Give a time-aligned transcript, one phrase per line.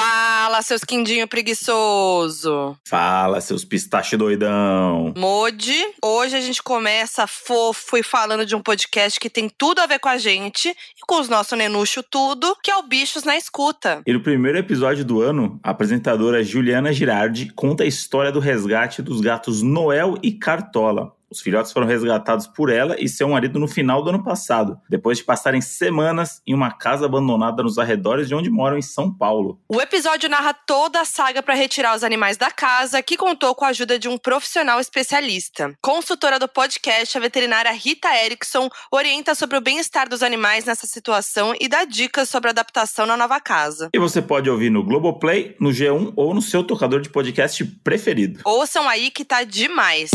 [0.00, 2.76] Fala, seus quindinho preguiçoso.
[2.86, 5.12] Fala, seus pistache doidão.
[5.16, 9.86] Modi, hoje a gente começa fofo e falando de um podcast que tem tudo a
[9.86, 13.36] ver com a gente e com os nossos nenucho tudo, que é o Bichos na
[13.36, 14.00] Escuta.
[14.06, 19.02] E no primeiro episódio do ano, a apresentadora Juliana Girardi conta a história do resgate
[19.02, 21.17] dos gatos Noel e Cartola.
[21.30, 25.18] Os filhotes foram resgatados por ela e seu marido no final do ano passado, depois
[25.18, 29.60] de passarem semanas em uma casa abandonada nos arredores de onde moram em São Paulo.
[29.68, 33.64] O episódio narra toda a saga para retirar os animais da casa, que contou com
[33.64, 35.74] a ajuda de um profissional especialista.
[35.82, 41.54] Consultora do podcast, a veterinária Rita Erickson orienta sobre o bem-estar dos animais nessa situação
[41.60, 43.90] e dá dicas sobre a adaptação na nova casa.
[43.92, 48.40] E você pode ouvir no Globoplay, no G1 ou no seu tocador de podcast preferido.
[48.44, 50.10] Ouçam aí que tá demais.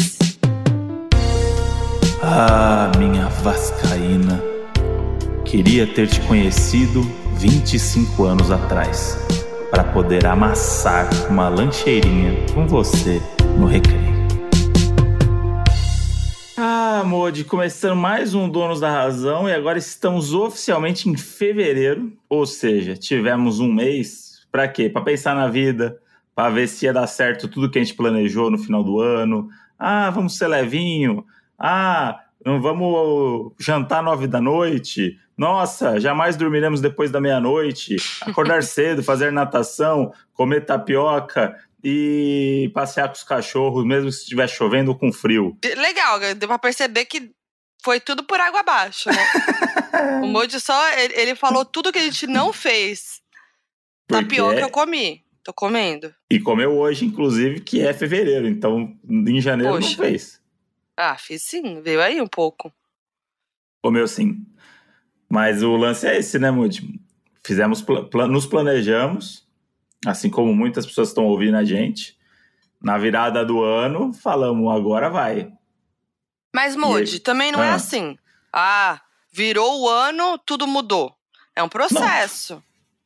[2.36, 4.42] Ah, minha Vascaína,
[5.46, 7.04] queria ter te conhecido
[7.38, 9.20] 25 anos atrás,
[9.70, 13.22] para poder amassar uma lancheirinha com você
[13.56, 14.02] no recreio.
[16.58, 22.48] Ah, Modi, começando mais um Donos da Razão e agora estamos oficialmente em fevereiro, ou
[22.48, 24.90] seja, tivemos um mês para quê?
[24.90, 26.00] Para pensar na vida,
[26.34, 29.50] para ver se ia dar certo tudo que a gente planejou no final do ano.
[29.78, 31.24] Ah, vamos ser levinho.
[31.58, 35.18] Ah, não vamos jantar nove da noite.
[35.38, 37.96] Nossa, jamais dormiremos depois da meia-noite.
[38.22, 44.92] Acordar cedo, fazer natação, comer tapioca e passear com os cachorros, mesmo se estiver chovendo
[44.92, 45.58] ou com frio.
[45.64, 47.32] Legal, deu pra perceber que
[47.84, 49.18] foi tudo por água abaixo, né?
[50.24, 53.22] o Moji só, ele, ele, falou tudo que a gente não fez.
[54.08, 55.22] Porque Tapioca eu comi.
[55.44, 56.14] Tô comendo.
[56.32, 58.48] E comeu hoje, inclusive, que é fevereiro.
[58.48, 59.90] Então, em janeiro Poxa.
[59.90, 60.42] não fez.
[60.96, 62.72] Ah, fiz sim, veio aí um pouco.
[63.82, 64.46] Comeu sim.
[65.30, 67.00] Mas o lance é esse, né, Moody?
[67.46, 69.48] Fizemos, pl nos planejamos,
[70.06, 72.18] assim como muitas pessoas estão ouvindo a gente.
[72.82, 75.52] Na virada do ano, falamos, agora vai.
[76.54, 77.72] Mas, Moody, também não é ah.
[77.72, 78.18] é assim.
[78.52, 79.02] Ah,
[79.32, 81.16] virou o ano, tudo mudou.
[81.56, 82.56] É um processo.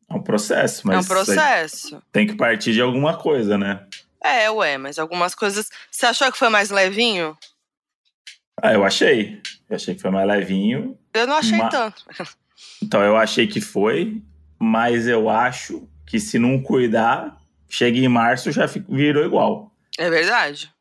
[0.10, 0.18] Não.
[0.18, 0.96] É um processo, mas.
[0.96, 2.04] É um processo.
[2.12, 3.86] Tem que partir de alguma coisa, né?
[4.22, 5.70] É, ué, mas algumas coisas.
[5.90, 7.38] Você achou que foi mais levinho?
[8.62, 9.42] Ah, eu achei.
[9.70, 10.98] Eu achei que foi mais levinho.
[11.14, 11.72] Eu não achei mas...
[11.72, 12.06] tanto.
[12.82, 14.22] Então, eu achei que foi,
[14.60, 19.72] mas eu acho que se não cuidar, chega em março já virou igual.
[19.98, 20.72] É verdade.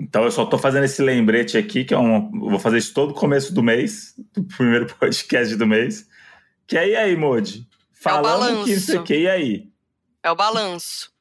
[0.00, 2.30] Então eu só tô fazendo esse lembrete aqui, que é um.
[2.30, 6.08] Vou fazer isso todo começo do mês, do primeiro podcast do mês.
[6.66, 7.66] Que é e aí, Modi?
[7.92, 9.68] Falando é que isso aqui, e aí?
[10.22, 11.12] É o balanço.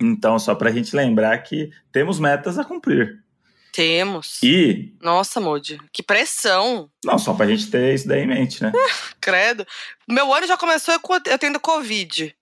[0.00, 3.22] Então, só pra gente lembrar que temos metas a cumprir.
[3.72, 4.38] Temos.
[4.42, 4.94] E.
[5.00, 6.90] Nossa, Moody, que pressão.
[7.04, 8.72] Não, só pra gente ter isso daí em mente, né?
[9.20, 9.66] Credo.
[10.08, 10.94] Meu ano já começou
[11.26, 12.34] eu tendo Covid.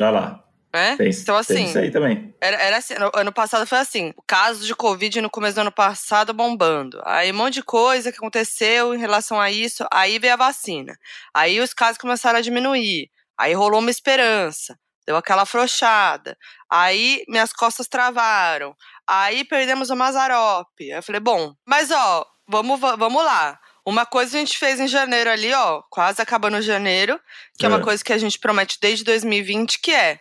[0.00, 0.44] Olha lá.
[0.72, 0.96] É?
[0.96, 1.54] Tem, então, assim.
[1.54, 2.32] Tem isso aí também.
[2.40, 5.62] Era, era assim, no, ano passado foi assim: o caso de Covid no começo do
[5.62, 7.00] ano passado bombando.
[7.04, 9.84] Aí um monte de coisa que aconteceu em relação a isso.
[9.92, 10.96] Aí veio a vacina.
[11.34, 13.10] Aí os casos começaram a diminuir.
[13.36, 14.78] Aí rolou uma esperança.
[15.06, 16.36] Deu aquela afrouxada.
[16.70, 18.76] Aí minhas costas travaram.
[19.06, 20.88] Aí perdemos o Mazarope.
[20.88, 23.58] Eu falei, bom, mas ó, vamos, vamos lá.
[23.84, 27.18] Uma coisa a gente fez em janeiro ali, ó, quase acabando janeiro,
[27.58, 30.20] que é, é uma coisa que a gente promete desde 2020, que é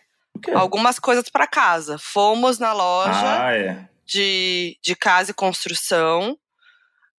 [0.55, 1.97] algumas coisas para casa.
[1.99, 3.89] Fomos na loja ah, é.
[4.05, 6.37] de, de casa e construção,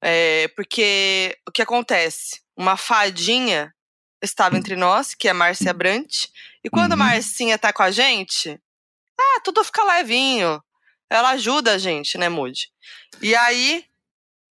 [0.03, 2.41] é, porque o que acontece?
[2.57, 3.73] Uma fadinha
[4.23, 6.27] estava entre nós, que é Márcia Brant,
[6.65, 7.03] e quando uhum.
[7.03, 8.61] a Marcinha tá com a gente,
[9.19, 10.63] ah, tudo fica levinho.
[11.09, 12.69] Ela ajuda a gente, né, Moody?
[13.21, 13.85] E aí,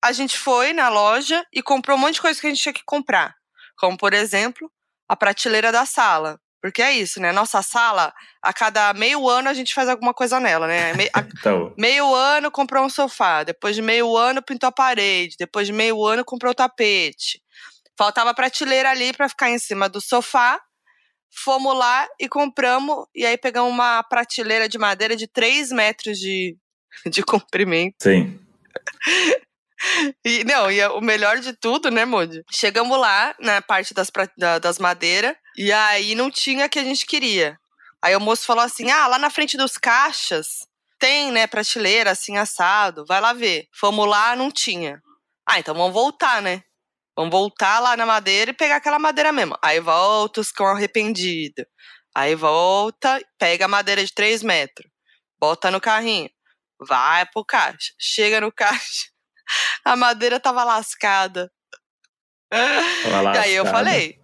[0.04, 2.74] a gente foi na loja e comprou um monte de coisa que a gente tinha
[2.74, 3.36] que comprar.
[3.78, 4.72] Como, por exemplo,
[5.08, 6.40] a prateleira da sala.
[6.62, 7.32] Porque é isso, né?
[7.32, 10.94] Nossa sala, a cada meio ano a gente faz alguma coisa nela, né?
[10.94, 11.10] Me,
[11.40, 11.74] então.
[11.78, 16.06] Meio ano comprou um sofá, depois de meio ano pintou a parede, depois de meio
[16.06, 17.42] ano comprou o tapete.
[17.98, 20.60] Faltava prateleira ali para ficar em cima do sofá
[21.32, 26.58] Fomos lá e compramos, e aí pegamos uma prateleira de madeira de 3 metros de,
[27.10, 27.96] de comprimento.
[28.02, 28.40] Sim.
[30.26, 32.44] E, não, e o melhor de tudo, né, Moody?
[32.52, 34.12] Chegamos lá, na parte das,
[34.62, 37.58] das madeiras, e aí não tinha o que a gente queria.
[38.02, 40.68] Aí o moço falou assim: ah, lá na frente dos caixas
[41.00, 43.68] tem, né, prateleira assim assado, vai lá ver.
[43.74, 45.02] Fomos lá, não tinha.
[45.48, 46.62] Ah, então vamos voltar, né?
[47.20, 49.54] Vamos voltar lá na madeira e pegar aquela madeira mesmo.
[49.62, 51.66] Aí volta os cão arrependido.
[52.16, 54.90] Aí volta, pega a madeira de 3 metros.
[55.38, 56.30] Bota no carrinho.
[56.80, 57.92] Vai pro caixa.
[58.00, 59.10] Chega no caixa.
[59.84, 61.52] A madeira tava lascada.
[62.50, 63.38] Tava lascada.
[63.38, 64.18] E aí eu falei,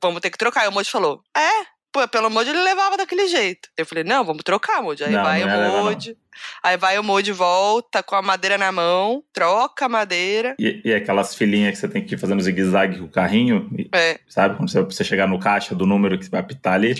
[0.00, 0.66] vamos ter que trocar.
[0.66, 1.66] E o moço falou, é,
[2.08, 3.68] pelo Modi ele levava daquele jeito.
[3.76, 5.04] Eu falei, não, vamos trocar, Modi.
[5.04, 6.16] Aí Não, vai não levar, o Modi.
[6.62, 10.54] Aí vai o Modi, volta com a madeira na mão, troca a madeira.
[10.58, 13.88] E, e aquelas filinhas que você tem que ir fazendo zigue-zague com o carrinho, e-
[13.94, 14.56] É, sabe?
[14.56, 16.94] Quando você, você chegar no caixa do número que você vai apitar ali.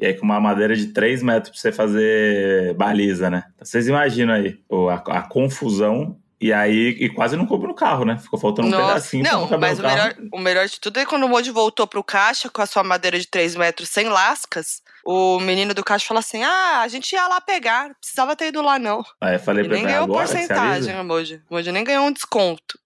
[0.00, 3.44] E aí com uma madeira de 3 metros pra você fazer baliza, né?
[3.60, 4.58] Vocês imaginam aí
[4.90, 6.18] a, a confusão.
[6.42, 8.18] E aí, e quase não coube no carro, né?
[8.18, 9.96] Ficou faltando um Nossa, pedacinho pra não, mas no o carro.
[9.96, 12.82] melhor, o melhor de tudo é quando o Moji voltou pro caixa com a sua
[12.82, 14.82] madeira de 3 metros sem lascas.
[15.04, 18.48] O menino do caixa falou assim: Ah, a gente ia lá pegar, não precisava ter
[18.48, 19.04] ido lá, não.
[19.20, 21.00] Aí eu falei E pra nem ele, ganhou agora você porcentagem, avisa?
[21.00, 21.42] o Moji.
[21.48, 22.76] O Moji nem ganhou um desconto.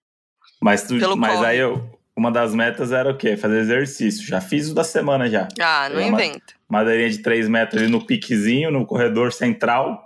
[0.60, 1.46] Mas, tu- mas corre.
[1.46, 3.36] aí eu, uma das metas era o quê?
[3.38, 4.26] Fazer exercício.
[4.26, 5.48] Já fiz o da semana já.
[5.60, 6.54] Ah, não É uma- inventa.
[6.68, 10.02] Madeirinha de 3 metros ali no piquezinho, no corredor central.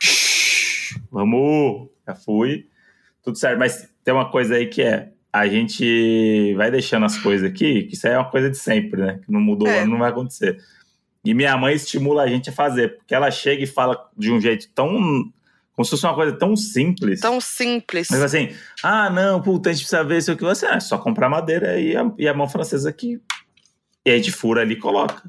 [1.10, 1.88] Vamos!
[2.06, 2.66] Já fui.
[3.22, 3.58] Tudo certo.
[3.58, 5.10] Mas tem uma coisa aí que é.
[5.32, 9.02] A gente vai deixando as coisas aqui, que isso aí é uma coisa de sempre,
[9.02, 9.20] né?
[9.24, 9.84] Que não mudou, É.
[9.84, 10.58] não vai acontecer.
[11.22, 14.40] E minha mãe estimula a gente a fazer, porque ela chega e fala de um
[14.40, 14.88] jeito tão.
[15.72, 17.20] Como se fosse uma coisa tão simples.
[17.20, 18.08] Tão simples.
[18.10, 18.48] Mas assim,
[18.82, 20.42] ah, não, puta, a gente precisa ver isso aqui.
[20.42, 23.20] Você é só comprar madeira e a, e a mão francesa aqui.
[24.06, 25.22] E a gente fura ali e coloca.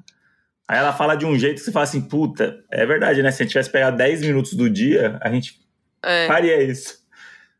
[0.65, 3.29] Aí ela fala de um jeito que você fala assim, puta, é verdade, né?
[3.31, 5.59] Se a gente tivesse pegado 10 minutos do dia, a gente
[6.07, 6.27] É.
[6.27, 7.05] faria isso.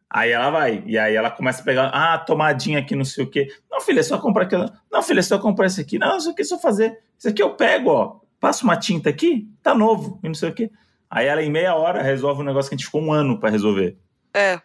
[0.10, 3.30] Aí ela vai, e aí ela começa a pegar, ah, tomadinha aqui, não sei o
[3.30, 3.54] quê.
[3.70, 4.82] Não, filha, é só comprar aquela.
[4.92, 6.00] Não, filha, é só comprar isso aqui.
[6.00, 6.98] Não, isso aqui é só fazer.
[7.18, 8.20] Isso aqui eu pego, ó.
[8.40, 10.72] Passo uma tinta aqui, tá novo, e não sei o quê.
[11.10, 13.50] Aí ela, em meia hora, resolve um negócio que a gente ficou um ano pra
[13.50, 13.98] resolver.
[14.34, 14.62] É.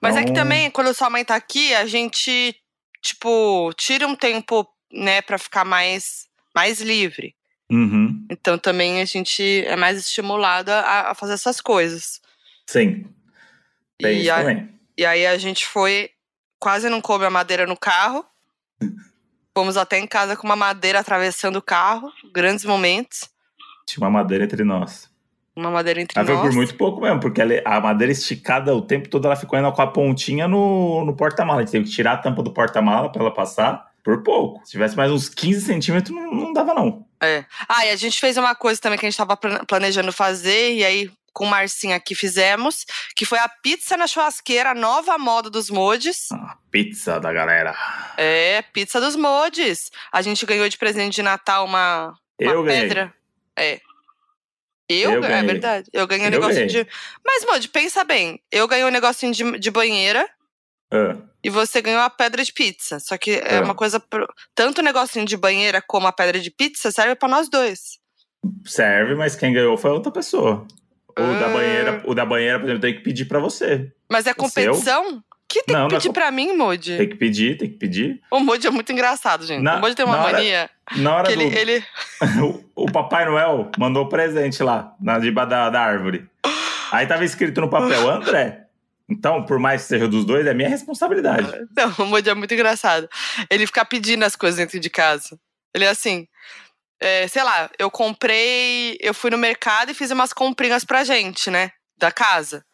[0.00, 2.54] Mas é que Então- também, quando sua mãe tá aqui, a gente,
[3.02, 7.34] tipo, tira um tempo, né, pra ficar mais, mais livre.
[7.70, 8.24] Uhum.
[8.30, 12.20] Então também a gente é mais estimulado a, a fazer essas coisas.
[12.68, 13.06] Sim.
[13.98, 14.68] Tem E isso a- também.
[14.96, 16.10] E aí a gente foi,
[16.60, 18.24] quase não coube a madeira no carro.
[19.56, 23.28] Fomos até em casa com uma madeira atravessando o carro, grandes momentos.
[23.86, 25.10] Tinha uma madeira entre nós.
[25.56, 26.46] Uma madeira entre Mas foi nós.
[26.46, 29.72] por muito pouco mesmo, porque ela- a madeira esticada o tempo todo, ela ficou indo
[29.72, 31.60] com a pontinha no, no porta-mala.
[31.60, 34.64] A gente teve que tirar a tampa do porta-mala pra ela passar por pouco.
[34.64, 37.04] Se tivesse mais uns 15 centímetros, não, não dava não.
[37.20, 37.44] É.
[37.68, 40.74] Ah, e a gente fez uma coisa também que a gente tava plan- planejando fazer,
[40.74, 42.84] e aí com o Marcinho aqui fizemos,
[43.14, 46.28] que foi a pizza na churrasqueira, a nova moda dos modes.
[46.32, 47.74] Ah, pizza da galera.
[48.16, 49.90] É, pizza dos modes.
[50.12, 52.82] A gente ganhou de presente de Natal uma, uma Eu ganhei.
[52.82, 53.14] pedra.
[53.56, 53.80] É.
[54.88, 55.46] Eu, Eu é ganhei.
[55.46, 55.90] verdade.
[55.92, 56.84] Eu ganhei um negocinho ganhei.
[56.84, 56.90] de.
[57.24, 58.40] Mas, Modi, pensa bem.
[58.50, 60.28] Eu ganhei um negocinho de, de banheira
[61.44, 62.98] e você ganhou a pedra de pizza.
[62.98, 63.60] Só que é É.
[63.60, 64.00] uma coisa.
[64.00, 67.98] pro- Tanto o negocinho de banheira como a pedra de pizza serve pra nós dois.
[68.64, 70.66] serve, mas quem ganhou foi outra pessoa.
[71.20, 71.48] O, da Ah.
[71.48, 73.90] banheira, o da banheira, por exemplo, tem que pedir pra você.
[74.10, 75.22] Mas é competição?
[75.48, 76.96] Que tem Não, que é pedir com- pra mim, Modi?
[76.98, 78.20] Tem que pedir, tem que pedir.
[78.30, 79.62] O Modi é muito engraçado, gente.
[79.62, 81.40] Na- o Modi tem uma na hora- mania Na hora que do...
[81.42, 81.84] ele, ele.
[82.76, 86.26] o, o Papai Noel mandou presente lá, na diba da, da árvore.
[86.92, 88.64] Aí tava escrito no papel, André.
[89.10, 91.50] Então, por mais que seja dos dois, é minha responsabilidade.
[91.74, 93.08] Não, o Modi é muito engraçado.
[93.48, 95.38] Ele fica pedindo as coisas dentro de casa.
[95.74, 96.28] Ele é assim.
[97.00, 98.96] É, sei lá, eu comprei.
[99.00, 101.70] Eu fui no mercado e fiz umas comprinhas pra gente, né?
[101.96, 102.64] Da casa.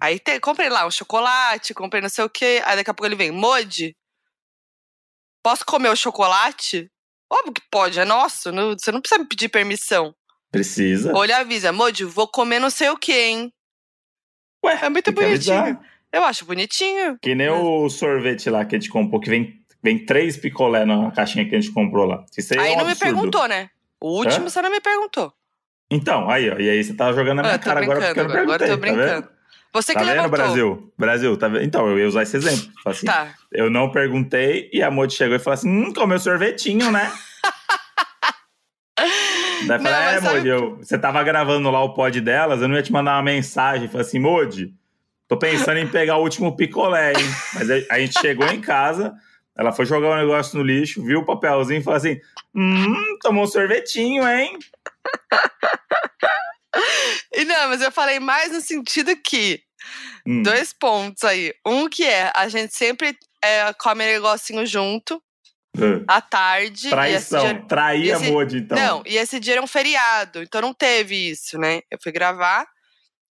[0.00, 2.62] Aí te- comprei lá um chocolate, comprei não sei o quê.
[2.64, 3.94] Aí daqui a pouco ele vem, Modi,
[5.42, 6.90] posso comer o chocolate?
[7.32, 8.50] Óbvio que pode, é nosso.
[8.50, 10.14] não- você não precisa me pedir permissão.
[10.50, 11.14] Precisa.
[11.14, 13.52] Ou ele avisa, Modi, vou comer não sei o quê, hein?
[14.64, 15.80] Ué, É muito bonitinho.
[16.12, 17.16] Eu acho bonitinho.
[17.22, 21.10] Que nem o sorvete lá que a gente comprou, que vem, vem três picolé na
[21.10, 22.24] caixinha que a gente comprou lá.
[22.36, 23.14] Isso aí, é Aí um não me absurdo.
[23.14, 23.70] perguntou, né?
[24.00, 24.50] O último Hã?
[24.50, 25.32] você não me perguntou.
[25.90, 26.58] Então, aí, ó.
[26.58, 28.42] E aí você tava jogando na Ah, minha tô cara agora porque eu não agora,
[28.42, 28.68] agora eu perguntei.
[28.68, 29.26] tô tá brincando.
[29.26, 29.40] vendo?
[29.72, 30.30] Você Tá que vendo, levantou.
[30.38, 30.92] Brasil?
[30.98, 31.64] Brasil, tá vendo?
[31.64, 32.68] Então, eu ia usar esse exemplo.
[32.86, 33.34] Assim, Tá.
[33.52, 37.10] Eu não perguntei e a Modi chegou e falou assim: hum, comeu sorvetinho, né?
[39.66, 42.68] Daí eu Não, falei, é, Modi, eu- você tava gravando lá o pod delas, eu
[42.68, 43.88] não ia te mandar uma mensagem.
[43.88, 44.72] Falei assim, Modi,
[45.28, 47.26] tô pensando em pegar o último picolé, hein?
[47.54, 49.12] Mas aí a gente chegou em casa,
[49.60, 52.18] ela foi jogar o negócio no lixo, viu o papelzinho e falou assim:
[52.54, 54.58] hum, tomou um sorvetinho, hein?
[57.34, 59.60] E não, mas eu falei mais no sentido que.
[60.26, 61.52] Hum, Dois pontos aí.
[61.66, 65.20] Um que é, a gente sempre é, come negocinho junto,
[66.06, 66.90] ah, à tarde.
[66.90, 68.78] Traição, dia- trair a esse- Modi, então.
[68.78, 71.80] Não, e esse dia era um feriado, então não teve isso, né?
[71.90, 72.66] Eu fui gravar.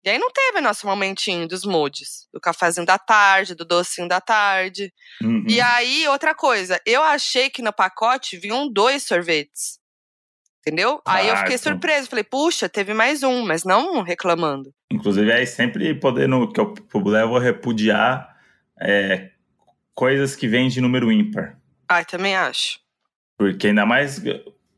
[0.02, 2.26] E aí não teve nosso momentinho dos modes.
[2.32, 4.92] Do cafezinho da tarde, do docinho da tarde.
[5.22, 5.44] Uhum.
[5.46, 9.78] E aí, outra coisa, eu achei que no pacote vinham dois sorvetes.
[10.60, 11.00] Entendeu?
[11.06, 11.72] aí eu Ah, fiquei então.
[11.72, 12.06] surpresa.
[12.06, 14.72] Falei, puxa, teve mais um, mas não reclamando.
[14.90, 18.36] Inclusive, aí sempre podendo, que eu levo a repudiar
[18.80, 19.30] é,
[19.94, 21.58] coisas que vêm de número ímpar.
[21.88, 22.78] Ai, também acho.
[23.38, 24.18] Porque ainda mais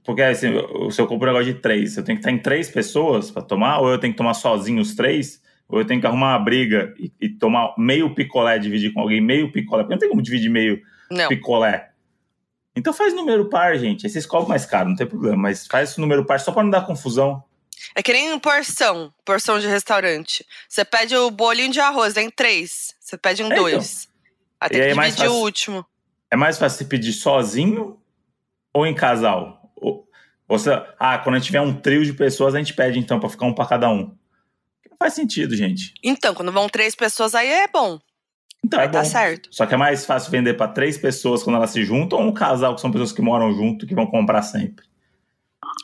[0.05, 0.49] Porque assim,
[0.91, 3.43] se eu compro um negócio de três, eu tenho que estar em três pessoas para
[3.43, 6.45] tomar, ou eu tenho que tomar sozinho os três, ou eu tenho que arrumar uma
[6.45, 10.21] briga e, e tomar meio picolé, dividir com alguém meio picolé, porque não tem como
[10.23, 11.29] dividir meio Não.
[11.29, 11.91] picolé.
[12.75, 14.07] Então faz número par, gente.
[14.07, 16.71] Aí vocês cobram mais caro, não tem problema, mas faz número par só para não
[16.71, 17.45] dar confusão.
[17.95, 20.45] É que nem porção, porção de restaurante.
[20.69, 22.95] Você pede o bolinho de arroz, tem três.
[22.99, 23.63] Você pede em É, então.
[23.63, 24.09] dois.
[24.61, 25.87] Aí tem E aí que é mais dividir o último.
[26.31, 27.99] É mais fácil você pedir sozinho
[28.73, 29.62] ou em casal?
[30.53, 30.59] Ou,
[30.99, 33.47] ah, quando a gente tiver um trio de pessoas, a gente pede então para ficar
[33.47, 34.15] um para cada um.
[34.91, 35.95] Não faz sentido, gente.
[36.05, 37.99] Então, quando vão três pessoas, aí é bom.
[38.63, 39.05] Então é Aí tá bom.
[39.07, 39.49] certo.
[39.51, 42.35] Só que é mais fácil vender para três pessoas quando elas se juntam ou um
[42.35, 44.85] casal que são pessoas que moram junto que vão comprar sempre.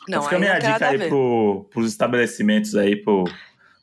[0.07, 3.23] Não, então fica a minha dica aí pro, pros estabelecimentos aí, pro,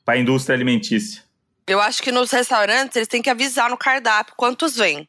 [0.04, 1.24] pra indústria alimentícia.
[1.66, 5.08] Eu acho que nos restaurantes eles têm que avisar no cardápio quantos vêm.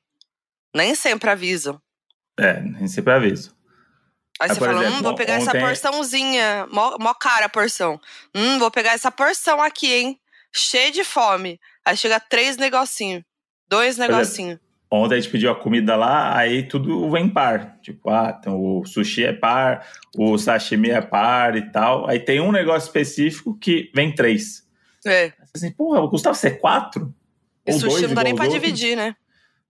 [0.75, 1.79] Nem sempre avisam.
[2.39, 3.55] É, nem sempre aviso.
[4.39, 7.99] Aí você fala, exemplo, hum, vou pegar essa ontem- porçãozinha, mó, mó cara a porção.
[8.35, 10.19] Hum, vou pegar essa porção aqui, hein?
[10.53, 11.59] Cheio de fome.
[11.85, 13.23] Aí chega três negocinhos.
[13.69, 14.07] Dois é.
[14.07, 14.59] negocinhos.
[14.89, 17.77] Ontem a gente pediu a comida lá, aí tudo vem par.
[17.81, 22.07] Tipo, ah, então o sushi é par, o sashimi é par e tal.
[22.09, 24.65] Aí tem um negócio específico que vem três.
[25.05, 25.33] É.
[25.53, 27.13] Assim, porra, custava ser quatro?
[27.65, 28.61] E Ou sushi dois não dá nem pra outros?
[28.61, 29.13] dividir, né?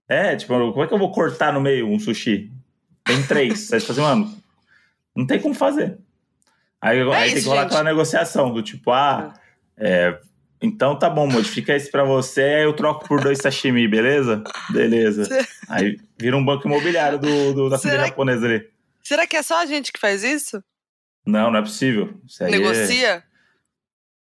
[0.07, 2.51] É, tipo, como é que eu vou cortar no meio um sushi?
[3.03, 3.73] Tem três.
[3.73, 4.36] Aí você fala assim, mano,
[5.17, 5.97] não tem como fazer.
[6.81, 7.67] Aí, aí tem É isso, que rolar gente.
[7.71, 9.33] aquela negociação do tipo, ah,
[9.75, 10.19] é,
[10.61, 14.43] então tá bom, modifica esse pra você, aí eu troco por dois sashimi, beleza?
[14.69, 15.27] Beleza.
[15.67, 18.69] Aí vira um banco imobiliário do, do- da que- japonesa ali.
[19.03, 20.63] Será que é só a gente que faz isso?
[21.25, 22.13] Não, não é possível.
[22.25, 23.23] Isso aí é- Negocia?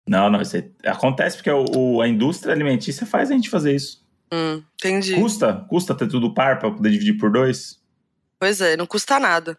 [0.08, 3.74] Não, não, isso aí acontece porque o, o- a indústria alimentícia faz a gente fazer
[3.74, 4.04] isso.
[4.32, 5.14] Hum, entendi.
[5.14, 5.64] Custa?
[5.68, 7.80] Custa ter tudo par pra poder dividir por dois?
[8.38, 9.58] Pois é, não custa nada.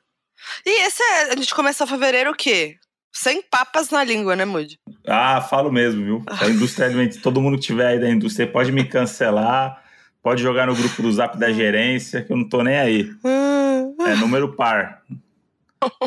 [0.66, 1.34] E esse é.
[1.34, 2.78] A gente começa fevereiro o quê?
[3.12, 4.80] Sem papas na língua, né, Moody?
[5.08, 6.24] Ah, falo mesmo, viu?
[6.40, 9.82] A indústria alimentícia, todo mundo que tiver aí da indústria pode me cancelar,
[10.22, 13.10] pode jogar no grupo do zap da gerência, que eu não tô nem aí.
[14.06, 15.02] É número par.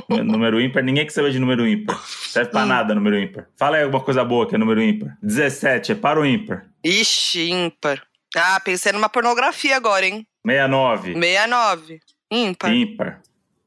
[0.08, 2.00] número ímpar, ninguém que sabe de número ímpar.
[2.06, 2.66] Serve pra Hum.
[2.66, 3.46] nada número ímpar.
[3.56, 5.16] Fala aí alguma coisa boa que é número ímpar.
[5.22, 6.66] 17, é par ou ímpar?
[6.84, 8.02] Ixi, ímpar.
[8.36, 10.26] Ah, pensei numa pornografia agora, hein?
[10.46, 12.00] 69, 69.
[12.30, 12.72] Ímpar.
[12.72, 13.20] ímpar.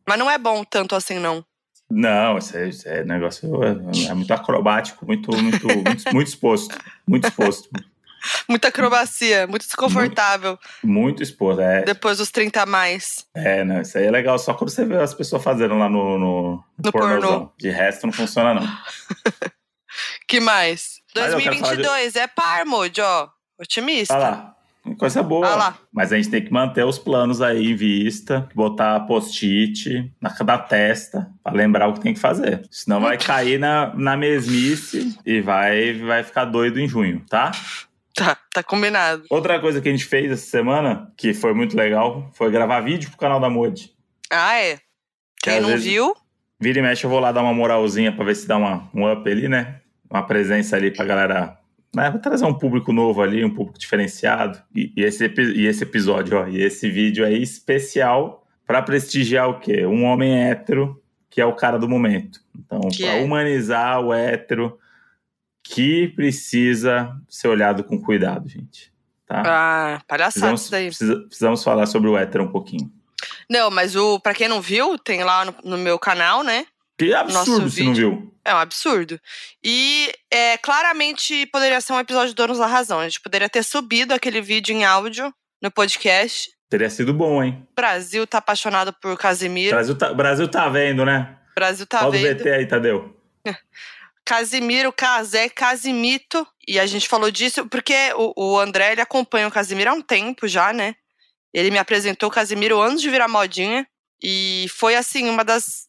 [0.07, 1.43] Mas não é bom tanto assim, não.
[1.89, 6.75] Não, é, isso é negócio é, é muito acrobático, muito, muito, muito, muito exposto.
[7.07, 7.69] Muito exposto.
[8.47, 10.57] Muita acrobacia, muito desconfortável.
[10.81, 11.59] Muito exposto.
[11.59, 13.25] É, Depois dos 30 a mais.
[13.35, 16.17] é, não, isso aí é legal só quando você vê as pessoas fazendo lá no,
[16.17, 17.19] no, No pornozão.
[17.31, 17.51] pornô.
[17.59, 18.61] De resto não funciona, não.
[20.25, 21.01] Que mais?
[21.15, 23.27] Mas eu quero falar de- 2022 é par, Moody, ó.
[23.59, 24.13] Otimista.
[24.15, 24.52] Olha lá.
[24.97, 25.47] Coisa boa.
[25.55, 25.77] Lá.
[25.91, 30.57] Mas a gente tem que manter os planos aí em vista, botar post-it na da
[30.57, 32.67] testa pra lembrar o que tem que fazer.
[32.69, 37.51] Senão vai cair na, na mesmice e vai, vai ficar doido em junho, tá?
[38.13, 39.23] Tá, tá combinado.
[39.29, 43.09] Outra coisa que a gente fez essa semana, que foi muito legal, foi gravar vídeo
[43.09, 43.91] pro canal da Modi.
[44.29, 44.79] Ah, é?
[45.41, 46.15] Quem às não vezes- viu,
[46.59, 49.11] Vira e mexe, eu vou lá dar uma moralzinha pra ver se dá uma, um
[49.11, 49.81] up ali, né?
[50.09, 51.57] Uma presença ali pra galera.
[51.95, 52.09] Né?
[52.09, 54.59] Vou trazer um público novo ali, um público diferenciado.
[54.75, 59.59] E, e esse, e esse episódio, ó, e esse vídeo aí especial pra prestigiar o
[59.59, 59.85] quê?
[59.85, 62.39] Um homem hétero, que é o cara do momento.
[62.57, 63.23] Então, pra é?
[63.23, 64.77] humanizar o hétero
[65.63, 68.91] que precisa ser olhado com cuidado, gente.
[69.25, 69.43] Tá?
[69.45, 70.87] Ah, palhaçada precisamos, isso daí.
[70.87, 72.91] precisa- precisamos falar sobre o hétero um pouquinho.
[73.49, 76.65] Não, mas o para quem não viu, tem lá no, no meu canal, né?
[76.97, 78.33] Que absurdo se não viu.
[78.45, 79.19] É um absurdo.
[79.63, 82.99] E é, claramente poderia ser um episódio de Donos da Razão.
[82.99, 86.51] A gente poderia ter subido aquele vídeo em áudio no podcast.
[86.69, 87.65] Teria sido bom, hein?
[87.71, 89.75] O Brasil tá apaixonado por O Casimiro.
[89.75, 91.37] Brasil tá, Brasil tá vendo, né?
[91.51, 92.37] O Brasil tá do vendo.
[92.37, 93.15] VT aí, Tadeu.
[94.25, 96.45] Casimiro, Casé, Casimito.
[96.67, 100.01] E a gente falou disso porque o, o André ele acompanha o Casimiro há um
[100.01, 100.95] tempo já, né?
[101.53, 103.87] Ele me apresentou o Casimiro antes de virar modinha.
[104.21, 105.87] E foi assim, uma das,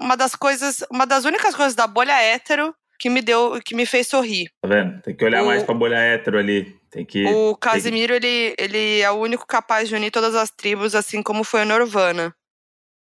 [0.00, 3.84] uma das coisas, uma das únicas coisas da bolha hétero que me deu, que me
[3.84, 4.48] fez sorrir.
[4.62, 5.00] Tá vendo?
[5.02, 6.76] Tem que olhar O- mais pra bolha hétero ali.
[6.90, 7.24] Tem que.
[7.26, 11.42] O Casimiro, ele, ele é o único capaz de unir todas as tribos, assim como
[11.42, 12.34] foi o Norvana.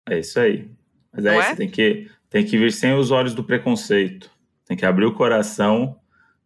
[0.09, 0.69] É isso aí.
[1.11, 1.55] Mas aí Não você é?
[1.55, 4.29] tem que, tem que vir sem os olhos do preconceito.
[4.65, 5.99] Tem que abrir o coração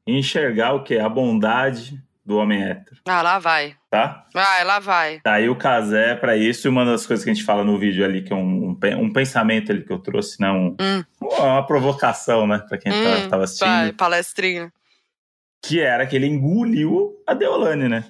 [0.05, 0.97] e enxergar o que?
[0.97, 3.75] A bondade do homem hétero, Ah, lá vai.
[3.89, 4.25] tá?
[4.33, 5.21] Vai, lá vai.
[5.21, 6.67] Tá aí o casé pra isso.
[6.67, 8.77] E uma das coisas que a gente fala no vídeo ali, que é um, um,
[9.01, 10.51] um pensamento ali que eu trouxe, né?
[10.51, 11.03] Um, Hum.
[11.21, 12.59] uma provocação, né?
[12.67, 13.67] Pra quem tá, Hum, tava assistindo.
[13.69, 14.71] vai, palestrinha.
[15.63, 18.03] Que era que ele engoliu a Deolane, né?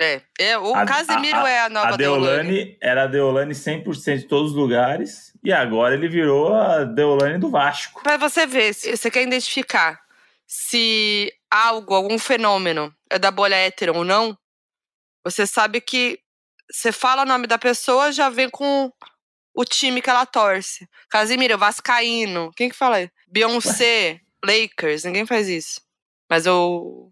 [0.00, 2.48] É, é o a, Casemiro a, a, é a nova a Deolane.
[2.48, 2.76] Deolane.
[2.80, 5.32] Era a Deolane 100% de todos os lugares.
[5.44, 8.02] E agora ele virou a Deolane do Vasco.
[8.02, 10.00] Pra você ver, se você quer identificar
[10.54, 14.36] se algo, algum fenômeno é da bolha hétero ou não,
[15.24, 16.18] você sabe que
[16.70, 18.92] você fala o nome da pessoa, já vem com
[19.54, 20.86] o time que ela torce.
[21.08, 22.50] Casimiro, Vascaíno.
[22.54, 23.10] Quem que fala?
[23.26, 25.04] Beyoncé, Lakers.
[25.04, 25.80] Ninguém faz isso.
[26.30, 27.10] Mas o.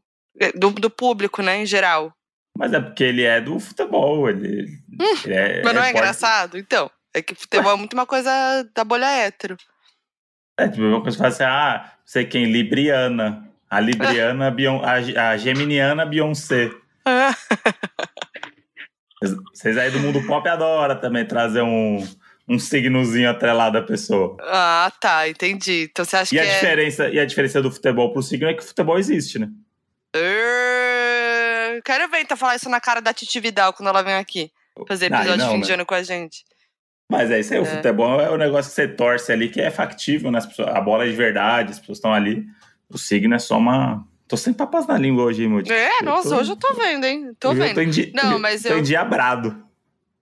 [0.55, 2.13] Do, do público, né, em geral.
[2.57, 4.29] Mas é porque ele é do futebol.
[4.29, 4.67] Ele,
[5.01, 6.59] hum, ele é, mas não é, é engraçado?
[6.59, 6.91] Então.
[7.15, 8.31] É que futebol é muito uma coisa
[8.75, 9.57] da bolha hétero.
[10.59, 13.49] É, tipo, uma coisa que fala assim, ah, sei quem, Libriana.
[13.71, 16.73] A Libriana, a, a Geminiana Beyoncé.
[19.55, 22.05] Vocês aí do mundo pop adoram também trazer um,
[22.49, 24.37] um signozinho atrelado à pessoa.
[24.41, 25.89] Ah, tá, entendi.
[25.91, 26.45] Então você acha e que.
[26.45, 26.55] A é...
[26.55, 29.49] diferença, e a diferença do futebol pro signo é que o futebol existe, né?
[30.17, 34.51] Uh, quero ver então falar isso na cara da Titi Vidal quando ela vem aqui.
[34.89, 36.45] Fazer episódio não, de fim de ano com a gente.
[37.11, 37.63] Mas é isso aí, é.
[37.63, 40.41] o futebol é o negócio que você torce ali, que é factível, né?
[40.41, 42.47] Pessoas, a bola é de verdade, as pessoas estão ali.
[42.89, 44.07] O signo é só uma.
[44.29, 45.73] Tô sem papas na língua hoje, hein, Moody?
[45.73, 46.37] É, nossa, tô...
[46.37, 47.33] hoje eu tô vendo, hein?
[47.41, 47.69] Tô hoje vendo.
[47.71, 48.13] Eu tô indi...
[48.15, 48.79] Não, mas tô eu.
[48.79, 49.61] endiabrado.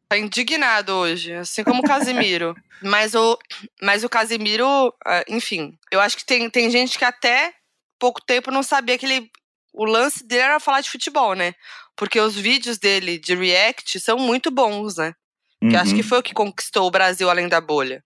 [0.08, 2.54] Tá indignado hoje, assim como o Casimiro.
[2.82, 3.38] mas, o,
[3.82, 4.66] mas o Casimiro,
[5.06, 7.52] ah, enfim, eu acho que tem, tem gente que até
[7.98, 9.30] pouco tempo não sabia que ele.
[9.74, 11.52] O lance dele era falar de futebol, né?
[11.94, 15.12] Porque os vídeos dele de react são muito bons, né?
[15.62, 15.70] Uhum.
[15.70, 16.08] Que acho que uhum.
[16.08, 18.02] foi o que conquistou o Brasil além da bolha.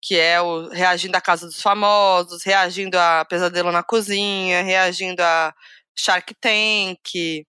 [0.00, 5.54] Que é o reagindo à Casa dos Famosos, reagindo a Pesadelo na Cozinha, reagindo a
[5.96, 7.46] Shark Tank e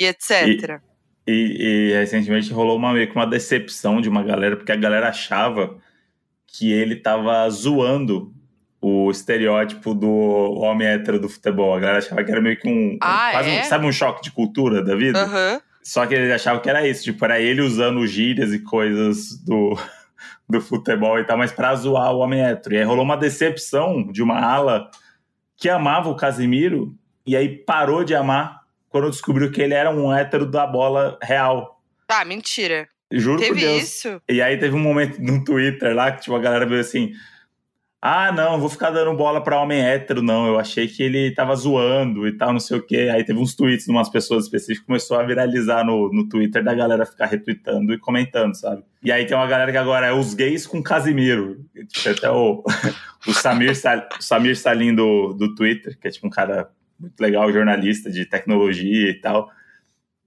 [0.00, 0.80] etc.
[1.26, 5.08] E, e, recentemente rolou uma, meio que uma decepção de uma galera, porque a galera
[5.08, 5.76] achava
[6.46, 8.32] que ele tava zoando
[8.80, 11.74] o estereótipo do homem hétero do futebol.
[11.74, 12.96] A galera achava que era meio que um.
[13.02, 13.60] Ah, é?
[13.60, 15.24] um, sabe um choque de cultura da vida?
[15.24, 15.60] Uhum.
[15.86, 19.78] Só que eles achavam que era isso, tipo, era ele usando gírias e coisas do,
[20.50, 22.74] do futebol e tal, mas pra zoar o homem hétero.
[22.74, 24.90] E aí rolou uma decepção de uma ala
[25.56, 26.92] que amava o Casimiro
[27.24, 31.80] e aí parou de amar quando descobriu que ele era um hétero da bola real.
[32.08, 32.88] Ah, mentira.
[33.08, 33.82] Juro teve por Deus.
[33.84, 34.20] isso?
[34.28, 37.12] E aí teve um momento no Twitter lá que tipo, a galera veio assim:
[38.08, 40.46] Ah, não, vou ficar dando bola pra homem hétero, não.
[40.46, 43.10] Eu achei que ele tava zoando e tal, não sei o quê.
[43.12, 46.72] Aí teve uns tweets de umas pessoas específicas começou a viralizar no, no Twitter da
[46.72, 48.84] galera ficar retweetando e comentando, sabe?
[49.02, 51.66] E aí tem uma galera que agora é os gays com Casimiro.
[51.88, 52.62] Tipo, até o,
[53.26, 57.52] o Samir, o Samir Salim do, do Twitter, que é tipo um cara muito legal,
[57.52, 59.50] jornalista de tecnologia e tal,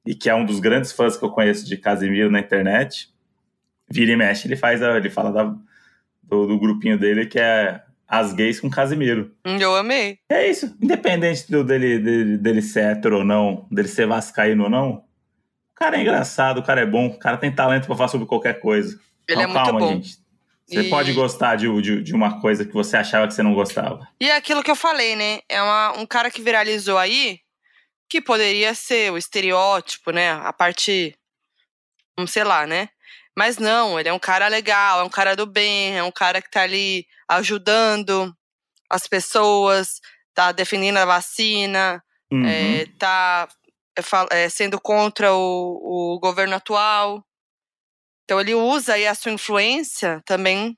[0.05, 3.07] e que é um dos grandes fãs que eu conheço de Casimiro na internet.
[3.89, 5.55] Vira e mexe, ele faz, ele fala da,
[6.29, 9.31] do, do, grupinho dele que é as gays com Casimiro.
[9.45, 10.19] Eu amei.
[10.29, 14.69] É isso, independente do, dele, dele, dele ser hétero ou não, dele ser vascaíno ou
[14.69, 15.03] não,
[15.71, 18.27] o cara é engraçado, o cara é bom, o cara tem talento para falar sobre
[18.27, 18.99] qualquer coisa.
[19.27, 19.93] Ele então, é calma, muito bom.
[20.01, 20.29] Gente.
[20.69, 20.89] Você e...
[20.89, 24.07] pode gostar de, de, de, uma coisa que você achava que você não gostava.
[24.21, 25.39] E é aquilo que eu falei, né?
[25.49, 27.39] É uma, um cara que viralizou aí,
[28.07, 30.31] que poderia ser o estereótipo, né?
[30.31, 31.15] A parte.
[32.27, 32.89] Sei lá, né?
[33.39, 36.41] Mas não, ele é um cara legal, é um cara do bem, é um cara
[36.41, 38.35] que tá ali ajudando
[38.89, 40.01] as pessoas,
[40.33, 42.45] tá defendendo a vacina, uhum.
[42.45, 43.47] é, tá
[43.97, 47.25] é, é sendo contra o, o governo atual.
[48.25, 50.77] Então ele usa aí a sua influência também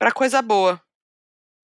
[0.00, 0.82] para coisa boa.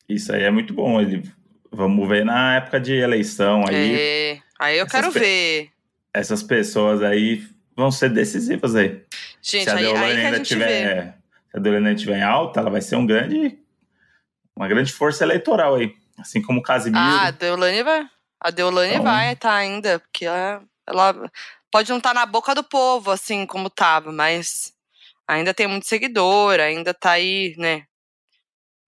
[0.08, 1.00] Isso aí é muito bom.
[1.00, 1.28] Ele,
[1.72, 3.96] vamos ver na época de eleição aí.
[3.98, 5.72] É, aí eu quero ver.
[6.14, 9.02] Essas pessoas aí vão ser decisivas aí.
[9.42, 11.12] Gente, se a aí ainda tiver, vê.
[11.50, 13.58] se a Deolane estiver em alta, ela vai ser um grande,
[14.56, 17.04] uma grande força eleitoral aí, assim como o Casimiro.
[17.04, 18.08] Ah, a Deolane vai,
[18.40, 21.30] a Deolane então, vai estar tá ainda, porque ela, ela
[21.70, 24.72] pode não estar tá na boca do povo, assim como tava, mas
[25.28, 27.84] ainda tem muito seguidor, ainda tá aí, né?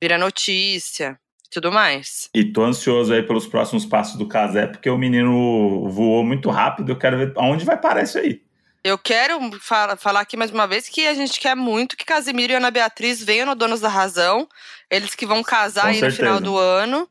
[0.00, 1.18] Vira notícia
[1.50, 2.28] tudo mais.
[2.34, 6.92] E tô ansioso aí pelos próximos passos do Casé, porque o menino voou muito rápido.
[6.92, 8.42] Eu quero ver aonde vai parar isso aí.
[8.84, 12.52] Eu quero fala, falar aqui mais uma vez que a gente quer muito que Casimiro
[12.52, 14.48] e Ana Beatriz venham no Donos da Razão.
[14.90, 16.10] Eles que vão casar Com aí certeza.
[16.10, 17.08] no final do ano.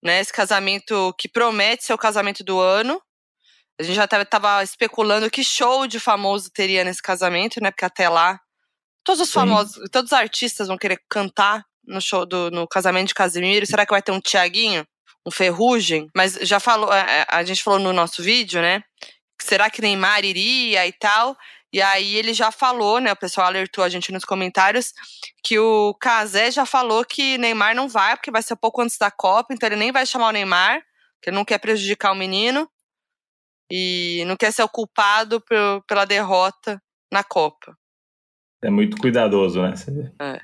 [0.00, 3.02] Né, esse casamento que promete ser o casamento do ano.
[3.80, 7.70] A gente já estava especulando que show de famoso teria nesse casamento, né?
[7.70, 8.40] Porque até lá,
[9.02, 9.34] todos os Sim.
[9.34, 13.66] famosos, todos os artistas vão querer cantar no show do no casamento de Casimiro.
[13.66, 14.86] Será que vai ter um Tiaguinho?
[15.26, 16.08] Um Ferrugem?
[16.14, 18.82] Mas já falou, a, é, é, a gente falou no nosso vídeo, né?
[19.40, 21.36] Será que Neymar iria e tal?
[21.72, 23.12] E aí ele já falou, né?
[23.12, 24.92] O pessoal alertou a gente nos comentários
[25.42, 29.10] que o Casé já falou que Neymar não vai, porque vai ser pouco antes da
[29.10, 30.82] Copa, então ele nem vai chamar o Neymar,
[31.22, 32.68] que ele não quer prejudicar o menino.
[33.70, 37.76] e não quer ser o culpado por, pela derrota na Copa.
[38.62, 39.74] É muito cuidadoso, né?
[40.18, 40.40] É.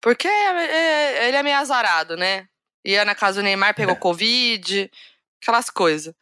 [0.00, 2.46] Porque é, é, ele é meio azarado, né?
[2.84, 3.98] Ia na casa do Neymar, pegou é.
[3.98, 4.90] Covid,
[5.42, 6.14] aquelas coisas.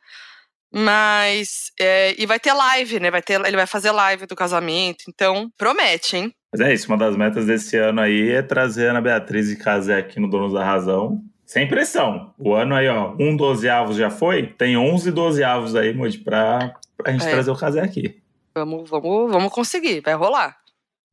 [0.72, 1.70] Mas.
[1.78, 3.10] É, e vai ter live, né?
[3.10, 5.04] Vai ter, ele vai fazer live do casamento.
[5.08, 6.32] Então, promete, hein?
[6.52, 9.56] Mas é isso, uma das metas desse ano aí é trazer a Ana Beatriz e
[9.56, 11.22] Casé aqui no Donos da Razão.
[11.46, 12.32] Sem pressão.
[12.38, 17.12] O ano aí, ó, um dozeavos já foi, tem onze dozeavos aí, Moody, pra, pra
[17.12, 17.30] gente é.
[17.30, 18.20] trazer o Casé aqui.
[18.54, 20.56] Vamos, vamos, vamos conseguir, vai rolar.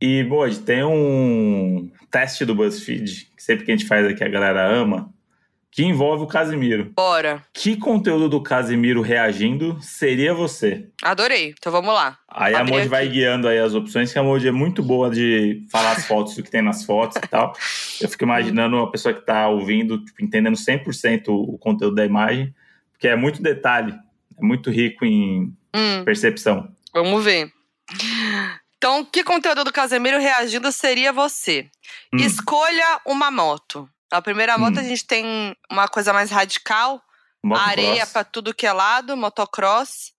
[0.02, 4.30] E, Moody, tem um teste do BuzzFeed, que sempre que a gente faz aqui a
[4.30, 5.14] galera ama,
[5.72, 6.92] que envolve o Casimiro.
[6.96, 7.44] Bora.
[7.54, 10.88] Que conteúdo do Casimiro reagindo seria você?
[11.02, 11.54] Adorei.
[11.58, 12.18] Então vamos lá.
[12.28, 15.10] Aí Abri a Moji vai guiando aí as opções, que a Moji é muito boa
[15.10, 17.54] de falar as fotos do que tem nas fotos e tal.
[18.02, 22.54] Eu fico imaginando uma pessoa que tá ouvindo, tipo, entendendo 100% o conteúdo da imagem,
[22.92, 23.94] porque é muito detalhe,
[24.38, 26.04] é muito rico em hum.
[26.04, 26.68] percepção.
[26.94, 27.52] Vamos ver.
[28.78, 31.68] Então, que conteúdo do Casemiro reagindo seria você?
[32.14, 32.18] Hum.
[32.18, 33.90] Escolha uma moto.
[34.12, 34.80] A primeira moto hum.
[34.80, 37.02] a gente tem uma coisa mais radical,
[37.44, 37.70] motocross.
[37.70, 40.14] areia para tudo que é lado, motocross.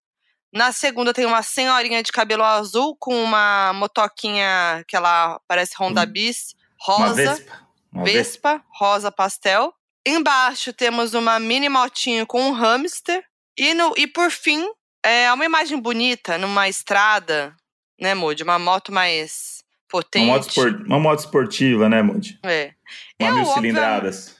[0.53, 6.03] Na segunda tem uma senhorinha de cabelo azul com uma motoquinha que ela parece Honda
[6.03, 6.07] hum.
[6.07, 7.05] Bis, rosa.
[7.05, 7.71] Uma Vespa.
[7.93, 9.75] Uma Vespa, Vespa, rosa pastel.
[10.07, 13.23] Embaixo temos uma mini motinho com um hamster.
[13.57, 14.67] E, no, e por fim,
[15.03, 17.55] é uma imagem bonita numa estrada,
[18.01, 18.43] né, Moody?
[18.43, 20.25] Uma moto mais potente.
[20.25, 20.87] Uma moto, esport...
[20.87, 22.39] uma moto esportiva, né, Moody?
[22.43, 22.73] É.
[23.21, 24.37] Uma eu, mil cilindradas.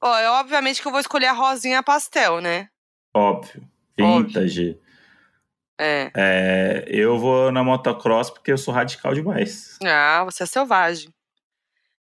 [0.00, 2.68] Ó, é obviamente que eu vou escolher a rosinha pastel, né?
[3.12, 3.62] Óbvio.
[3.96, 4.78] Vintage.
[5.78, 6.10] É.
[6.14, 6.84] é.
[6.88, 9.78] Eu vou na motocross porque eu sou radical demais.
[9.84, 11.12] Ah, você é selvagem.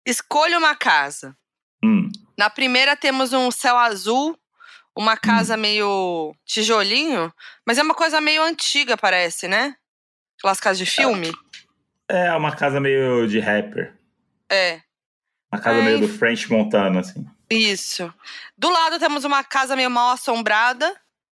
[0.06, 1.36] Escolha uma casa.
[1.82, 2.08] Hum.
[2.36, 4.38] Na primeira temos um céu azul,
[4.96, 5.60] uma casa hum.
[5.60, 7.32] meio tijolinho,
[7.66, 9.76] mas é uma coisa meio antiga, parece, né?
[10.38, 11.32] Aquelas casas de filme.
[12.08, 13.94] É, é uma casa meio de rapper.
[14.50, 14.80] É.
[15.50, 17.26] Uma casa meio do French Montana, assim.
[17.50, 18.12] Isso.
[18.56, 20.94] Do lado temos uma casa meio mal assombrada.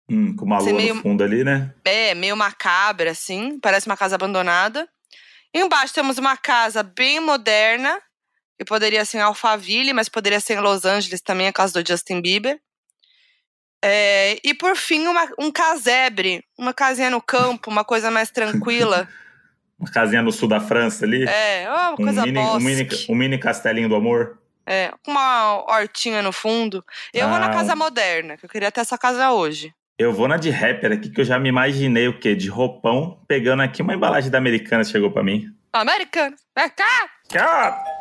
[0.08, 0.94] Hum, com uma assim, lua meio...
[0.96, 1.72] no fundo ali, né?
[1.84, 3.58] É, meio macabra, assim.
[3.60, 4.86] Parece uma casa abandonada.
[5.54, 8.00] Embaixo temos uma casa bem moderna,
[8.58, 11.86] que poderia ser em Alphaville, mas poderia ser em Los Angeles também, a casa do
[11.86, 12.60] Justin Bieber.
[13.84, 19.08] É, e por fim, uma, um casebre, uma casinha no campo, uma coisa mais tranquila.
[19.82, 21.24] Uma casinha no sul da França ali.
[21.24, 24.38] É, uma coisa um mini, um mini, um mini castelinho do amor.
[24.64, 26.84] É, com uma hortinha no fundo.
[27.12, 27.30] Eu ah.
[27.30, 27.50] vou na ah.
[27.50, 29.74] casa moderna, que eu queria ter essa casa hoje.
[29.98, 32.36] Eu vou na de rapper aqui, que eu já me imaginei o quê?
[32.36, 35.52] De roupão, pegando aqui uma embalagem da Americana chegou para mim.
[35.72, 37.10] Americana, vai cá!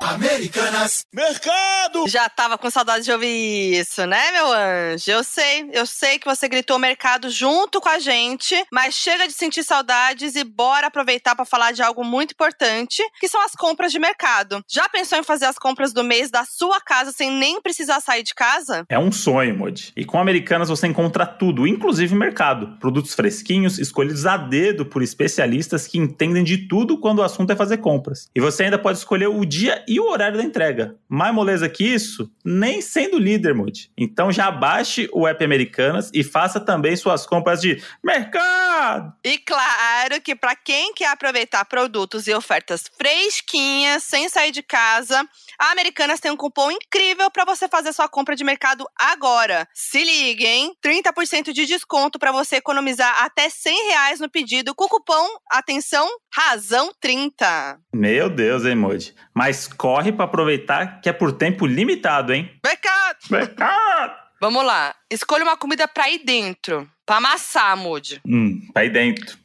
[0.01, 2.07] Americanas Mercado!
[2.07, 5.09] Já tava com saudade de ouvir isso, né, meu anjo?
[5.09, 9.33] Eu sei, eu sei que você gritou mercado junto com a gente, mas chega de
[9.33, 13.91] sentir saudades e bora aproveitar para falar de algo muito importante, que são as compras
[13.91, 14.61] de mercado.
[14.67, 18.23] Já pensou em fazer as compras do mês da sua casa sem nem precisar sair
[18.23, 18.85] de casa?
[18.89, 19.93] É um sonho, Mod.
[19.95, 22.77] E com Americanas você encontra tudo, inclusive mercado.
[22.79, 27.55] Produtos fresquinhos, escolhidos a dedo por especialistas que entendem de tudo quando o assunto é
[27.55, 28.29] fazer compras.
[28.35, 30.95] E você ainda pode escolher o dia e o horário da entrega.
[31.07, 33.91] Mais moleza que isso, nem sendo líder, Moody.
[33.97, 39.13] Então já baixe o app Americanas e faça também suas compras de mercado.
[39.23, 45.27] E claro que para quem quer aproveitar produtos e ofertas fresquinhas, sem sair de casa,
[45.61, 49.67] a Americanas tem um cupom incrível para você fazer sua compra de mercado agora.
[49.71, 50.73] Se liga, hein?
[50.83, 56.09] 30% de desconto para você economizar até 100 reais no pedido com o cupom, atenção,
[56.33, 57.79] razão 30.
[57.93, 59.13] Meu Deus, hein, Moody.
[59.35, 62.51] Mas corre para aproveitar que é por tempo limitado, hein?
[62.65, 63.19] Mercado!
[63.29, 64.15] Mercado!
[64.41, 64.95] Vamos lá.
[65.11, 66.89] Escolha uma comida pra ir dentro.
[67.05, 68.19] Pra amassar, Moody.
[68.25, 69.37] Hum, pra ir dentro.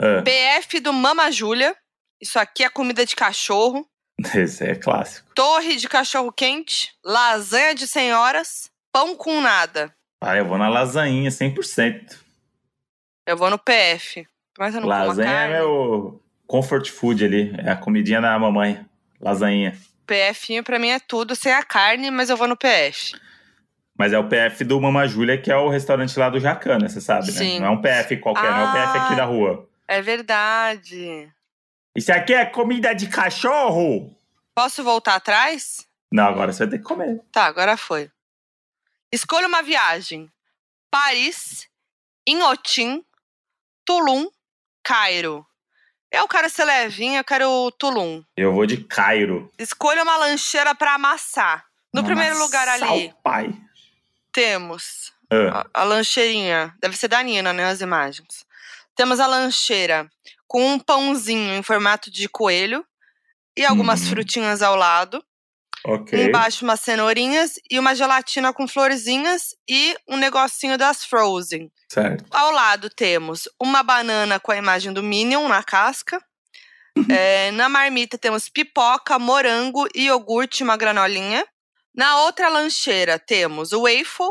[0.00, 0.20] Uh.
[0.20, 0.22] Ah.
[0.22, 1.74] PF do Mama Júlia.
[2.20, 3.84] Isso aqui é comida de cachorro.
[4.34, 5.28] Esse é clássico.
[5.34, 6.92] Torre de cachorro quente.
[7.04, 8.70] Lasanha de senhoras.
[8.92, 9.94] Pão com nada.
[10.20, 12.16] Ah, eu vou na lasanha, 100%.
[13.26, 14.26] Eu vou no PF.
[14.58, 17.54] Mas eu não Lasanha é meu comfort food ali.
[17.58, 18.84] É a comidinha da mamãe
[19.20, 19.76] lasanha.
[20.06, 23.18] PF pra mim é tudo, sem a carne, mas eu vou no PF.
[23.96, 27.00] Mas é o PF do Mama Júlia, que é o restaurante lá do Jacana, você
[27.00, 27.54] sabe, Sim.
[27.54, 27.60] né?
[27.60, 29.68] Não é um PF qualquer, ah, não é o PF aqui da rua.
[29.86, 31.28] É verdade.
[31.94, 34.16] Isso aqui é comida de cachorro!
[34.54, 35.86] Posso voltar atrás?
[36.12, 37.20] Não, agora você vai ter que comer.
[37.32, 38.10] Tá, agora foi.
[39.12, 40.30] Escolha uma viagem.
[40.90, 41.68] Paris,
[42.26, 43.04] Inhotim,
[43.84, 44.28] Tulum,
[44.82, 45.44] Cairo.
[46.10, 48.22] Eu quero ser levinho, eu quero Tulum.
[48.36, 49.52] Eu vou de Cairo.
[49.58, 51.64] Escolha uma lancheira para amassar.
[51.92, 53.12] No primeiro lugar ali.
[53.22, 53.52] pai.
[54.32, 56.74] Temos Ah, A, a lancheirinha.
[56.80, 57.64] Deve ser da Nina, né?
[57.64, 58.44] As imagens.
[58.96, 60.08] Temos a lancheira
[60.54, 62.86] com um pãozinho em formato de coelho
[63.58, 64.10] e algumas Uhum.
[64.10, 65.20] frutinhas ao lado.
[65.84, 66.26] ok.
[66.26, 71.72] Embaixo umas cenourinhas e uma gelatina com florzinhas e um negocinho das Frozen.
[71.88, 72.24] Certo.
[72.30, 76.24] Ao lado temos uma banana com a imagem do Minion na casca.
[77.10, 81.44] É, na marmita temos pipoca, morango e iogurte, uma granolinha.
[81.92, 84.30] Na outra lancheira temos o waffle,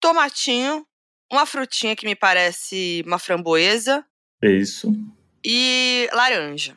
[0.00, 0.84] tomatinho,
[1.30, 4.04] uma frutinha que me parece uma framboesa
[4.42, 4.92] Isso.
[5.44, 6.76] E laranja.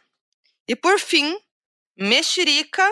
[0.67, 1.37] E por fim,
[1.97, 2.83] mexerica,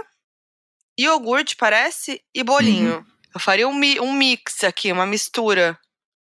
[0.99, 3.05] iogurte, parece, e bolinho.
[3.33, 5.77] Eu faria um, mi- um mix aqui, uma mistura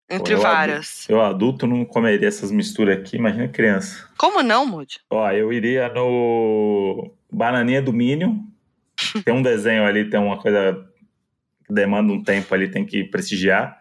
[0.09, 1.09] entre eu várias.
[1.09, 4.09] Eu adulto não comeria essas misturas aqui, imagina criança.
[4.16, 5.00] Como não, Moody?
[5.11, 8.37] Ó, eu iria no Bananinha do Minion.
[9.24, 10.88] Tem um desenho ali, tem uma coisa
[11.66, 13.81] que demanda um tempo ali, tem que prestigiar.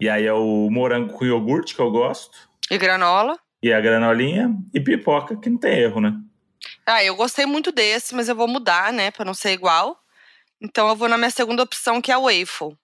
[0.00, 2.48] E aí é o morango com iogurte, que eu gosto.
[2.70, 3.38] E granola.
[3.62, 4.54] E a granolinha.
[4.72, 6.12] E pipoca, que não tem erro, né?
[6.84, 9.98] Ah, eu gostei muito desse, mas eu vou mudar, né, Pra não ser igual.
[10.60, 12.76] Então eu vou na minha segunda opção, que é o waffle.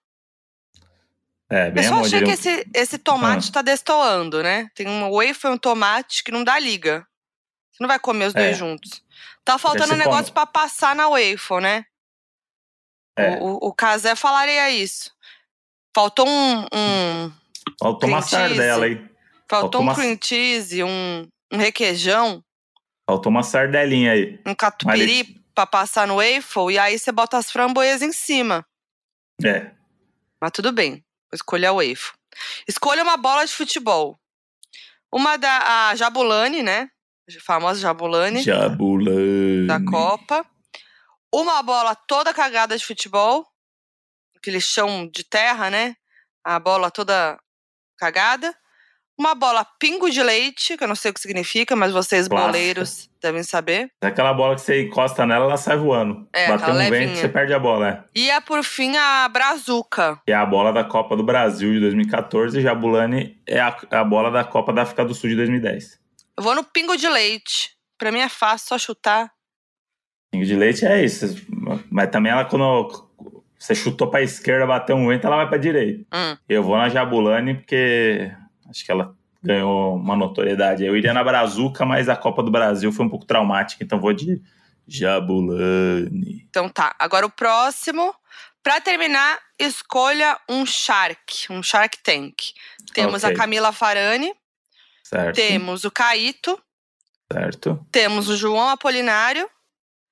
[1.49, 3.53] É, bem eu só achei que esse, esse tomate Ah.
[3.53, 4.69] tá destoando, né?
[4.75, 7.05] Tem um waffle e um tomate que não dá liga.
[7.71, 8.39] Você não vai comer os É.
[8.39, 9.03] dois juntos.
[9.43, 10.33] Tá faltando um negócio come.
[10.33, 11.85] pra passar na waffle, né?
[13.17, 13.37] É.
[13.37, 15.11] O, o, Casé falaria isso.
[15.95, 17.31] Faltou um, um-
[17.79, 19.07] Faltou uma sardela aí.
[19.49, 22.43] Faltou Faltou um uma- cream cheese, um, um requeijão,
[23.09, 24.39] Faltou uma sardelinha aí.
[24.45, 28.65] um catupiry pra passar no waffle e aí você bota as framboesas em cima.
[29.43, 29.71] É.
[30.41, 32.13] Mas tudo bem, vou escolher a waffle.
[32.67, 34.17] Escolha uma bola de futebol.
[35.13, 36.89] Uma da a Jabulani, né?
[37.29, 39.67] A famosa Jabulani Jabulani.
[39.67, 40.45] da Copa.
[41.33, 43.45] Uma bola toda cagada de futebol.
[44.35, 45.95] Aquele chão de terra, né?
[46.43, 47.39] A bola toda
[47.97, 48.53] cagada.
[49.17, 52.47] Uma bola pingo de leite, que eu não sei o que significa, mas vocês Clássica.
[52.51, 53.91] boleiros devem saber.
[54.01, 56.27] É aquela bola que você encosta nela, ela sai voando.
[56.33, 57.15] É, Bateu um vento, levinha.
[57.15, 58.03] você perde a bola, né?
[58.15, 60.19] E a, por fim, a Brazuca.
[60.25, 64.03] Que é a bola da Copa do Brasil de 2014 e Jabulani é a, a
[64.03, 65.99] bola da Copa da África do Sul de 2010.
[66.35, 67.71] Eu vou no pingo de leite.
[67.99, 69.31] Pra mim é fácil, só chutar.
[70.31, 71.35] Pingo de leite é isso.
[71.91, 73.07] Mas também ela, quando
[73.59, 76.03] você chutou pra esquerda, bateu um vento, ela vai pra direita.
[76.11, 76.35] Hum.
[76.49, 78.31] Eu vou na Jabulani porque
[78.69, 80.83] acho que ela ganhou uma notoriedade.
[80.85, 84.13] Eu iria na Brazuca, mas a Copa do Brasil foi um pouco traumática, então vou
[84.13, 84.41] de
[84.87, 86.45] Jabulani.
[86.49, 86.95] Então tá.
[86.99, 88.13] Agora o próximo.
[88.61, 92.35] Pra terminar, escolha um Shark, um Shark Tank.
[92.93, 93.35] Temos Ok.
[93.35, 94.33] a Camila Farani,
[95.03, 95.35] Certo?
[95.35, 96.57] temos o Caíto,
[97.29, 97.85] Certo?
[97.91, 99.49] temos o João Apolinário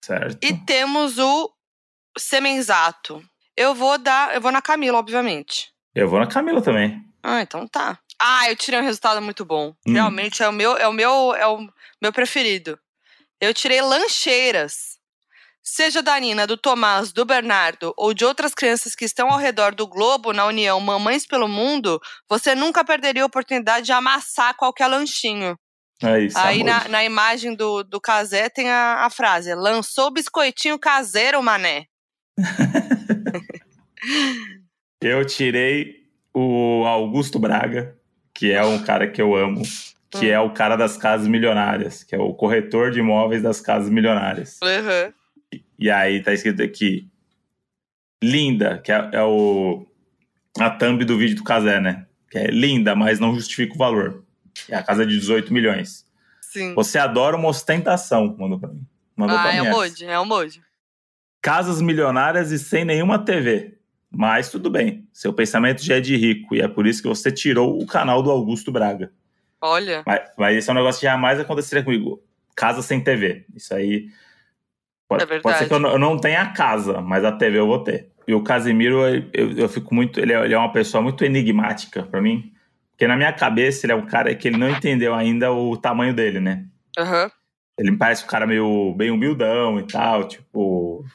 [0.03, 0.37] Certo?
[0.43, 1.49] e temos o
[2.17, 3.23] Semenzato.
[3.55, 5.71] Eu vou dar, eu vou na Camila, obviamente.
[5.95, 7.01] Eu vou na Camila também.
[7.23, 7.99] Ah, então tá.
[8.23, 9.73] Ah, eu tirei um resultado muito bom.
[9.85, 9.93] Hum.
[9.93, 11.67] Realmente é o meu, é o meu, é o
[11.99, 12.77] meu preferido.
[13.39, 14.99] Eu tirei lancheiras.
[15.63, 19.73] Seja da Nina, do Tomás, do Bernardo ou de outras crianças que estão ao redor
[19.73, 24.87] do globo na União Mamães pelo Mundo, você nunca perderia a oportunidade de amassar qualquer
[24.87, 25.57] lanchinho.
[26.03, 26.37] É isso.
[26.37, 31.85] Aí na, na imagem do, do Casé tem a, a frase: lançou biscoitinho caseiro, mané.
[35.01, 36.01] Eu tirei
[36.33, 37.97] o Augusto Braga,
[38.41, 39.61] que é um cara que eu amo,
[40.09, 43.87] que é o cara das casas milionárias, que é o corretor de imóveis das casas
[43.87, 44.57] milionárias.
[44.63, 45.59] Uhum.
[45.77, 47.07] E aí tá escrito aqui,
[48.23, 49.85] linda, que é, é o
[50.59, 52.07] a thumb do vídeo do Casé, né?
[52.31, 54.23] Que é linda, mas não justifica o valor.
[54.67, 56.03] É a casa de 18 milhões.
[56.41, 56.73] Sim.
[56.73, 58.83] Você adora uma ostentação, mandou pra mim.
[59.15, 59.77] Mandou Ah, pra é mim essa.
[59.77, 60.61] Moody, é Moody.
[61.43, 63.77] Casas milionárias e sem nenhuma TV.
[64.11, 67.31] Mas tudo bem, seu pensamento já é de rico e é por isso que você
[67.31, 69.11] tirou o canal do Augusto Braga.
[69.61, 70.03] Olha.
[70.05, 72.21] Mas, mas esse é um negócio que jamais aconteceria comigo.
[72.55, 73.45] Casa sem TV.
[73.55, 74.07] Isso aí.
[75.07, 75.43] Pode, É verdade.
[75.43, 77.79] pode ser que eu não, eu não tenha a casa, mas a TV eu vou
[77.79, 78.09] ter.
[78.27, 80.19] E o Casimiro, eu, eu fico muito.
[80.19, 82.51] Ele é, ele é uma pessoa muito enigmática pra mim.
[82.91, 86.13] Porque na minha cabeça ele é um cara que ele não entendeu ainda o tamanho
[86.13, 86.65] dele, né?
[86.97, 87.31] Aham.
[87.77, 91.05] Ele me parece um cara meio bem humildão e tal, tipo.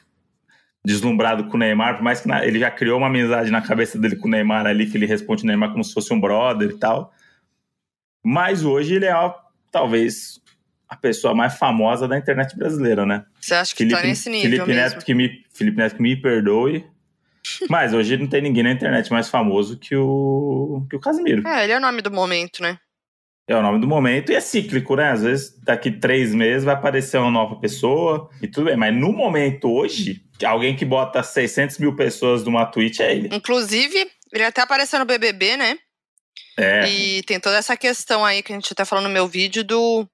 [0.87, 3.99] Deslumbrado com o Neymar, por mais que na- ele já criou uma amizade na cabeça
[3.99, 6.69] dele com o Neymar ali, que ele responde o Neymar como se fosse um brother
[6.69, 7.13] e tal.
[8.23, 9.33] Mas hoje ele é, ó,
[9.69, 10.39] talvez,
[10.87, 13.25] a pessoa mais famosa da internet brasileira, né?
[13.41, 14.81] Você acha que tá nesse nível Felipe mesmo?
[14.95, 16.85] Neto, que me, Felipe Neto que me perdoe.
[17.69, 21.45] Mas hoje não tem ninguém na internet mais famoso que o, que o Casimiro.
[21.47, 22.77] É, ele é o nome do momento, né?
[23.47, 25.11] É o nome do momento e é cíclico, né?
[25.11, 28.75] Às vezes daqui três meses vai aparecer uma nova pessoa e tudo bem.
[28.75, 33.29] Mas no momento hoje, alguém que bota 600 mil pessoas numa Twitch é ele.
[33.31, 35.77] Inclusive, Ele até apareceu no BBB, né?
[36.57, 36.89] É.
[36.89, 40.05] E tem toda essa questão aí que a gente até falou no meu vídeo do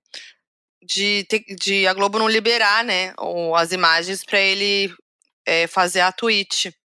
[0.86, 1.26] de,
[1.60, 3.13] de a Globo não liberar, né,
[3.56, 4.93] as imagens para ele
[5.46, 6.76] é, fazer a tweet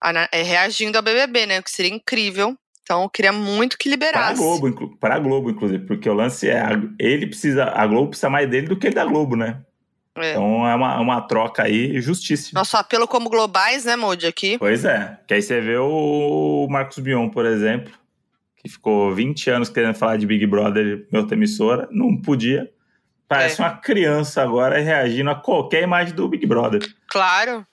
[0.00, 2.56] a, é, reagindo ao BBB, né, o que seria incrível.
[2.84, 4.38] Então, eu queria muito que liberasse.
[4.38, 6.62] Para a Globo, para a Globo, inclusive, porque o lance é
[6.98, 9.62] ele precisa, a Globo precisa mais dele do que ele da Globo, né?
[10.16, 10.32] É.
[10.32, 12.60] Então é uma, uma troca aí justíssima.
[12.60, 14.58] Nosso apelo como globais, né, Moody, aqui?
[14.58, 15.18] Pois é.
[15.26, 17.92] Que aí você vê o Marcos Bion, por exemplo,
[18.58, 22.70] que ficou 20 anos querendo falar de Big Brother em outra emissora, não podia.
[23.26, 23.64] Parece é.
[23.64, 26.86] uma criança agora reagindo a qualquer imagem do Big Brother.
[27.08, 27.66] Claro.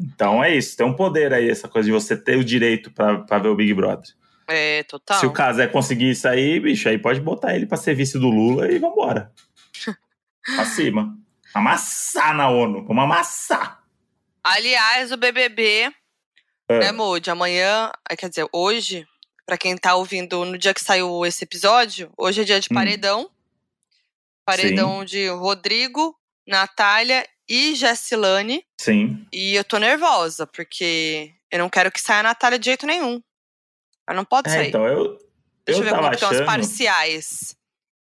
[0.00, 3.38] Então é isso, tem um poder aí, essa coisa de você ter o direito para
[3.38, 4.17] ver o Big Brother.
[4.48, 5.20] É, total.
[5.20, 8.18] Se o caso é conseguir isso aí, bicho, aí pode botar ele para ser vice
[8.18, 9.30] do Lula e vambora.
[10.56, 11.14] pra cima.
[11.52, 13.82] Amassar na ONU, vamos amassar.
[14.42, 15.92] Aliás, o BBB,
[16.68, 16.78] é.
[16.78, 17.30] né, Moody?
[17.30, 19.06] Amanhã, quer dizer, hoje,
[19.44, 22.74] para quem tá ouvindo no dia que saiu esse episódio, hoje é dia de hum.
[22.74, 23.30] paredão.
[24.46, 25.04] Paredão Sim.
[25.04, 28.64] de Rodrigo, Natália e Jessilane.
[28.80, 29.26] Sim.
[29.30, 33.22] E eu tô nervosa, porque eu não quero que saia a Natália de jeito nenhum.
[34.08, 34.68] Ela não pode é, sair.
[34.68, 35.18] Então, eu.
[35.66, 36.14] Deixa eu, eu ver como achando...
[36.14, 37.56] estão as parciais.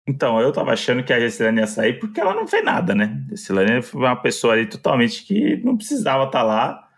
[0.06, 3.22] Então, eu tava achando que a Jessilane ia sair porque ela não fez nada, né?
[3.26, 6.88] A Jessilane foi uma pessoa ali totalmente que não precisava estar tá lá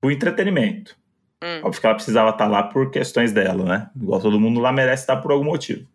[0.00, 0.96] por entretenimento.
[1.42, 1.60] Hum.
[1.64, 3.90] Óbvio que ela precisava estar tá lá por questões dela, né?
[3.96, 5.88] Igual todo mundo lá merece estar por algum motivo.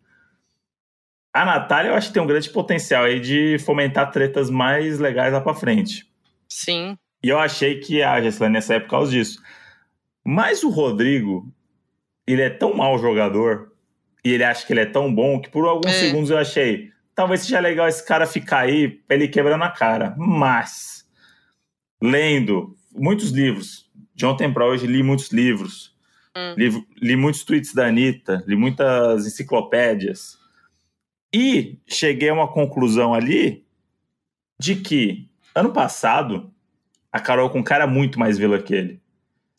[1.32, 5.32] A Natália, eu acho que tem um grande potencial aí de fomentar tretas mais legais
[5.32, 6.10] lá pra frente.
[6.48, 6.98] Sim.
[7.22, 9.40] E eu achei que a Jessilane ia sair por causa disso.
[10.24, 11.50] Mas o Rodrigo,
[12.26, 13.72] ele é tão mau jogador
[14.24, 16.00] e ele acha que ele é tão bom que por alguns é.
[16.00, 20.14] segundos eu achei, talvez seja legal esse cara ficar aí pra ele quebrando a cara.
[20.18, 21.06] Mas,
[22.02, 25.94] lendo muitos livros, de ontem pra hoje li muitos livros,
[26.36, 26.54] hum.
[26.56, 30.38] li, li muitos tweets da Anitta, li muitas enciclopédias,
[31.32, 33.64] e cheguei a uma conclusão ali
[34.58, 36.50] de que ano passado
[37.12, 39.00] a Carol com cara muito mais vila que ele.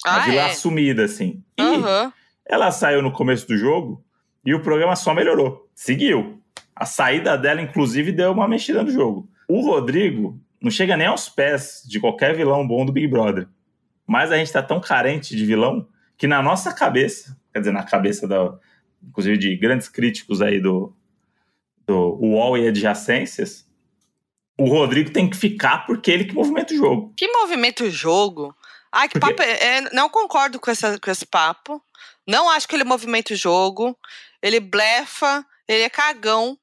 [0.06, 0.45] Ah, a vila é?
[0.51, 1.43] assumida, assim.
[1.58, 2.12] E uhum.
[2.49, 4.03] Ela saiu no começo do jogo
[4.45, 5.69] e o programa só melhorou.
[5.75, 6.41] Seguiu.
[6.75, 9.29] A saída dela, inclusive, deu uma mexida no jogo.
[9.47, 13.47] O Rodrigo não chega nem aos pés de qualquer vilão bom do Big Brother.
[14.05, 17.83] Mas a gente tá tão carente de vilão que na nossa cabeça, quer dizer, na
[17.83, 18.57] cabeça da,
[19.03, 20.95] inclusive de grandes críticos aí do,
[21.86, 23.67] do UOL e adjacências,
[24.57, 27.13] o Rodrigo tem que ficar porque ele que movimenta o jogo.
[27.15, 28.55] Que movimenta o jogo?
[28.91, 29.36] Ai, que porque...
[29.36, 29.49] papo.
[29.49, 31.81] É, é, não concordo com, essa, com esse papo.
[32.27, 33.97] Não acho que ele movimenta o jogo
[34.41, 36.57] ele blefa, ele é cagão.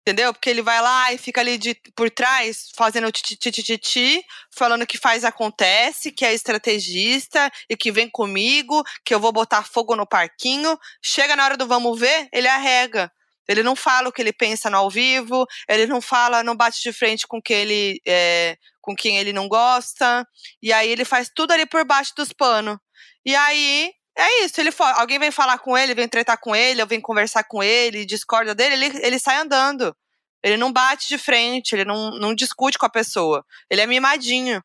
[0.00, 0.32] Entendeu?
[0.32, 5.24] Porque ele vai lá e fica ali de, por trás, fazendo tititi, falando que faz
[5.24, 10.78] acontece, que é estrategista e que vem comigo, que eu vou botar fogo no parquinho.
[11.04, 13.12] Chega na hora do vamos ver, ele arrega.
[13.46, 16.80] Ele não fala o que ele pensa no ao vivo, ele não fala, não bate
[16.82, 20.26] de frente com que ele é, com quem ele não gosta.
[20.62, 22.78] E aí ele faz tudo ali por baixo dos panos.
[23.24, 26.86] E aí é isso, ele alguém vem falar com ele, vem tretar com ele, ou
[26.86, 29.96] vem conversar com ele, discorda dele, ele, ele sai andando.
[30.42, 33.44] Ele não bate de frente, ele não, não discute com a pessoa.
[33.70, 34.62] Ele é mimadinho.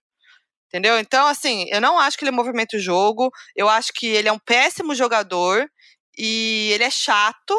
[0.68, 1.00] Entendeu?
[1.00, 3.32] Então, assim, eu não acho que ele movimenta o jogo.
[3.56, 5.70] Eu acho que ele é um péssimo jogador.
[6.18, 7.54] E ele é chato.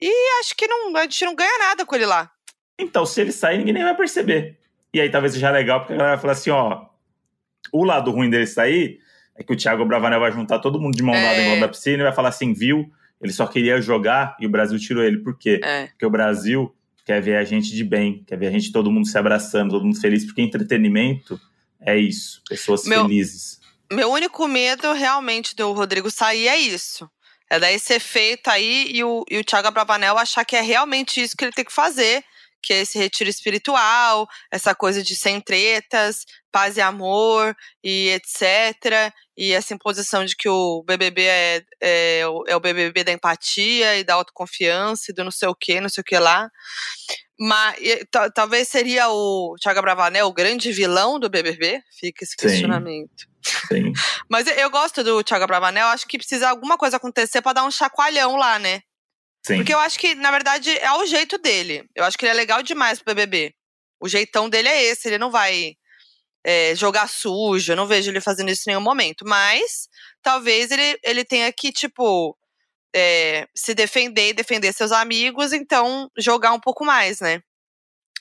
[0.00, 2.30] E acho que não, a gente não ganha nada com ele lá.
[2.78, 4.58] Então, se ele sair, ninguém nem vai perceber.
[4.92, 6.86] E aí talvez seja legal, porque a galera vai falar assim, ó.
[7.72, 9.00] O lado ruim dele sair
[9.36, 11.42] é que o Thiago Bravanel vai juntar todo mundo de mão dada é.
[11.42, 12.90] em volta da piscina e vai falar assim, viu?
[13.20, 15.18] Ele só queria jogar e o Brasil tirou ele.
[15.18, 15.60] Por quê?
[15.62, 15.86] É.
[15.86, 19.06] Porque o Brasil quer ver a gente de bem, quer ver a gente todo mundo
[19.06, 21.40] se abraçando, todo mundo feliz, porque entretenimento
[21.80, 23.60] é isso, pessoas meu, felizes.
[23.92, 27.08] Meu único medo realmente do Rodrigo sair é isso.
[27.50, 31.22] É dar esse efeito aí e o, e o Thiago Bravanel achar que é realmente
[31.22, 32.24] isso que ele tem que fazer
[32.64, 39.12] que é esse retiro espiritual, essa coisa de sem tretas, paz e amor e etc.
[39.36, 44.04] E essa imposição de que o BBB é, é, é o BBB da empatia e
[44.04, 46.48] da autoconfiança e do não sei o que, não sei o que lá.
[47.38, 47.76] Mas
[48.32, 51.82] talvez seria o Thiago Bravanel o grande vilão do BBB?
[51.98, 53.26] Fica esse questionamento.
[53.68, 53.92] Sim.
[54.30, 57.70] Mas eu gosto do Thiago Bravanel, acho que precisa alguma coisa acontecer para dar um
[57.70, 58.82] chacoalhão lá, né?
[59.46, 59.56] Sim.
[59.56, 61.86] Porque eu acho que, na verdade, é o jeito dele.
[61.94, 63.54] Eu acho que ele é legal demais pro BBB.
[64.00, 65.76] O jeitão dele é esse, ele não vai
[66.44, 69.24] é, jogar sujo, eu não vejo ele fazendo isso em nenhum momento.
[69.26, 69.88] Mas
[70.22, 72.36] talvez ele, ele tenha que, tipo,
[72.94, 77.42] é, se defender e defender seus amigos, então jogar um pouco mais, né?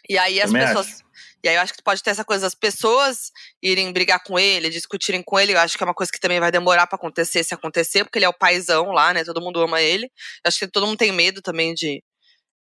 [0.09, 0.87] E aí as pessoas.
[0.87, 1.02] Acho.
[1.43, 3.31] E aí eu acho que pode ter essa coisa das pessoas
[3.61, 5.53] irem brigar com ele, discutirem com ele.
[5.53, 8.17] Eu acho que é uma coisa que também vai demorar para acontecer, se acontecer, porque
[8.17, 9.25] ele é o paizão lá, né?
[9.25, 10.05] Todo mundo ama ele.
[10.05, 12.01] Eu acho que todo mundo tem medo também de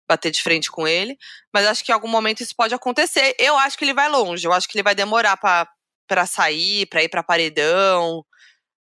[0.10, 1.16] bater de frente com ele.
[1.54, 3.36] Mas acho que em algum momento isso pode acontecer.
[3.38, 4.48] Eu acho que ele vai longe.
[4.48, 8.26] Eu acho que ele vai demorar para sair, para ir para paredão.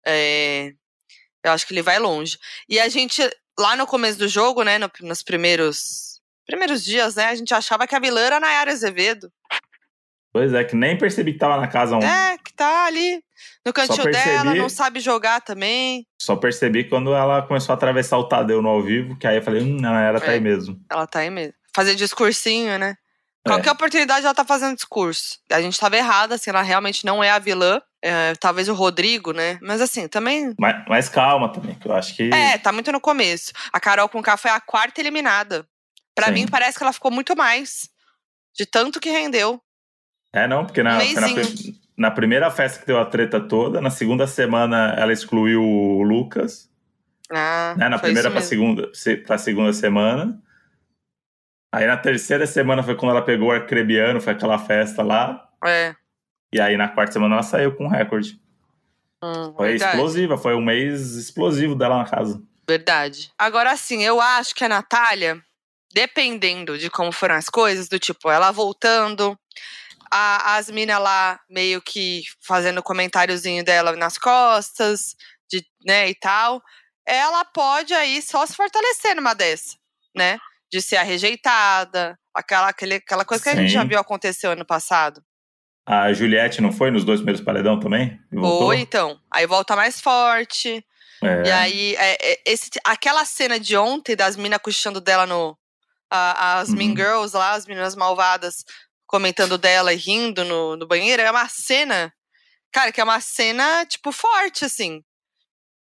[0.06, 0.74] É,
[1.44, 2.38] eu acho que ele vai longe.
[2.70, 3.28] E a gente,
[3.60, 6.08] lá no começo do jogo, né, no, nos primeiros
[6.46, 9.30] primeiros dias, né, a gente achava que a vilã era a Nayara Azevedo.
[10.38, 12.08] Pois é, que nem percebi que tava na casa ontem.
[12.08, 13.24] É, que tá ali
[13.66, 16.06] no cantinho percebi, dela, não sabe jogar também.
[16.22, 19.42] Só percebi quando ela começou a atravessar o Tadeu no ao vivo, que aí eu
[19.42, 20.80] falei, hum, não, ela tá é, aí mesmo.
[20.92, 21.56] Ela tá aí mesmo.
[21.76, 22.96] Fazer discursinho, né?
[23.48, 23.72] Qualquer é.
[23.72, 25.40] oportunidade ela tá fazendo discurso.
[25.52, 27.82] A gente tava errada, assim, ela realmente não é a vilã.
[28.00, 29.58] É, talvez o Rodrigo, né?
[29.60, 30.54] Mas assim, também.
[30.60, 32.30] Mas, mas, calma também, que eu acho que.
[32.32, 33.52] É, tá muito no começo.
[33.74, 35.68] A Carol com K foi a quarta eliminada.
[36.14, 37.90] Para mim, parece que ela ficou muito mais.
[38.56, 39.60] De tanto que rendeu.
[40.38, 41.28] É, não, porque na, na,
[41.98, 46.70] na, primeira festa que deu a treta toda, na segunda semana ela excluiu o Lucas.
[47.32, 48.92] Ah, né, na primeira pra segunda,
[49.26, 50.40] pra segunda semana.
[51.74, 55.50] Aí na terceira semana foi quando ela pegou o Arcrebiano, foi aquela festa lá.
[55.66, 55.96] É.
[56.54, 58.40] E aí na quarta semana ela saiu com um recorde.
[59.24, 59.92] Hum, foi verdade.
[59.92, 62.42] explosiva, foi um mês explosivo dela na casa.
[62.68, 63.32] Verdade.
[63.40, 65.42] Agora sim, eu acho que a Natália,
[65.92, 69.38] dependendo de como foram as coisas, do tipo, ela voltando,
[70.12, 75.16] a, as minas lá meio que fazendo comentáriozinho dela nas costas,
[75.50, 76.62] de, né, e tal,
[77.06, 79.78] ela pode aí só se fortalecer numa dessa,
[80.16, 80.38] né?
[80.70, 83.58] De ser a rejeitada, aquela, aquele, aquela coisa que Sim.
[83.58, 85.24] a gente já viu acontecer ano passado.
[85.86, 88.20] A Juliette não foi nos dois primeiros paredão também?
[88.30, 89.18] Foi, então.
[89.32, 90.86] Aí volta mais forte.
[91.24, 91.48] É.
[91.48, 95.58] E aí, é, é, esse, aquela cena de ontem das minas cochichando dela no.
[96.10, 96.76] A, as uhum.
[96.76, 98.64] Mean Girls lá, as meninas malvadas,
[99.08, 102.14] comentando dela e rindo no, no banheiro, é uma cena.
[102.72, 105.02] Cara, que é uma cena, tipo, forte, assim.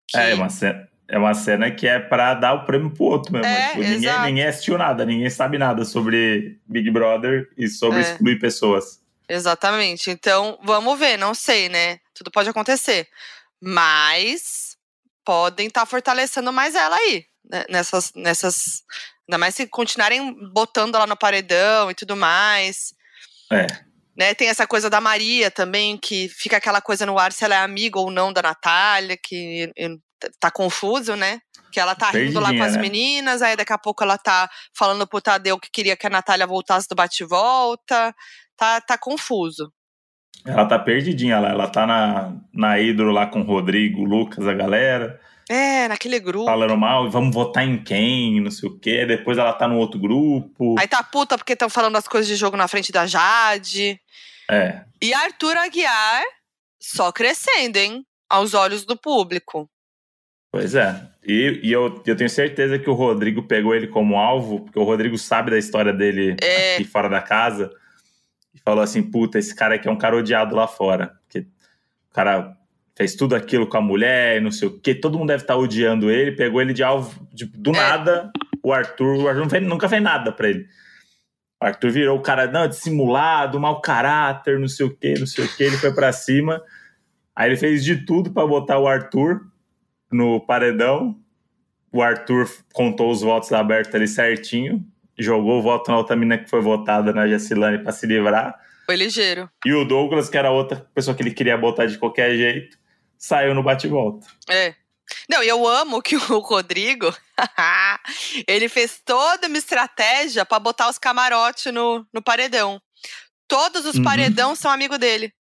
[0.07, 0.17] Que...
[0.17, 0.87] É, é uma cena.
[1.09, 3.47] É uma cena que é pra dar o prêmio pro outro mesmo.
[3.47, 8.01] É, tipo, ninguém, ninguém assistiu nada, ninguém sabe nada sobre Big Brother e sobre é.
[8.01, 9.01] excluir pessoas.
[9.29, 10.11] Exatamente.
[10.11, 11.99] Então, vamos ver, não sei, né?
[12.13, 13.07] Tudo pode acontecer.
[13.61, 14.77] Mas
[15.23, 17.65] podem estar tá fortalecendo mais ela aí, né?
[17.69, 18.83] nessas, nessas.
[19.27, 22.93] Ainda mais se continuarem botando ela no paredão e tudo mais.
[23.51, 23.67] É.
[24.17, 27.55] Né, tem essa coisa da Maria também, que fica aquela coisa no ar se ela
[27.55, 29.71] é amiga ou não da Natália, que
[30.39, 31.39] tá confuso, né?
[31.71, 32.81] Que ela tá rindo lá com as né?
[32.81, 36.47] meninas, aí daqui a pouco ela tá falando pro Tadeu que queria que a Natália
[36.47, 38.15] voltasse do bate-volta
[38.57, 39.71] tá, tá confuso.
[40.45, 44.47] Ela tá perdidinha lá, ela tá na, na Hidro lá com o Rodrigo, o Lucas,
[44.47, 45.19] a galera.
[45.49, 46.45] É, naquele grupo.
[46.45, 49.05] Falando mal, vamos votar em quem, não sei o quê.
[49.05, 50.75] Depois ela tá no outro grupo.
[50.77, 53.99] Aí tá puta porque estão falando as coisas de jogo na frente da Jade.
[54.49, 54.81] É.
[55.01, 56.23] E Arthur Aguiar
[56.79, 58.05] só crescendo, hein?
[58.29, 59.69] Aos olhos do público.
[60.51, 61.07] Pois é.
[61.25, 64.83] E, e eu, eu tenho certeza que o Rodrigo pegou ele como alvo, porque o
[64.83, 66.75] Rodrigo sabe da história dele é.
[66.75, 67.71] aqui fora da casa
[68.53, 71.17] e falou assim: puta, esse cara aqui é um cara odiado lá fora.
[71.23, 72.56] Porque o cara
[72.97, 76.09] fez tudo aquilo com a mulher, não sei o quê, todo mundo deve estar odiando
[76.09, 77.73] ele, pegou ele de alvo, de, do é.
[77.73, 78.31] nada,
[78.63, 80.65] o Arthur, o Arthur fez, nunca fez nada pra ele.
[81.61, 85.45] O Arthur virou o cara, não, dissimulado, mau caráter, não sei o quê, não sei
[85.45, 86.61] o quê, ele foi para cima.
[87.35, 89.41] Aí ele fez de tudo para botar o Arthur
[90.11, 91.15] no paredão.
[91.91, 94.85] O Arthur contou os votos abertos ali certinho
[95.17, 98.55] jogou o voto na outra menina que foi votada na Jacilane para se livrar.
[98.85, 99.49] Foi ligeiro.
[99.65, 102.77] E o Douglas, que era outra pessoa que ele queria botar de qualquer jeito,
[103.17, 104.27] saiu no bate-volta.
[104.49, 104.75] É.
[105.29, 107.15] Não, e eu amo que o Rodrigo,
[108.47, 112.81] ele fez toda uma estratégia para botar os camarotes no, no paredão.
[113.47, 114.03] Todos os uhum.
[114.03, 115.33] paredão são amigos dele.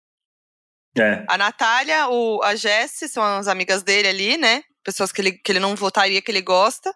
[0.97, 1.25] É.
[1.29, 4.63] A Natália, o, a Jessie são as amigas dele ali, né?
[4.83, 6.95] Pessoas que ele, que ele não votaria, que ele gosta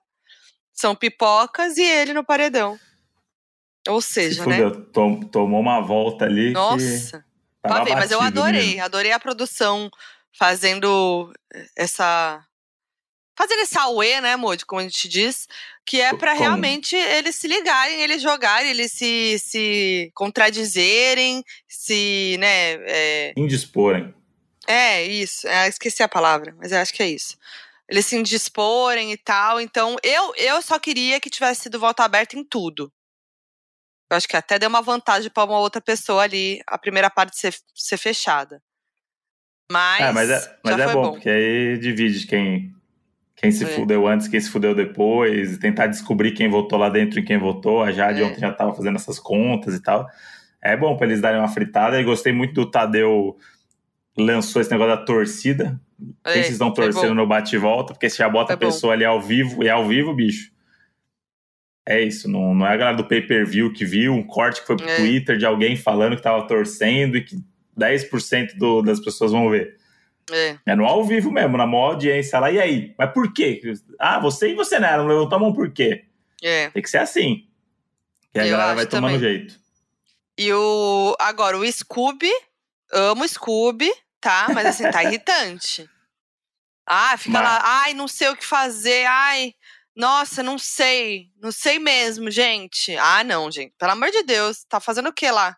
[0.72, 2.78] são pipocas e ele no paredão.
[3.88, 4.58] Ou seja, né?
[4.92, 6.52] Tom, tomou uma volta ali.
[6.52, 7.24] Nossa.
[7.62, 8.68] Pavê, mas eu adorei.
[8.68, 8.84] Mesmo.
[8.84, 9.90] Adorei a produção
[10.38, 11.32] fazendo
[11.76, 12.44] essa.
[13.36, 15.48] Fazendo esse auê, né, Moody, como a gente diz,
[15.86, 22.74] que é para realmente eles se ligarem, eles jogarem, eles se, se contradizerem, se, né.
[22.86, 23.32] É...
[23.36, 24.14] Indisporem.
[24.66, 25.48] É, isso.
[25.48, 27.38] É, esqueci a palavra, mas eu acho que é isso
[27.90, 29.60] eles se indisporem e tal.
[29.60, 32.90] Então, eu, eu só queria que tivesse sido voto aberto em tudo.
[34.08, 37.36] Eu acho que até deu uma vantagem para uma outra pessoa ali, a primeira parte
[37.36, 38.62] ser, ser fechada.
[39.70, 40.00] Mas.
[40.00, 42.74] É, mas é, mas é bom, bom, porque aí divide quem,
[43.36, 43.68] quem se é.
[43.68, 47.80] fudeu antes, quem se fudeu depois, tentar descobrir quem votou lá dentro e quem votou.
[47.80, 48.24] A Jade é.
[48.24, 50.08] ontem já estava fazendo essas contas e tal.
[50.60, 52.00] É bom para eles darem uma fritada.
[52.00, 53.36] E gostei muito do Tadeu
[54.18, 55.80] lançou esse negócio da torcida.
[56.24, 58.90] É, Quem vocês estão torcendo no bate e volta, porque você já bota a pessoa
[58.90, 58.94] bom.
[58.94, 60.50] ali ao vivo, e é ao vivo, bicho.
[61.86, 64.76] É isso, não, não é a galera do pay-per-view que viu um corte que foi
[64.76, 64.96] pro é.
[64.96, 67.36] Twitter de alguém falando que tava torcendo e que
[67.78, 69.78] 10% do, das pessoas vão ver.
[70.30, 70.58] É.
[70.64, 72.50] é no ao vivo mesmo, na maior audiência lá.
[72.50, 72.94] E aí?
[72.96, 73.60] Mas por quê?
[73.98, 76.04] Ah, você e você não, não levantou a mão por quê?
[76.42, 76.70] É.
[76.70, 77.48] Tem que ser assim.
[78.34, 79.18] E a Eu galera vai tomando também.
[79.20, 79.58] jeito.
[80.38, 81.16] E o.
[81.18, 82.30] Agora, o Scooby.
[82.92, 83.90] Amo Scooby,
[84.20, 84.48] tá?
[84.52, 85.88] Mas assim, tá irritante.
[86.86, 87.42] Ah, fica Mas...
[87.42, 87.60] lá.
[87.62, 89.06] Ai, não sei o que fazer.
[89.06, 89.54] Ai.
[89.94, 91.28] Nossa, não sei.
[91.40, 92.96] Não sei mesmo, gente.
[92.96, 93.74] Ah, não, gente.
[93.78, 94.64] Pelo amor de Deus.
[94.68, 95.56] Tá fazendo o que lá?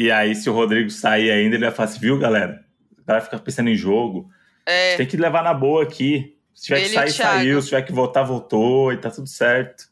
[0.00, 2.64] E aí, se o Rodrigo sair ainda, ele vai falar assim, viu, galera?
[2.98, 4.30] O cara fica pensando em jogo.
[4.64, 4.96] É.
[4.96, 6.38] Tem que levar na boa aqui.
[6.54, 7.60] Se tiver ele que sair, saiu.
[7.60, 8.94] Se tiver que voltar, voltou.
[8.94, 9.90] E tá tudo certo.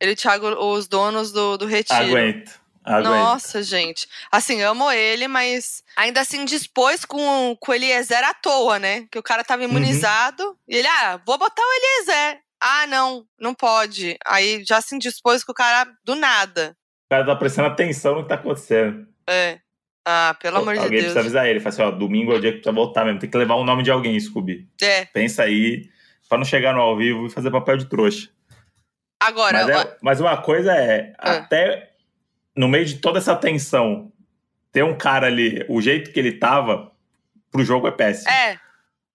[0.00, 2.00] Ele, Thiago, os donos do, do retiro.
[2.00, 2.58] Aguento.
[2.82, 3.10] Aguento.
[3.10, 4.08] Nossa, gente.
[4.30, 9.06] Assim, amo ele, mas ainda assim dispôs com, com o Eliezer à toa, né?
[9.12, 9.68] Que o cara tava uhum.
[9.68, 10.44] imunizado.
[10.44, 10.56] Uhum.
[10.66, 12.40] E ele, ah, vou botar o Eliezer.
[12.58, 14.16] Ah, não, não pode.
[14.24, 16.74] Aí já se indispôs com o cara do nada.
[17.04, 19.11] O cara tá prestando atenção no que tá acontecendo.
[19.28, 19.58] É.
[20.04, 20.84] Ah, pelo amor de Deus.
[20.84, 21.60] Alguém precisa avisar ele.
[21.60, 23.20] Fala assim, ó, domingo é o dia que precisa voltar mesmo.
[23.20, 24.68] Tem que levar o nome de alguém, Scooby.
[24.82, 25.04] É.
[25.06, 25.88] Pensa aí,
[26.28, 28.28] pra não chegar no ao vivo e fazer papel de trouxa.
[29.20, 29.64] Agora...
[29.64, 31.92] Mas, é, mas uma coisa é, é, até
[32.56, 34.12] no meio de toda essa tensão,
[34.72, 36.90] ter um cara ali, o jeito que ele tava,
[37.50, 38.30] pro jogo é péssimo.
[38.30, 38.58] É.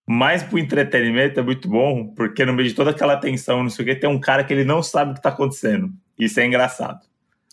[0.08, 3.84] Mas pro entretenimento é muito bom, porque no meio de toda aquela tensão, não sei
[3.84, 5.92] o que, tem um cara que ele não sabe o que tá acontecendo.
[6.18, 7.06] Isso é engraçado.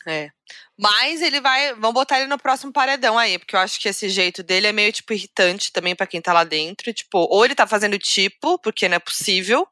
[0.07, 0.31] É.
[0.79, 1.73] Mas ele vai.
[1.75, 4.73] Vamos botar ele no próximo paredão aí, porque eu acho que esse jeito dele é
[4.73, 6.93] meio, tipo, irritante também para quem tá lá dentro.
[6.93, 9.69] Tipo, ou ele tá fazendo tipo, porque não é possível,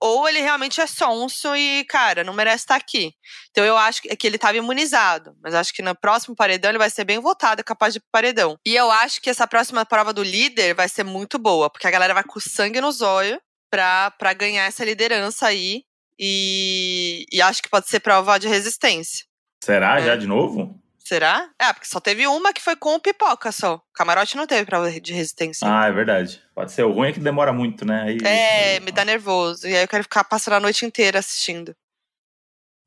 [0.00, 3.14] ou ele realmente é sonso e, cara, não merece estar aqui.
[3.50, 6.88] Então eu acho que ele estava imunizado, mas acho que no próximo paredão ele vai
[6.88, 8.58] ser bem votado, capaz de paredão.
[8.64, 11.90] E eu acho que essa próxima prova do líder vai ser muito boa, porque a
[11.90, 13.38] galera vai com sangue nos olhos
[13.70, 15.84] pra, pra ganhar essa liderança aí.
[16.18, 19.29] E, e acho que pode ser prova de resistência.
[19.62, 20.00] Será?
[20.00, 20.06] É.
[20.06, 20.78] Já de novo?
[20.98, 21.50] Será?
[21.58, 23.82] É, porque só teve uma que foi com o pipoca só.
[23.92, 25.66] Camarote não teve prova de resistência.
[25.68, 26.40] Ah, é verdade.
[26.54, 26.84] Pode ser.
[26.84, 28.02] O ruim é que demora muito, né?
[28.02, 28.18] Aí...
[28.24, 29.66] É, me dá nervoso.
[29.66, 31.74] E aí eu quero ficar passando a noite inteira assistindo.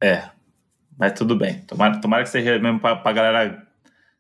[0.02, 0.30] É.
[0.98, 1.62] Mas tudo bem.
[1.66, 3.68] Tomara, tomara que seja mesmo pra, pra galera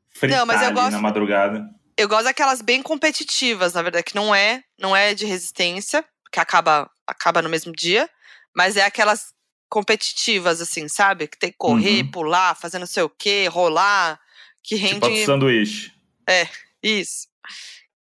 [0.09, 1.69] fritar não, mas eu gosto, na madrugada.
[1.95, 6.39] Eu gosto daquelas bem competitivas, na verdade, que não é, não é de resistência, que
[6.39, 8.09] acaba, acaba no mesmo dia,
[8.55, 9.33] mas é aquelas
[9.73, 11.27] competitivas, assim, sabe?
[11.27, 12.11] Que tem que correr, uhum.
[12.11, 14.19] pular, fazer não sei o quê, rolar,
[14.61, 15.15] que tipo rende.
[15.15, 15.91] Tipo sanduíche.
[16.29, 16.47] É,
[16.83, 17.27] isso.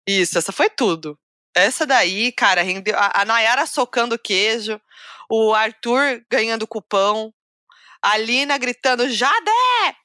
[0.09, 1.19] Isso, essa foi tudo.
[1.55, 2.97] Essa daí, cara, rendeu.
[2.97, 4.81] A, a Nayara socando queijo,
[5.29, 7.31] o Arthur ganhando cupão,
[8.01, 9.97] a Lina gritando Jadé!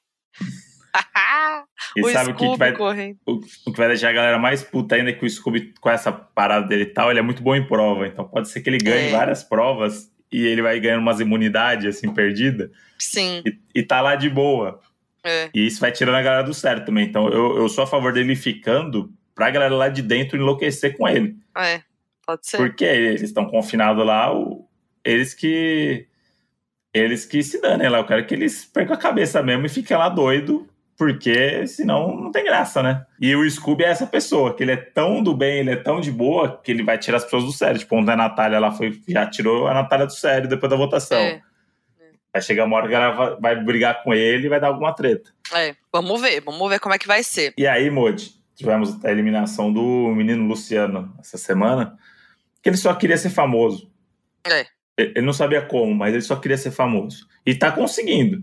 [1.96, 3.18] e o sabe Scooby o que, vai, correndo.
[3.24, 5.88] O, o, que vai deixar a galera mais puta ainda é que o Scooby, com
[5.88, 8.06] essa parada dele e tal, ele é muito bom em prova.
[8.06, 9.10] Então pode ser que ele ganhe é.
[9.10, 12.70] várias provas e ele vai ganhando umas imunidades, assim, perdida.
[12.98, 13.42] Sim.
[13.44, 14.80] E, e tá lá de boa.
[15.24, 15.50] É.
[15.52, 17.06] E isso vai tirando a galera do certo também.
[17.06, 21.08] Então eu, eu sou a favor dele ficando pra galera lá de dentro enlouquecer com
[21.08, 21.36] ele.
[21.56, 21.82] É,
[22.24, 22.56] pode ser.
[22.56, 24.68] Porque eles estão confinados lá, o,
[25.04, 26.06] eles que.
[26.94, 27.98] Eles que se danem lá.
[27.98, 30.66] Eu quero que eles percam a cabeça mesmo e fiquem lá doido
[30.96, 33.04] porque senão não tem graça, né?
[33.20, 36.00] E o Scooby é essa pessoa, que ele é tão do bem, ele é tão
[36.00, 37.78] de boa, que ele vai tirar as pessoas do sério.
[37.78, 41.18] Tipo, ontem a Natália lá foi, já tirou a Natália do sério depois da votação.
[41.18, 41.42] É.
[42.32, 45.30] Vai chegar uma hora que ela vai brigar com ele e vai dar alguma treta.
[45.54, 47.52] É, vamos ver, vamos ver como é que vai ser.
[47.56, 51.98] E aí, Modi, tivemos a eliminação do menino Luciano essa semana,
[52.62, 53.90] que ele só queria ser famoso.
[54.46, 54.66] É.
[54.96, 57.26] Ele não sabia como, mas ele só queria ser famoso.
[57.44, 58.42] E tá conseguindo.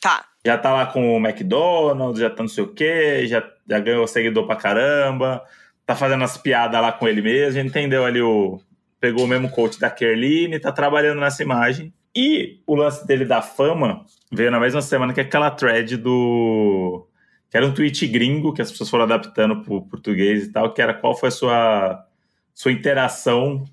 [0.00, 3.78] Tá já tá lá com o McDonald's, já tá não sei o quê, já, já
[3.80, 5.42] ganhou seguidor pra caramba,
[5.86, 8.60] tá fazendo as piadas lá com ele mesmo, entendeu ali o.
[9.00, 11.92] Pegou o mesmo coach da Kerline, tá trabalhando nessa imagem.
[12.16, 17.06] E o lance dele da fama veio na mesma semana que aquela thread do.
[17.50, 20.80] que era um tweet gringo que as pessoas foram adaptando pro português e tal, que
[20.80, 22.06] era qual foi a sua,
[22.54, 23.64] sua interação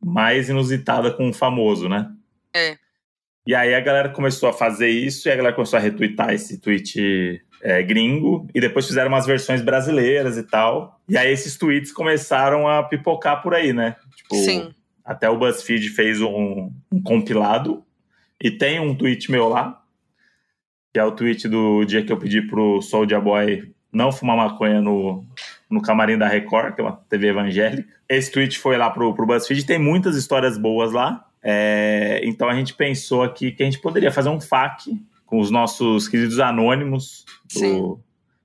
[0.00, 2.12] mais inusitada com um famoso, né?
[2.54, 2.76] É.
[3.48, 6.58] E aí a galera começou a fazer isso e a galera começou a retweetar esse
[6.60, 11.00] tweet é, gringo e depois fizeram umas versões brasileiras e tal.
[11.08, 13.96] E aí esses tweets começaram a pipocar por aí, né?
[14.14, 14.74] Tipo, Sim.
[15.02, 17.82] Até o BuzzFeed fez um, um compilado
[18.38, 19.82] e tem um tweet meu lá,
[20.92, 24.82] que é o tweet do dia que eu pedi pro Soulja Boy não fumar maconha
[24.82, 25.24] no,
[25.70, 27.88] no camarim da Record, que é uma TV evangélica.
[28.06, 31.24] Esse tweet foi lá pro, pro BuzzFeed, tem muitas histórias boas lá.
[31.42, 35.50] É, então a gente pensou aqui que a gente poderia fazer um FAQ com os
[35.50, 37.24] nossos queridos anônimos,
[37.54, 38.00] do,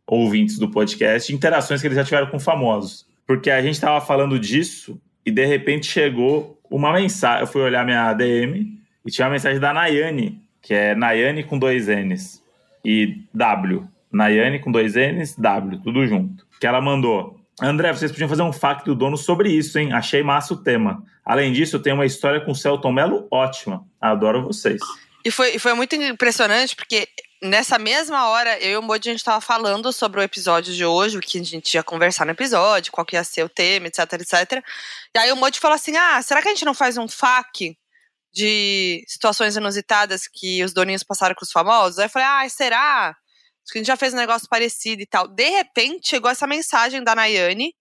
[0.05, 3.07] ouvintes do podcast, interações que eles já tiveram com famosos.
[3.25, 7.41] Porque a gente estava falando disso e de repente chegou uma mensagem.
[7.41, 11.57] Eu fui olhar minha DM e tinha uma mensagem da Nayane, que é Nayane com
[11.57, 12.43] dois N's
[12.83, 13.87] e W.
[14.11, 16.45] Nayane com dois N's, W, tudo junto.
[16.59, 17.39] Que ela mandou.
[17.61, 19.93] André, vocês podiam fazer um fact do dono sobre isso, hein?
[19.93, 21.03] Achei massa o tema.
[21.23, 23.85] Além disso, eu tenho uma história com o Celton Mello ótima.
[24.01, 24.81] Adoro vocês.
[25.23, 27.07] E foi, foi muito impressionante, porque
[27.41, 30.83] nessa mesma hora, eu e o Modi, a gente tava falando sobre o episódio de
[30.83, 33.87] hoje, o que a gente ia conversar no episódio, qual que ia ser o tema,
[33.87, 34.63] etc, etc.
[35.13, 37.77] E aí o Modi falou assim, ah, será que a gente não faz um FAQ
[38.33, 41.99] de situações inusitadas que os doninhos passaram com os famosos?
[41.99, 43.15] Aí eu falei, ah, será?
[43.63, 45.27] Acho que a gente já fez um negócio parecido e tal.
[45.27, 47.73] De repente, chegou essa mensagem da Nayane,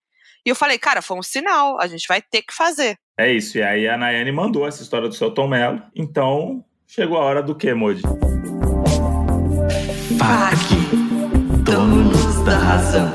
[0.45, 2.97] e eu falei, cara, foi um sinal, a gente vai ter que fazer.
[3.18, 7.18] É isso, e aí a Nayane mandou essa história do seu Tom Mello, então chegou
[7.18, 8.03] a hora do que, Modi?
[10.18, 11.12] FAQ
[11.64, 13.12] Donos da Razão.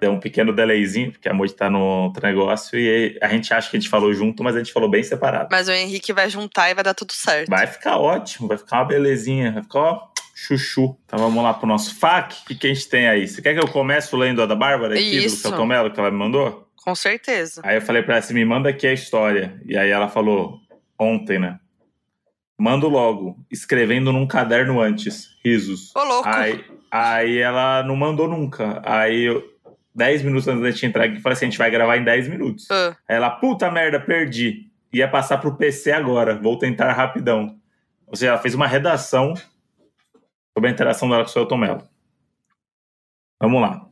[0.00, 3.68] Deu um pequeno delayzinho, porque a Moji tá no outro negócio e a gente acha
[3.68, 5.48] que a gente falou junto, mas a gente falou bem separado.
[5.50, 7.48] Mas o Henrique vai juntar e vai dar tudo certo.
[7.48, 10.08] Vai ficar ótimo, vai ficar uma belezinha, vai ficar, ó,
[10.38, 10.96] chuchu.
[11.04, 12.34] Então vamos lá pro nosso FAQ.
[12.42, 13.26] O que, que a gente tem aí?
[13.26, 15.36] Você quer que eu comece lendo a da Bárbara aqui, Isso.
[15.36, 16.68] do Celton Mello, que ela me mandou?
[16.76, 17.60] Com certeza.
[17.64, 19.60] Aí eu falei pra ela assim, me manda aqui a história.
[19.66, 20.60] E aí ela falou,
[20.98, 21.58] ontem, né?
[22.56, 25.28] Mando logo, escrevendo num caderno antes.
[25.44, 25.94] Risos.
[25.96, 26.28] Ô, louco.
[26.28, 28.80] Aí, aí ela não mandou nunca.
[28.84, 29.42] Aí eu,
[29.94, 32.28] 10 minutos antes da gente entrar aqui, falei assim: a gente vai gravar em 10
[32.28, 32.70] minutos.
[32.70, 34.66] Ah, Aí ela, puta merda, perdi.
[34.92, 37.56] Ia passar pro PC agora, vou tentar rapidão.
[38.06, 39.34] Ou seja, ela fez uma redação
[40.58, 41.82] sobre a interação dela com o seu Mello.
[43.40, 43.86] Vamos lá.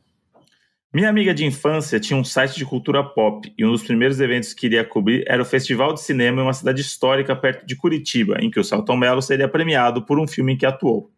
[0.93, 4.53] Minha amiga de infância tinha um site de cultura pop e um dos primeiros eventos
[4.53, 8.37] que iria cobrir era o Festival de Cinema em uma cidade histórica perto de Curitiba,
[8.41, 11.09] em que o Celton Mello seria premiado por um filme em que atuou.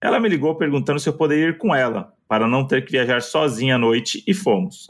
[0.00, 3.22] Ela me ligou perguntando se eu poderia ir com ela, para não ter que viajar
[3.22, 4.88] sozinha à noite, e fomos.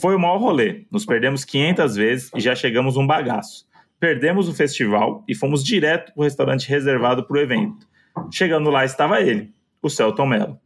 [0.00, 3.66] Foi o maior rolê, nos perdemos 500 vezes e já chegamos um bagaço.
[4.00, 7.86] Perdemos o festival e fomos direto para o restaurante reservado para o evento.
[8.30, 9.52] Chegando lá estava ele,
[9.82, 10.58] o Celton Mello.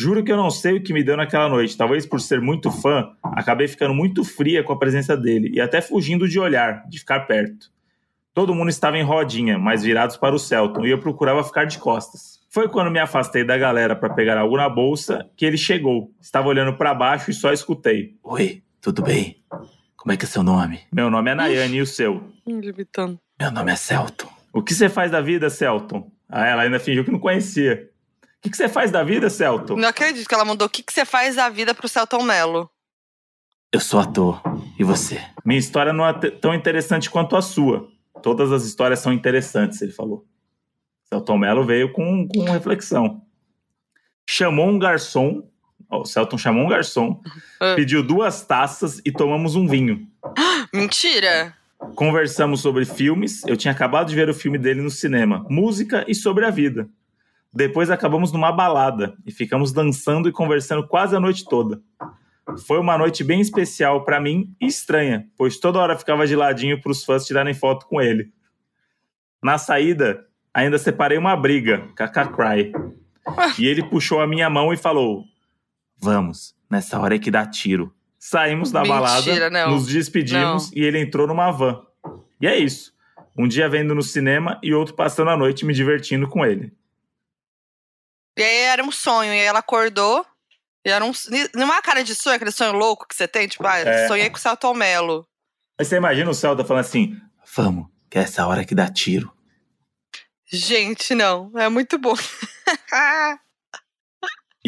[0.00, 1.76] Juro que eu não sei o que me deu naquela noite.
[1.76, 5.80] Talvez por ser muito fã, acabei ficando muito fria com a presença dele e até
[5.80, 7.70] fugindo de olhar, de ficar perto.
[8.32, 11.78] Todo mundo estava em rodinha, mas virados para o Celton, e eu procurava ficar de
[11.78, 12.38] costas.
[12.48, 16.12] Foi quando me afastei da galera para pegar algo na bolsa que ele chegou.
[16.20, 18.16] Estava olhando para baixo e só escutei.
[18.22, 19.42] Oi, tudo bem?
[19.96, 20.82] Como é que é seu nome?
[20.92, 22.22] Meu nome é Nayane e o seu.
[22.46, 23.18] limitando.
[23.40, 24.27] Meu nome é Celton.
[24.52, 26.10] O que você faz da vida, Celton?
[26.28, 27.90] Ah, ela ainda fingiu que não conhecia.
[28.22, 29.76] O que que você faz da vida, Celton?
[29.76, 32.70] Não acredito que ela mandou o que, que você faz da vida pro Celton Mello.
[33.72, 34.40] Eu sou ator.
[34.78, 35.20] E você?
[35.44, 37.88] Minha história não é tão interessante quanto a sua.
[38.22, 40.26] Todas as histórias são interessantes, ele falou.
[41.04, 43.22] Celton Mello veio com, com reflexão.
[44.28, 45.42] Chamou um garçom.
[45.90, 47.20] o Celton chamou um garçom,
[47.60, 47.74] Ah.
[47.74, 50.06] pediu duas taças e tomamos um vinho.
[50.72, 51.54] Mentira!
[51.94, 53.44] Conversamos sobre filmes.
[53.46, 56.88] Eu tinha acabado de ver o filme dele no cinema, música e sobre a vida.
[57.52, 61.80] Depois acabamos numa balada e ficamos dançando e conversando quase a noite toda.
[62.66, 66.80] Foi uma noite bem especial pra mim e estranha, pois toda hora ficava de ladinho
[66.80, 68.32] para os fãs tirarem foto com ele.
[69.42, 72.72] Na saída, ainda separei uma briga, Kaka Cry.
[73.58, 75.24] E ele puxou a minha mão e falou:
[76.00, 77.92] Vamos, nessa hora é que dá tiro.
[78.30, 79.70] Saímos da Mentira, balada, não.
[79.70, 81.82] nos despedimos e ele entrou numa van.
[82.38, 82.92] E é isso.
[83.34, 86.70] Um dia vendo no cinema e outro passando a noite me divertindo com ele.
[88.36, 90.26] E aí era um sonho, e ela acordou.
[90.84, 91.10] E era um.
[91.54, 94.06] Não é uma cara de sonho, aquele sonho louco que você tem, tipo, ah, É.
[94.08, 95.26] sonhei com o Celton Mello.
[95.78, 97.18] Aí você imagina o Celta falando assim:
[97.56, 99.32] Vamos, que é essa hora que dá tiro.
[100.50, 101.50] Gente, não.
[101.56, 102.14] É muito bom.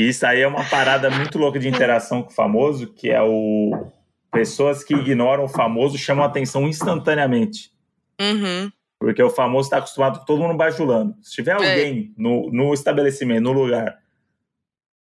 [0.01, 3.21] E isso aí é uma parada muito louca de interação com o famoso, que é
[3.21, 3.87] o.
[4.33, 7.71] Pessoas que ignoram o famoso chamam a atenção instantaneamente.
[8.19, 8.73] uhum.
[8.99, 11.15] Porque o famoso está acostumado com todo mundo bajulando.
[11.23, 13.99] Se tiver alguém no, no estabelecimento, no lugar,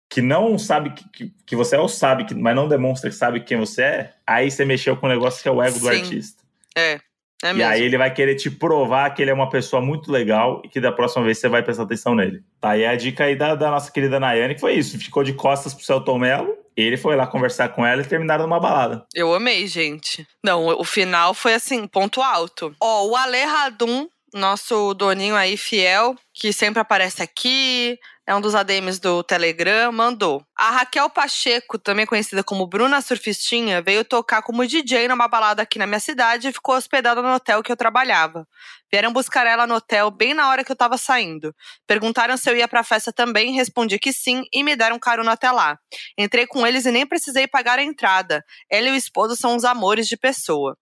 [0.08, 3.16] que não sabe que, que, que você é ou sabe, que, mas não demonstra que
[3.16, 5.86] sabe quem você é, aí você mexeu com o negócio que é o ego do
[5.86, 5.96] Sim.
[5.96, 6.42] artista.
[6.76, 7.00] É.
[7.42, 7.72] É e mesmo.
[7.72, 10.80] aí ele vai querer te provar que ele é uma pessoa muito legal e que
[10.80, 12.42] da próxima vez você vai prestar atenção nele.
[12.60, 14.98] Tá aí a dica aí da, da nossa querida Nayane, que foi isso.
[14.98, 18.60] Ficou de costas pro Celton Mello, ele foi lá conversar com ela e terminaram numa
[18.60, 19.04] balada.
[19.14, 20.26] Eu amei, gente.
[20.44, 22.74] Não, o final foi assim, ponto alto.
[22.80, 27.98] Ó, o Ale Radum, nosso doninho aí fiel, que sempre aparece aqui,
[28.30, 30.40] é um dos ADMs do Telegram, mandou.
[30.56, 35.80] A Raquel Pacheco, também conhecida como Bruna Surfistinha, veio tocar como DJ numa balada aqui
[35.80, 38.46] na minha cidade e ficou hospedada no hotel que eu trabalhava.
[38.88, 41.52] Vieram buscar ela no hotel bem na hora que eu tava saindo.
[41.88, 45.50] Perguntaram se eu ia pra festa também, respondi que sim e me deram carona até
[45.50, 45.76] lá.
[46.16, 48.44] Entrei com eles e nem precisei pagar a entrada.
[48.70, 50.78] Ela e o esposo são uns amores de pessoa.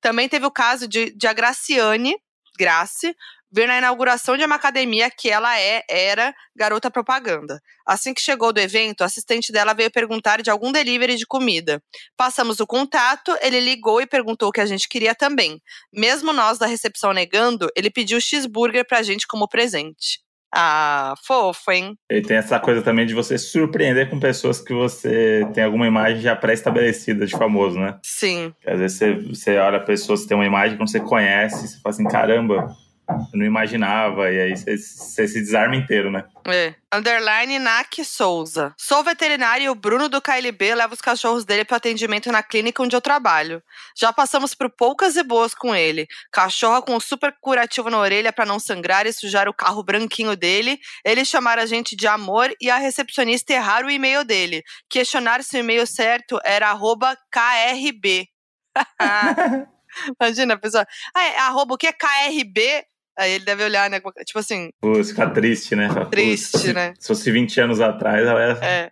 [0.00, 2.14] Também teve o caso de, de a Graciane,
[2.56, 3.12] Grace,
[3.52, 7.60] ver na inauguração de uma academia que ela é era garota propaganda.
[7.86, 11.82] Assim que chegou do evento, a assistente dela veio perguntar de algum delivery de comida.
[12.16, 15.60] Passamos o contato, ele ligou e perguntou o que a gente queria também.
[15.92, 20.20] Mesmo nós da recepção negando, ele pediu cheeseburger pra gente como presente.
[20.54, 21.96] Ah, fofo, hein?
[22.10, 25.86] E tem essa coisa também de você se surpreender com pessoas que você tem alguma
[25.86, 27.98] imagem já pré-estabelecida de famoso, né?
[28.02, 28.52] Sim.
[28.66, 31.80] Às vezes você, você olha pessoas que tem uma imagem que você conhece, e você
[31.80, 32.76] fala assim, caramba,
[33.08, 36.24] eu não imaginava, e aí você, se desarma inteiro, né?
[36.46, 36.74] É.
[36.92, 38.74] Underline Nak Souza.
[38.76, 42.82] Sou veterinário e o Bruno do KLB leva os cachorros dele para atendimento na clínica
[42.82, 43.62] onde eu trabalho.
[43.96, 46.06] Já passamos por poucas e boas com ele.
[46.30, 50.78] Cachorra com super curativo na orelha para não sangrar e sujar o carro branquinho dele.
[51.04, 54.62] Eles chamaram a gente de amor e a recepcionista errar o e-mail dele.
[54.88, 58.28] Questionar se o e-mail certo era arroba KRB.
[60.20, 60.86] Imagina a pessoa.
[61.14, 62.84] Ah, é, arroba o que é KRB?
[63.18, 64.00] Aí ele deve olhar, né?
[64.24, 64.70] Tipo assim.
[64.80, 65.88] Pô, fica triste, né?
[66.10, 66.94] Triste, "Putz, né?
[66.98, 68.64] Se fosse 20 anos atrás, ela era.
[68.64, 68.90] É.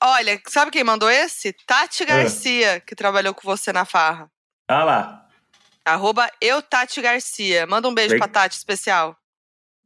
[0.00, 1.52] Olha, sabe quem mandou esse?
[1.66, 4.28] Tati Garcia, que trabalhou com você na farra.
[4.68, 5.26] Ah lá.
[5.84, 7.66] Arroba eu, Tati Garcia.
[7.66, 9.16] Manda um beijo Bem- pra Tati especial.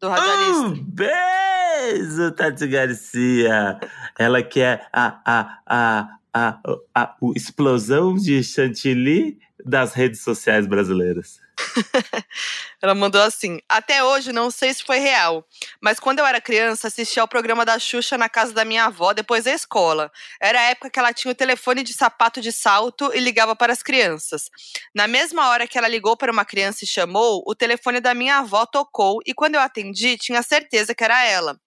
[0.00, 0.84] Do Um radialista.
[0.88, 3.78] beijo, Tati Garcia.
[4.18, 6.58] Ela que é a, a, a, a,
[6.94, 11.40] a, o explosão de chantilly das redes sociais brasileiras.
[12.82, 15.46] Ela mandou assim: Até hoje não sei se foi real,
[15.82, 19.12] mas quando eu era criança assistia ao programa da Xuxa na casa da minha avó
[19.12, 20.10] depois da escola.
[20.40, 23.72] Era a época que ela tinha o telefone de sapato de salto e ligava para
[23.72, 24.50] as crianças.
[24.94, 28.38] Na mesma hora que ela ligou para uma criança e chamou, o telefone da minha
[28.38, 31.58] avó tocou e quando eu atendi, tinha certeza que era ela.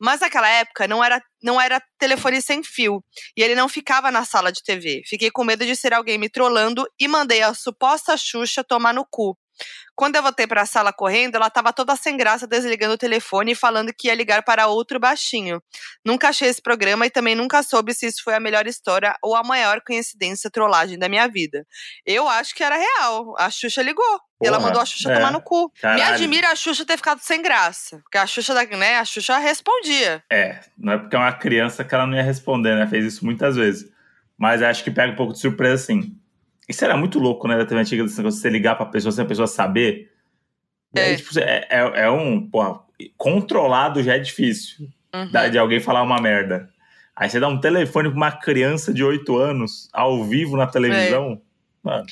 [0.00, 3.02] Mas naquela época não era, não era telefone sem fio
[3.36, 5.02] e ele não ficava na sala de TV.
[5.06, 9.06] Fiquei com medo de ser alguém me trollando e mandei a suposta Xuxa tomar no
[9.08, 9.36] cu.
[9.96, 13.52] Quando eu voltei para a sala correndo, ela estava toda sem graça desligando o telefone
[13.52, 15.62] e falando que ia ligar para outro baixinho.
[16.04, 19.36] Nunca achei esse programa e também nunca soube se isso foi a melhor história ou
[19.36, 21.64] a maior coincidência trollagem da minha vida.
[22.04, 23.34] Eu acho que era real.
[23.38, 24.04] A Xuxa ligou.
[24.42, 25.14] e ela Porra, mandou a Xuxa é.
[25.14, 25.70] tomar no cu.
[25.74, 26.14] Me Caralho.
[26.14, 27.98] admira a Xuxa ter ficado sem graça.
[27.98, 30.24] Porque a Xuxa, né, a Xuxa respondia.
[30.30, 32.86] É, não é porque é uma criança que ela não ia responder, né?
[32.88, 33.88] Fez isso muitas vezes.
[34.36, 36.18] Mas acho que pega um pouco de surpresa, sim.
[36.68, 37.56] Isso era muito louco, né?
[37.56, 40.10] Da TV antiga, desse negócio de você ligar pra pessoa sem a pessoa saber.
[40.94, 41.16] E aí, É.
[41.16, 42.48] tipo, é, é, é um.
[42.48, 42.80] Porra,
[43.16, 44.88] controlado já é difícil.
[45.14, 45.50] Uhum.
[45.50, 46.68] de alguém falar uma merda.
[47.14, 51.40] Aí você dá um telefone pra uma criança de 8 anos, ao vivo na televisão.
[51.80, 52.04] Mano,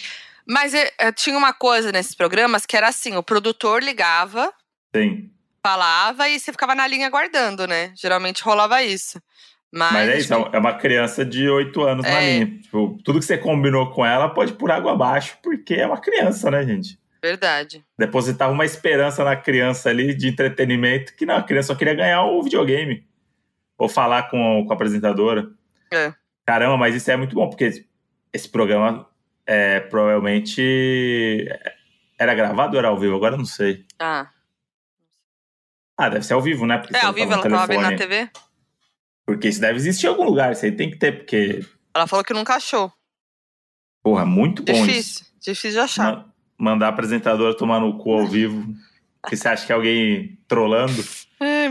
[0.47, 4.53] Mas é, é, tinha uma coisa nesses programas que era assim: o produtor ligava,
[4.93, 5.33] tem.
[5.65, 7.93] falava e você ficava na linha aguardando, né?
[7.97, 9.21] Geralmente rolava isso.
[9.75, 12.35] Mas, Mas é isso, que- é uma criança de 8 anos na É.
[12.35, 12.59] linha.
[12.61, 15.99] Tipo, tudo que você combinou com ela pode ir por água abaixo, porque é uma
[15.99, 16.99] criança, né, gente?
[17.23, 17.83] Verdade.
[17.99, 22.23] Depositava uma esperança na criança ali de entretenimento, que não, a criança só queria ganhar
[22.25, 23.07] o videogame.
[23.79, 25.49] Ou falar com, com a apresentadora.
[25.91, 26.13] É.
[26.45, 27.85] Caramba, mas isso é muito bom, porque
[28.33, 29.09] esse programa
[29.47, 31.49] é, provavelmente
[32.19, 33.17] era gravado ou era ao vivo?
[33.17, 33.85] Agora eu não sei.
[33.99, 34.29] Ah.
[35.97, 36.79] Ah, deve ser ao vivo, né?
[36.79, 37.97] Porque É, ao vivo ela tava vendo na.
[37.97, 38.29] TV?
[39.27, 41.65] Porque isso deve existir em algum lugar, isso aí tem que ter, porque,
[41.95, 42.93] Ela falou que nunca achou.
[44.03, 44.85] porra, muito bom isso.
[44.87, 45.27] Difícil.
[45.41, 46.13] Difícil de achar.
[46.17, 48.75] Ma- mandar a apresentadora tomar no cu ao vivo.
[49.29, 51.05] que você acha que é alguém trolando?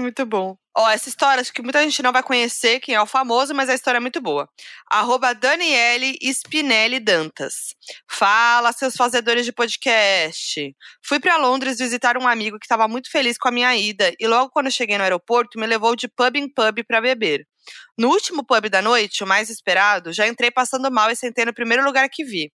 [0.01, 0.57] Muito bom.
[0.75, 3.69] Ó, essa história, acho que muita gente não vai conhecer quem é o famoso, mas
[3.69, 4.49] a história é muito boa.
[4.89, 7.75] Arroba Daniele Spinelli Dantas.
[8.09, 10.73] Fala, seus fazedores de podcast.
[11.05, 14.27] Fui pra Londres visitar um amigo que estava muito feliz com a minha ida e
[14.27, 17.45] logo quando cheguei no aeroporto me levou de pub em pub pra beber.
[17.97, 21.53] No último pub da noite, o mais esperado, já entrei passando mal e sentei no
[21.53, 22.51] primeiro lugar que vi.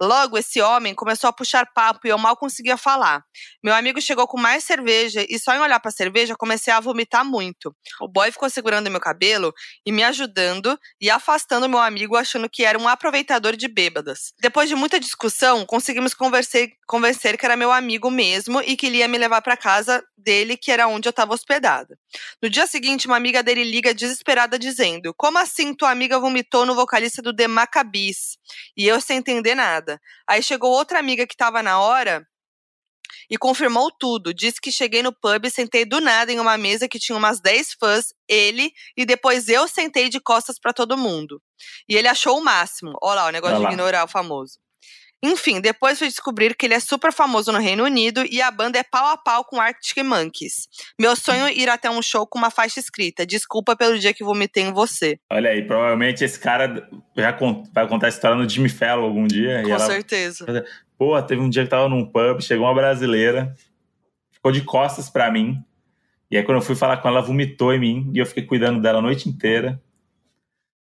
[0.00, 3.22] Logo, esse homem começou a puxar papo e eu mal conseguia falar.
[3.62, 7.24] Meu amigo chegou com mais cerveja e só em olhar pra cerveja comecei a vomitar
[7.24, 7.74] muito.
[8.00, 9.52] O boy ficou segurando meu cabelo
[9.86, 14.32] e me ajudando e afastando meu amigo achando que era um aproveitador de bêbadas.
[14.40, 18.98] Depois de muita discussão, conseguimos convencer, convencer que era meu amigo mesmo e que ele
[18.98, 21.96] ia me levar pra casa dele, que era onde eu estava hospedada.
[22.42, 26.74] No dia seguinte, uma amiga dele liga desesperada dizendo: "Como assim tua amiga vomitou no
[26.74, 28.36] vocalista do The Maccabees?"
[28.76, 30.00] E eu sem entender nada.
[30.28, 32.26] Aí chegou outra amiga que estava na hora
[33.30, 34.34] e confirmou tudo.
[34.34, 37.40] Disse que cheguei no pub e sentei do nada em uma mesa que tinha umas
[37.40, 41.40] 10 fãs, ele, e depois eu sentei de costas para todo mundo.
[41.88, 42.92] E ele achou o máximo.
[43.02, 43.68] Olha lá, o negócio Olha lá.
[43.68, 44.58] de ignorar o famoso.
[45.22, 48.78] Enfim, depois fui descobrir que ele é super famoso no Reino Unido e a banda
[48.78, 50.66] é pau a pau com Arctic Monkeys.
[50.98, 53.26] Meu sonho é ir até um show com uma faixa escrita.
[53.26, 55.18] Desculpa pelo dia que vomitei em você.
[55.30, 57.36] Olha aí, provavelmente esse cara já
[57.74, 59.62] vai contar a história no Jimmy Fallon algum dia.
[59.62, 60.64] Com ela, certeza.
[61.00, 63.56] Pô, teve um dia que tava num pub, chegou uma brasileira,
[64.30, 65.58] ficou de costas pra mim.
[66.30, 68.42] E aí, quando eu fui falar com ela, ela vomitou em mim e eu fiquei
[68.42, 69.80] cuidando dela a noite inteira.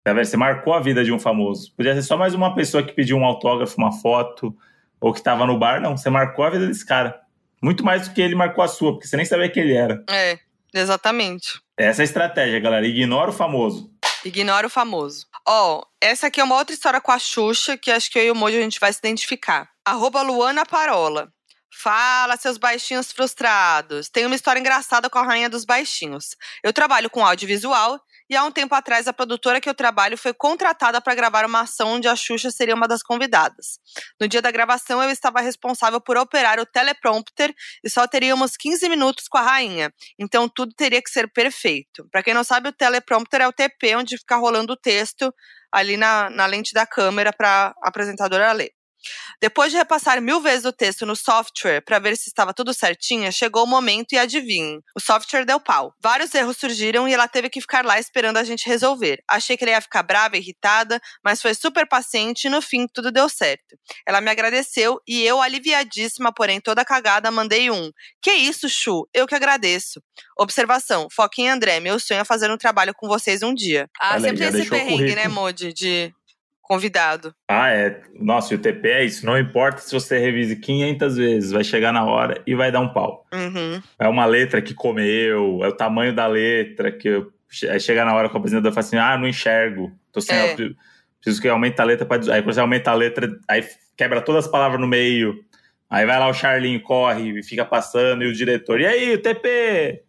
[0.03, 0.25] Tá vendo?
[0.25, 1.73] Você marcou a vida de um famoso.
[1.77, 4.53] Podia ser só mais uma pessoa que pediu um autógrafo, uma foto,
[4.99, 5.79] ou que tava no bar.
[5.79, 7.21] Não, você marcou a vida desse cara.
[7.61, 10.03] Muito mais do que ele marcou a sua, porque você nem sabia quem ele era.
[10.09, 10.37] É,
[10.73, 11.61] exatamente.
[11.77, 12.85] Essa é a estratégia, galera.
[12.85, 13.89] Ignora o famoso.
[14.23, 15.27] Ignora o famoso.
[15.45, 18.31] Ó, essa aqui é uma outra história com a Xuxa, que acho que eu e
[18.31, 19.69] o Mojo a gente vai se identificar.
[19.85, 21.31] Arroba Luana Parola.
[21.75, 24.07] Fala, seus baixinhos frustrados.
[24.07, 26.35] Tem uma história engraçada com a rainha dos baixinhos.
[26.63, 27.99] Eu trabalho com audiovisual
[28.29, 31.61] e há um tempo atrás a produtora que eu trabalho foi contratada para gravar uma
[31.61, 33.79] ação onde a Xuxa seria uma das convidadas.
[34.19, 37.53] No dia da gravação eu estava responsável por operar o teleprompter
[37.83, 39.91] e só teríamos 15 minutos com a rainha.
[40.19, 42.07] Então tudo teria que ser perfeito.
[42.11, 45.33] Para quem não sabe, o teleprompter é o TP onde fica rolando o texto
[45.71, 48.71] ali na, na lente da câmera para a apresentadora ler.
[49.41, 53.31] Depois de repassar mil vezes o texto no software para ver se estava tudo certinho,
[53.31, 55.93] chegou o momento e adivinhem, o software deu pau.
[56.01, 59.21] Vários erros surgiram e ela teve que ficar lá esperando a gente resolver.
[59.27, 63.11] Achei que ela ia ficar brava, irritada, mas foi super paciente e no fim tudo
[63.11, 63.77] deu certo.
[64.07, 67.91] Ela me agradeceu e eu, aliviadíssima, porém toda cagada, mandei um.
[68.21, 69.07] Que isso, Chu?
[69.13, 70.01] Eu que agradeço.
[70.37, 73.89] Observação: Foquinha André, meu sonho é fazer um trabalho com vocês um dia.
[73.99, 75.27] Ah, Olha sempre tem esse perrengue, né.
[75.27, 75.73] Modi?
[75.73, 76.13] De
[76.63, 77.35] convidado.
[77.47, 78.01] Ah, é.
[78.19, 79.25] Nossa, e o TP é isso.
[79.25, 82.91] Não importa se você revise 500 vezes, vai chegar na hora e vai dar um
[82.91, 83.25] pau.
[83.31, 83.79] Uhum.
[83.99, 87.23] É uma letra que comeu, é o tamanho da letra que
[87.79, 89.91] chega na hora que o apresentador fala assim: ah, não enxergo.
[90.11, 90.35] Tô sem.
[90.35, 90.55] É.
[91.21, 92.05] preciso- que aumente a letra.
[92.05, 93.63] Pra, aí quando você aumenta a letra, aí
[93.95, 95.43] quebra todas as palavras no meio.
[95.89, 99.21] Aí vai lá o Charlinho, corre e fica passando, e o diretor, e aí, o
[99.21, 100.01] TP?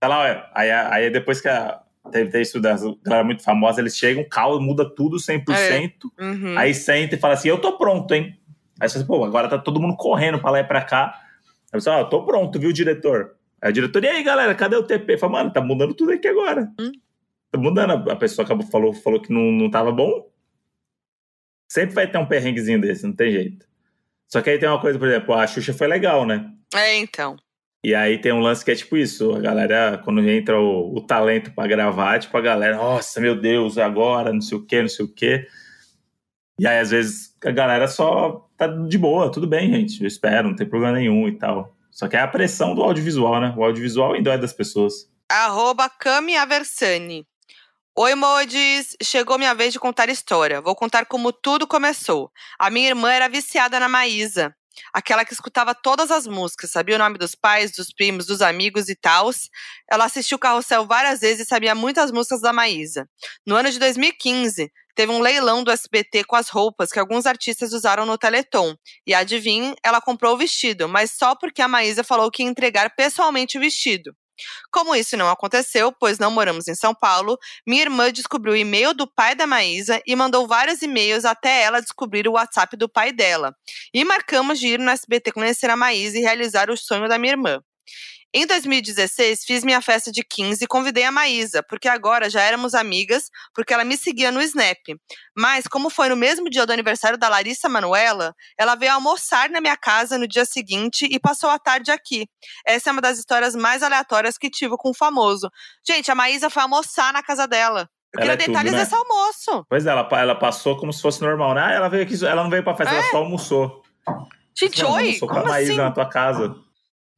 [0.00, 1.80] Tá lá, ó, aí, aí depois que a,
[2.10, 5.92] teve, isso das galera muito famosa, eles chegam, calma, muda tudo 100%.
[6.18, 6.58] Uhum.
[6.58, 8.38] Aí senta e fala assim: Eu tô pronto, hein?
[8.80, 11.20] Aí você fala, pô, agora tá todo mundo correndo pra lá e pra cá.
[11.72, 13.34] Aí você fala, ah, tô pronto, viu, diretor?
[13.60, 15.18] Aí o diretor, e aí, galera, cadê o TP?
[15.18, 16.70] Fala, mano, tá mudando tudo aqui agora.
[16.80, 16.92] Hum.
[17.50, 18.10] Tá mudando.
[18.10, 20.30] A pessoa acabou, falou, falou que não, não tava bom.
[21.68, 23.66] Sempre vai ter um perrenguezinho desse, não tem jeito.
[24.28, 26.50] Só que aí tem uma coisa, por exemplo, a Xuxa foi legal, né?
[26.74, 27.36] É, então.
[27.88, 31.00] E aí tem um lance que é tipo isso, a galera, quando entra o, o
[31.00, 34.90] talento pra gravar, tipo, a galera, nossa, meu Deus, agora, não sei o quê, não
[34.90, 35.48] sei o quê.
[36.60, 40.48] E aí, às vezes, a galera só tá de boa, tudo bem, gente, eu espero,
[40.48, 41.74] não tem problema nenhum e tal.
[41.90, 43.54] Só que é a pressão do audiovisual, né?
[43.56, 45.10] O audiovisual ainda é das pessoas.
[45.26, 47.26] Arroba Cami Aversani.
[47.96, 48.98] Oi, Modis!
[49.02, 50.60] Chegou minha vez de contar história.
[50.60, 52.30] Vou contar como tudo começou.
[52.58, 54.54] A minha irmã era viciada na Maísa.
[54.92, 58.88] Aquela que escutava todas as músicas, sabia o nome dos pais, dos primos, dos amigos
[58.88, 59.48] e tals.
[59.90, 63.08] Ela assistiu Carrossel várias vezes e sabia muitas músicas da Maísa.
[63.46, 67.72] No ano de 2015, teve um leilão do SBT com as roupas que alguns artistas
[67.72, 68.74] usaram no Teleton.
[69.06, 72.94] E adivinhem, ela comprou o vestido, mas só porque a Maísa falou que ia entregar
[72.96, 74.12] pessoalmente o vestido.
[74.70, 78.94] Como isso não aconteceu, pois não moramos em São Paulo, minha irmã descobriu o e-mail
[78.94, 83.12] do pai da Maísa e mandou vários e-mails até ela descobrir o WhatsApp do pai
[83.12, 83.54] dela.
[83.92, 87.32] E marcamos de ir no SBT conhecer a Maísa e realizar o sonho da minha
[87.32, 87.60] irmã.
[88.32, 92.74] Em 2016, fiz minha festa de 15 e convidei a Maísa, porque agora já éramos
[92.74, 94.76] amigas, porque ela me seguia no Snap.
[95.34, 99.62] Mas, como foi no mesmo dia do aniversário da Larissa Manuela, ela veio almoçar na
[99.62, 102.26] minha casa no dia seguinte e passou a tarde aqui.
[102.66, 105.50] Essa é uma das histórias mais aleatórias que tive com o famoso.
[105.86, 107.88] Gente, a Maísa foi almoçar na casa dela.
[108.14, 108.78] Eu Ela queria é tudo, detalhes né?
[108.78, 109.66] desse almoço.
[109.70, 111.62] Pois é, ela, ela passou como se fosse normal, né?
[111.64, 113.82] Ah, ela veio aqui, ela não veio pra festa, ela só almoçou.
[114.54, 115.80] Gente, oi, almoçou com a Maísa assim?
[115.80, 116.67] na tua casa.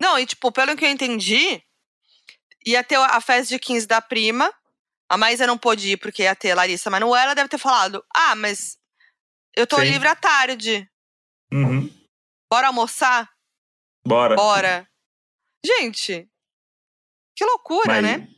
[0.00, 1.62] Não, e tipo, pelo que eu entendi,
[2.66, 4.52] ia ter a festa de 15 da prima.
[5.08, 7.34] A Maísa não pôde ir porque ia ter a Larissa Manoela.
[7.34, 8.78] Deve ter falado: Ah, mas
[9.56, 9.84] eu tô Sim.
[9.84, 10.88] livre à tarde.
[11.52, 11.90] Uhum.
[12.50, 13.28] Bora almoçar?
[14.06, 14.34] Bora.
[14.36, 14.88] Bora.
[15.64, 16.28] Gente,
[17.36, 18.28] que loucura, Mas- né?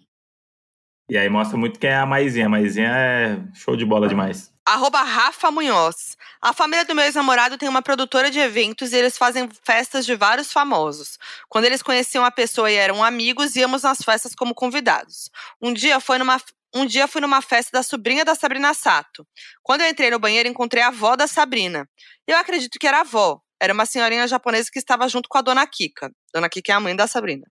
[1.09, 2.47] E aí mostra muito quem é a Maisinha.
[2.47, 4.52] A Maisinha é show de bola demais.
[4.65, 6.17] Arroba Rafa Munhoz.
[6.41, 10.15] A família do meu ex-namorado tem uma produtora de eventos e eles fazem festas de
[10.15, 11.19] vários famosos.
[11.49, 15.31] Quando eles conheciam a pessoa e eram amigos, íamos nas festas como convidados.
[15.61, 16.41] Um dia foi numa
[16.75, 19.27] um dia fui numa festa da sobrinha da Sabrina Sato.
[19.63, 21.87] Quando eu entrei no banheiro, encontrei a avó da Sabrina.
[22.27, 23.41] Eu acredito que era a avó.
[23.61, 26.11] Era uma senhorinha japonesa que estava junto com a dona Kika.
[26.33, 27.47] Dona Kika é a mãe da Sabrina.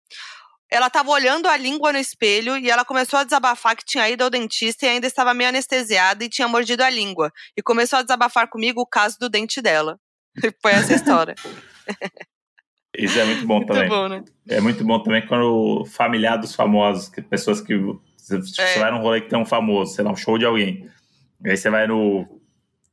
[0.71, 4.23] Ela estava olhando a língua no espelho e ela começou a desabafar que tinha ido
[4.23, 7.29] ao dentista e ainda estava meio anestesiada e tinha mordido a língua.
[7.57, 9.97] E começou a desabafar comigo o caso do dente dela.
[10.61, 11.35] Foi essa história.
[12.97, 13.89] Isso é muito bom muito também.
[13.89, 14.23] bom, né?
[14.49, 17.73] É muito bom também quando o familiar dos famosos, que pessoas que.
[18.17, 18.79] Você É.
[18.79, 20.89] vai num rolê que tem um famoso, sei lá, um show de alguém.
[21.43, 22.25] E aí você vai no,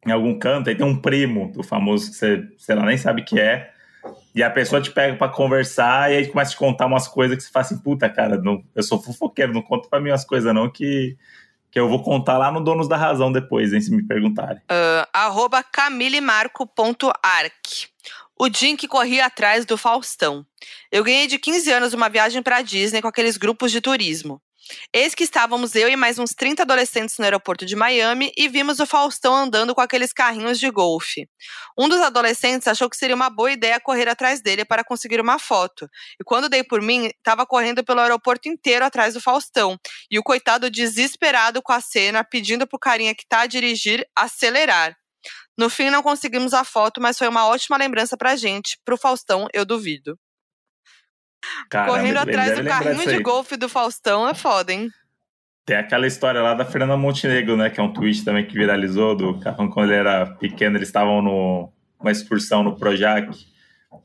[0.07, 3.23] em algum canto, aí tem um primo do famoso que você, sei lá, nem sabe
[3.25, 3.73] que é.
[4.35, 7.37] E a pessoa te pega pra conversar e aí começa a te contar umas coisas
[7.37, 10.25] que você fala assim, puta, cara, não, eu sou fofoqueiro, não conta pra mim umas
[10.25, 11.17] coisas não que,
[11.71, 14.63] que eu vou contar lá no Donos da Razão depois, hein, se me perguntarem.
[14.69, 17.89] Ah, arroba camilemarco.arc.
[18.41, 20.47] O em que corri atrás do Faustão.
[20.93, 24.41] Eu ganhei de 15 anos uma viagem pra Disney com aqueles grupos de turismo.
[24.93, 28.81] Eis que estávamos eu e mais uns 30 adolescentes no aeroporto de Miami e vimos
[28.81, 31.29] o Faustão andando com aqueles carrinhos de golfe.
[31.79, 35.39] Um dos adolescentes achou que seria uma boa ideia correr atrás dele para conseguir uma
[35.39, 35.89] foto.
[36.21, 39.79] E quando dei por mim, estava correndo pelo aeroporto inteiro atrás do Faustão.
[40.11, 44.97] E o coitado desesperado com a cena, pedindo pro carinha que tá a dirigir acelerar.
[45.57, 48.79] No fim, não conseguimos a foto, mas foi uma ótima lembrança pra gente.
[48.85, 50.19] Pro Faustão, eu duvido.
[51.71, 54.89] Correndo atrás do carrinho de golfe do Faustão é foda, hein?
[55.67, 57.69] Tem aquela história lá da Fernanda Montenegro, né?
[57.69, 61.21] Que é um tweet também que viralizou do carro quando ele era pequeno, eles estavam
[61.21, 63.29] numa excursão no Projac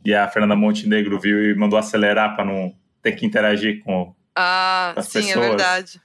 [0.04, 4.14] e a Fernanda Montenegro viu e mandou acelerar para não ter que interagir com.
[4.36, 5.48] Ah, As sim, é pessoas.
[5.48, 6.02] verdade.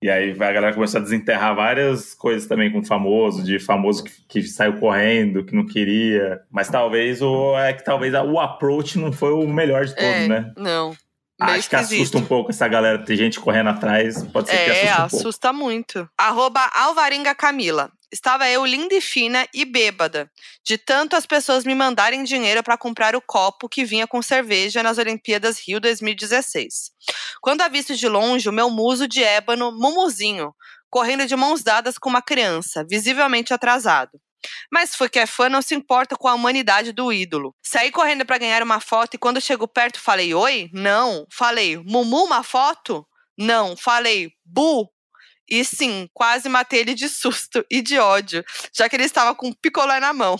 [0.00, 4.12] E aí a galera começou a desenterrar várias coisas também com famoso, de famoso que,
[4.28, 6.40] que saiu correndo, que não queria.
[6.50, 10.28] Mas talvez o é que talvez o approach não foi o melhor de todos, É,
[10.28, 10.52] né?
[10.56, 10.92] não.
[11.40, 12.18] Meio Acho que assusta esquisito.
[12.18, 15.52] um pouco essa galera, ter gente correndo atrás, pode ser que É, assuste um assusta
[15.52, 16.10] muito.
[16.18, 17.92] Arroba Alvarenga Camila.
[18.10, 20.30] Estava eu linda e fina e bêbada,
[20.64, 24.82] de tanto as pessoas me mandarem dinheiro para comprar o copo que vinha com cerveja
[24.82, 26.90] nas Olimpíadas Rio 2016.
[27.42, 30.54] Quando avisto de longe o meu muso de ébano, Mumuzinho,
[30.88, 34.18] correndo de mãos dadas com uma criança, visivelmente atrasado.
[34.70, 37.54] Mas foi que é fã não se importa com a humanidade do ídolo.
[37.62, 40.70] Saí correndo para ganhar uma foto e quando chego perto falei oi?
[40.72, 41.26] Não.
[41.32, 43.06] Falei Mumu uma foto?
[43.36, 43.76] Não.
[43.76, 44.88] Falei Bu?
[45.48, 49.48] E sim, quase matei ele de susto e de ódio, já que ele estava com
[49.48, 50.38] um picolé na mão.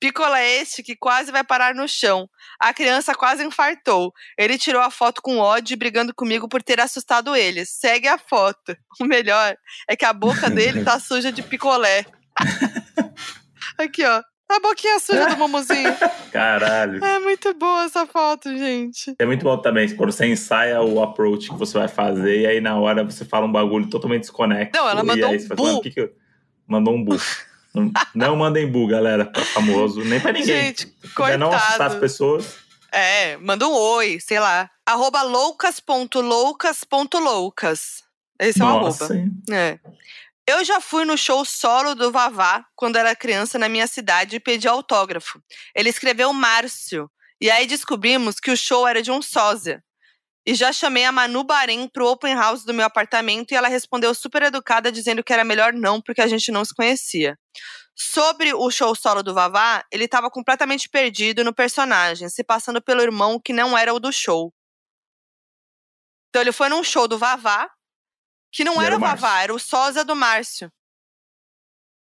[0.00, 2.28] Picolé este que quase vai parar no chão.
[2.58, 4.12] A criança quase infartou.
[4.36, 7.64] Ele tirou a foto com ódio, brigando comigo por ter assustado ele.
[7.64, 8.76] Segue a foto.
[9.00, 9.56] O melhor
[9.88, 12.04] é que a boca dele tá suja de picolé.
[13.78, 14.22] Aqui, ó.
[14.50, 15.96] A boquinha suja do Momozinho.
[16.30, 17.02] Caralho.
[17.02, 19.14] É muito boa essa foto, gente.
[19.18, 22.60] É muito bom também quando você ensaia o approach que você vai fazer e aí
[22.60, 24.72] na hora você fala um bagulho totalmente desconexo.
[24.74, 25.62] Não, ela e mandou aí um bu.
[25.64, 26.12] "Mano, o que que eu-"
[26.66, 27.16] Mandou um bu.
[27.74, 30.66] não, não mandem bu, galera, pra famoso, nem pra ninguém.
[30.66, 32.00] Gente, quiser não assustar as coitado.
[32.00, 32.56] pessoas.
[32.92, 34.68] É, manda um oi, sei lá.
[34.84, 38.02] Arroba loucas.loucas.loucas.
[38.38, 39.18] Esse é o Nossa, arroba.
[39.18, 39.32] hein?
[39.50, 39.78] É.
[40.46, 44.40] Eu já fui no show solo do Vavá quando era criança na minha cidade e
[44.40, 45.40] pedi autógrafo.
[45.74, 47.08] Ele escreveu Márcio.
[47.40, 49.82] E aí descobrimos que o show era de um sósia.
[50.44, 54.12] E já chamei a Manu Bahrein pro open house do meu apartamento e ela respondeu
[54.14, 57.38] super educada dizendo que era melhor não porque a gente não se conhecia.
[57.94, 63.02] Sobre o show solo do Vavá, ele estava completamente perdido no personagem, se passando pelo
[63.02, 64.52] irmão que não era o do show.
[66.28, 67.70] Então ele foi num show do Vavá,
[68.52, 69.20] que não era era o o Márcio.
[69.22, 70.70] Vavá, era o sósia do Márcio.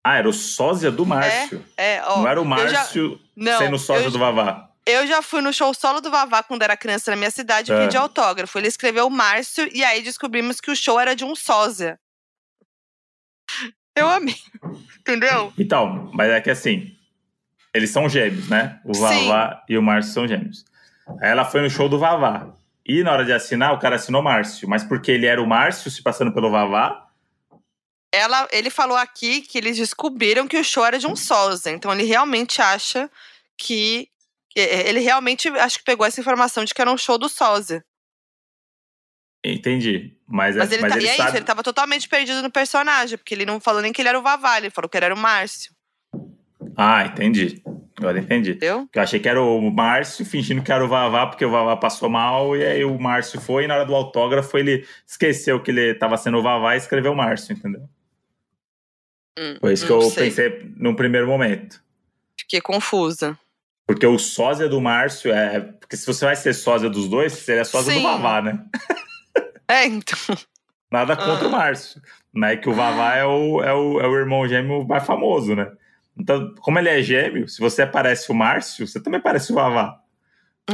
[0.03, 1.65] Ah, era o sósia do Márcio.
[1.77, 4.71] É, ó, não era o eu já- Márcio não, sendo sósia do Vavá.
[4.87, 7.75] eu já fui no show solo do Vavá quando era criança na minha cidade e
[7.75, 7.79] É.
[7.85, 8.59] pedi autógrafo.
[8.59, 12.01] Ele escreveu Márcio e aí descobrimos que o show era de um sósia.
[13.95, 14.37] Eu amei.
[15.01, 15.53] Entendeu?
[15.59, 16.97] Então, mas é que assim,
[17.75, 18.81] eles são gêmeos, né?
[18.85, 19.01] O Sim.
[19.01, 20.65] Vavá e o Márcio são gêmeos.
[21.21, 22.55] Aí ela foi no show do Vavá.
[22.89, 24.69] E na hora de assinar, o cara assinou Márcio.
[24.69, 27.07] Mas porque ele era o Márcio se passando pelo Vavá,
[28.11, 31.71] Ela, ele falou aqui que eles descobriram que o show era de um sósia.
[31.71, 33.11] Então ele realmente acha
[33.57, 34.09] que.
[34.49, 37.85] que- Ele realmente acho que pegou essa informação de que era um show do sósia.
[39.45, 40.17] entendi.
[40.27, 41.29] Mas, é- Mas ele, mas tá, ele e é sabe.
[41.29, 44.19] isso, ele tava totalmente perdido no personagem, porque ele não falou nem que ele era
[44.19, 45.73] o Vavá, ele falou que ele era o Márcio.
[46.77, 47.63] Ah, entendi.
[47.97, 48.51] Agora entendi.
[48.53, 48.89] Entendeu?
[48.95, 52.09] Eu achei que era o Márcio fingindo que era o Vavá, porque o Vavá passou
[52.09, 55.95] mal, e aí o Márcio foi, e na hora do autógrafo ele esqueceu que ele
[55.95, 57.83] tava sendo o Vavá e escreveu Márcio, entendeu?
[59.39, 60.25] Hum, Foi isso que eu sei.
[60.25, 61.81] pensei num primeiro momento.
[62.39, 63.39] Fiquei confusa.
[63.87, 65.61] Porque o sósia do Márcio é.
[65.61, 68.01] Porque se você vai ser sósia dos dois, você é sósia Sim.
[68.01, 68.65] do Vavá, né?
[69.71, 70.19] É, então.
[70.91, 71.49] Nada contra Ah.
[71.49, 72.01] o Márcio.
[72.35, 72.57] Né?
[72.57, 75.71] Que o Vavá é o, é, o, é o irmão gêmeo mais famoso, né?
[76.19, 80.01] Então, como ele é gêmeo, se você parece o Márcio, você também parece o Vavá.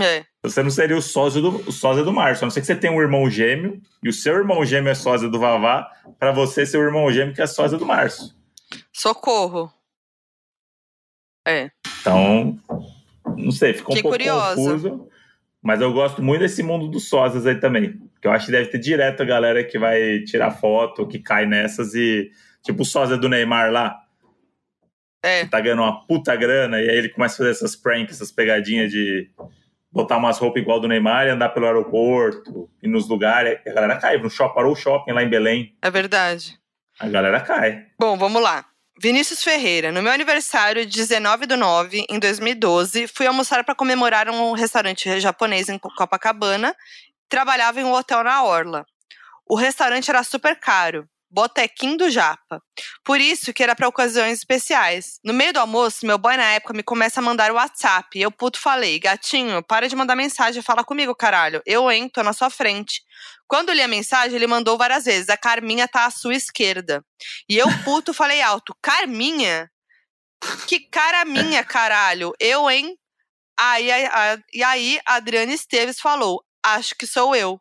[0.01, 0.25] É.
[0.43, 2.75] Você não seria o sósia do, o sósia do Márcio, a não ser que você
[2.75, 5.89] tenha um irmão gêmeo e o seu irmão gêmeo é sósia do Vavá,
[6.19, 8.31] para você ser o irmão gêmeo que é sósia do Márcio.
[8.93, 9.73] Socorro.
[11.47, 11.71] É.
[12.01, 12.59] Então,
[13.37, 14.57] não sei, ficou um Que pouco curiosa.
[14.57, 15.09] confuso.
[15.63, 17.99] Mas eu gosto muito desse mundo dos sósias aí também.
[18.21, 21.47] Que eu acho que deve ter direto a galera que vai tirar foto, que cai
[21.47, 22.31] nessas e.
[22.63, 24.04] Tipo o sósia do Neymar lá,
[25.25, 25.47] É.
[25.47, 28.91] tá ganhando uma puta grana, e aí ele começa a fazer essas pranks, essas pegadinhas
[28.91, 29.31] de
[29.91, 33.59] botar umas roupas igual do Neymar e andar pelo aeroporto e nos lugares.
[33.67, 34.19] A galera cai.
[34.19, 35.75] No shopping, parou o shopping lá em Belém.
[35.81, 36.59] É verdade.
[36.99, 37.87] A galera cai.
[37.99, 38.67] Bom, vamos lá.
[39.01, 44.53] Vinícius Ferreira, no meu aniversário, 19 do 9, em 2012, fui almoçar para comemorar um
[44.53, 46.75] restaurante japonês em Copacabana.
[47.29, 48.85] Trabalhava em um hotel na Orla.
[49.47, 52.63] O restaurante era super caro, botequim do Japa.
[53.05, 55.19] Por isso que era para ocasiões especiais.
[55.25, 58.17] No meio do almoço, meu boy na época me começa a mandar o WhatsApp.
[58.19, 61.61] E eu puto falei, gatinho, para de mandar mensagem, fala comigo, caralho.
[61.67, 63.03] Eu, hein, tô na sua frente.
[63.49, 65.29] Quando li a mensagem, ele mandou várias vezes.
[65.29, 67.05] A Carminha tá à sua esquerda.
[67.49, 69.69] E eu, puto, falei alto: Carminha?
[70.67, 72.33] Que cara minha, caralho?
[72.39, 72.97] Eu, hein?
[73.59, 77.61] Aí, a- a- e aí, a Adriana Esteves falou: Acho que sou eu.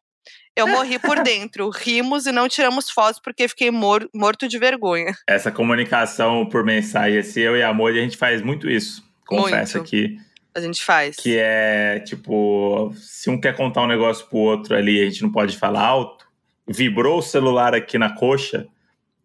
[0.56, 1.70] Eu morri por dentro.
[1.70, 5.14] Rimos e não tiramos fotos porque fiquei mor- morto de vergonha.
[5.28, 9.04] Essa comunicação por mensagem, esse eu e amor, a gente faz muito isso.
[9.26, 9.88] Confesso Muito.
[9.88, 10.18] aqui.
[10.56, 11.16] A gente faz.
[11.16, 15.32] Que é, tipo, se um quer contar um negócio pro outro ali, a gente não
[15.32, 16.28] pode falar alto.
[16.68, 18.68] Vibrou o celular aqui na coxa,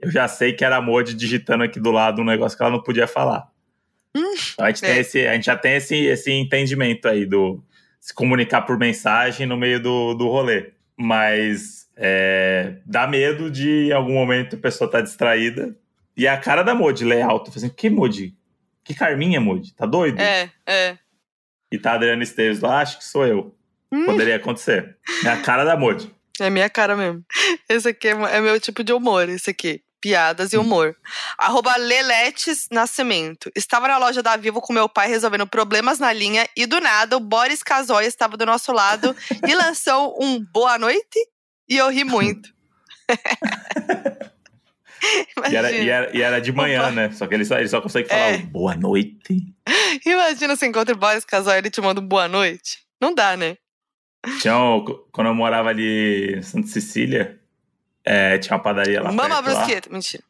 [0.00, 2.72] eu já sei que era a Modi digitando aqui do lado um negócio que ela
[2.72, 3.46] não podia falar.
[4.16, 4.98] Então a gente, tem é.
[4.98, 7.62] esse, a gente já tem esse, esse entendimento aí do
[8.00, 10.72] se comunicar por mensagem no meio do, do rolê.
[10.98, 15.76] Mas é, dá medo de em algum momento a pessoa tá distraída.
[16.16, 17.52] E a cara da Modi lê alto.
[17.54, 18.36] Assim, que Modi?
[18.82, 19.72] Que Carminha, Modi?
[19.74, 20.18] Tá doido?
[20.18, 20.98] É, é.
[21.70, 23.54] E tá a Adriana Esteves lá, acho que sou eu.
[23.92, 24.04] Hum.
[24.06, 24.96] Poderia acontecer.
[25.24, 26.10] É a cara da Modi.
[26.40, 27.24] É minha cara mesmo.
[27.68, 29.82] Esse aqui é é meu tipo de humor, esse aqui.
[30.00, 30.62] Piadas e Hum.
[30.62, 30.96] humor.
[31.36, 33.50] Arroba Leletes Nascimento.
[33.54, 37.16] Estava na loja da Vivo com meu pai resolvendo problemas na linha e do nada
[37.16, 39.14] o Boris Casoy estava do nosso lado
[39.46, 41.18] e lançou um boa noite
[41.68, 42.48] e eu ri muito.
[45.48, 46.90] E era, e era, e era de manhã, Opa.
[46.90, 47.10] né?
[47.12, 48.38] Só que ele só, ele só consegue falar É.
[48.38, 49.54] boa noite.
[50.04, 52.78] imagina você encontra o Boris Casoy e ele te manda um boa noite.
[53.00, 53.56] Não dá, né?
[54.40, 57.37] Tinha um- quando eu morava ali em Santa Cecília,
[58.04, 59.54] é, tinha uma padaria lá Mama perto lá.
[59.64, 59.90] brusqueta.
[59.90, 60.22] Mentira.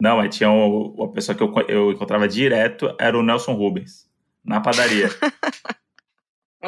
[0.00, 4.08] Não, mas tinha um- uma pessoa que eu, eu encontrava direto, era o Nelson Rubens,
[4.44, 5.08] na padaria.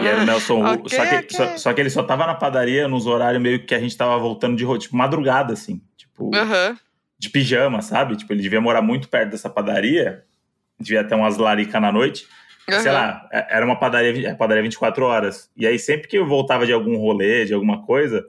[0.01, 0.95] E era o Nelson Rubens.
[0.95, 1.29] Só, que, ok.
[1.31, 4.17] só, só que ele só tava na padaria nos horários meio que a gente tava
[4.19, 5.83] voltando de tipo, madrugada, assim.
[5.97, 6.79] Tipo, Aham.
[7.19, 8.17] de pijama, sabe?
[8.17, 10.25] Tipo, ele devia morar muito perto dessa padaria.
[10.79, 12.25] Devia ter umas laricas na noite.
[12.69, 12.93] Sei aham.
[12.93, 15.51] lá, é- era uma padaria, é, padaria 24 horas.
[15.57, 18.25] E aí, sempre que eu voltava de algum rolê, de alguma coisa,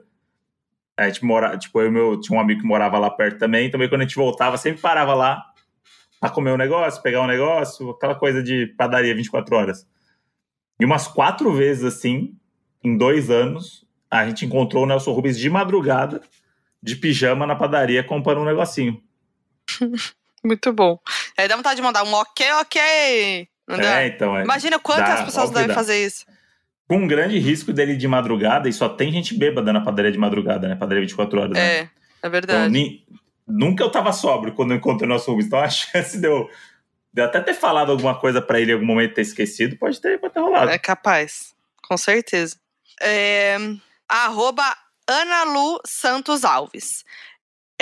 [0.96, 3.70] a gente mora, tipo, eu e meu, tinha um amigo que morava lá perto também,
[3.70, 5.42] também quando a gente voltava, sempre parava lá
[6.20, 9.86] pra comer um negócio, pegar um negócio, aquela coisa de padaria 24 horas.
[10.78, 12.36] E umas quatro vezes, assim,
[12.82, 16.20] em dois anos, a gente encontrou o Nelson Rubens de madrugada,
[16.82, 19.02] de pijama na padaria, comprando um negocinho.
[20.44, 20.98] Muito bom.
[21.38, 23.48] Aí dá vontade de mandar um ok, ok.
[23.68, 24.42] É, então, é.
[24.42, 25.74] Imagina quantas Dá, pessoas devem dá.
[25.74, 26.26] fazer isso.
[26.92, 30.18] Com um grande risco dele de madrugada, e só tem gente bêbada na padaria de
[30.18, 30.74] madrugada, né?
[30.74, 31.60] Padaria 24 horas, né?
[31.60, 31.88] É, é
[32.18, 32.70] Então, verdade.
[32.70, 33.02] ni-
[33.48, 35.46] nunca eu tava sóbrio quando eu encontrei o nosso Rubens.
[35.46, 36.50] Então a chance de eu,
[37.10, 39.74] de eu até ter falado alguma coisa pra ele em algum momento e ter esquecido,
[39.78, 40.70] pode ter, pode ter rolado.
[40.70, 41.54] É capaz,
[41.88, 42.56] com certeza.
[43.00, 43.56] É,
[44.06, 44.62] arroba
[45.08, 47.04] Ana Lu Santos Alves.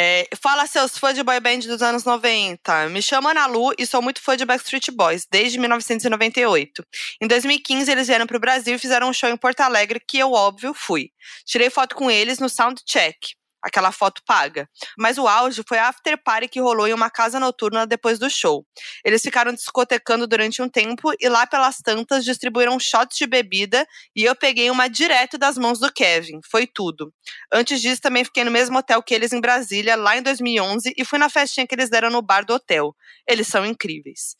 [0.02, 2.88] É, fala seus fãs de boy band dos anos 90.
[2.88, 6.82] Me chamo Ana Lu e sou muito fã de Backstreet Boys, desde 1998.
[7.20, 10.32] Em 2015, eles vieram pro Brasil e fizeram um show em Porto Alegre que eu,
[10.32, 11.10] óbvio, fui.
[11.44, 14.68] Tirei foto com eles no Soundcheck, aquela foto paga.
[14.98, 18.30] Mas o auge foi a after party que rolou em uma casa noturna depois do
[18.30, 18.66] show.
[19.04, 24.24] Eles ficaram discotecando durante um tempo e lá pelas tantas distribuíram shots de bebida e
[24.24, 26.40] eu peguei uma direto das mãos do Kevin.
[26.50, 27.12] Foi tudo.
[27.52, 31.04] Antes disso, também fiquei no mesmo hotel que eles em Brasília, lá em 2011, e
[31.04, 32.94] fui na festinha que eles deram no bar do hotel.
[33.26, 34.36] Eles são incríveis.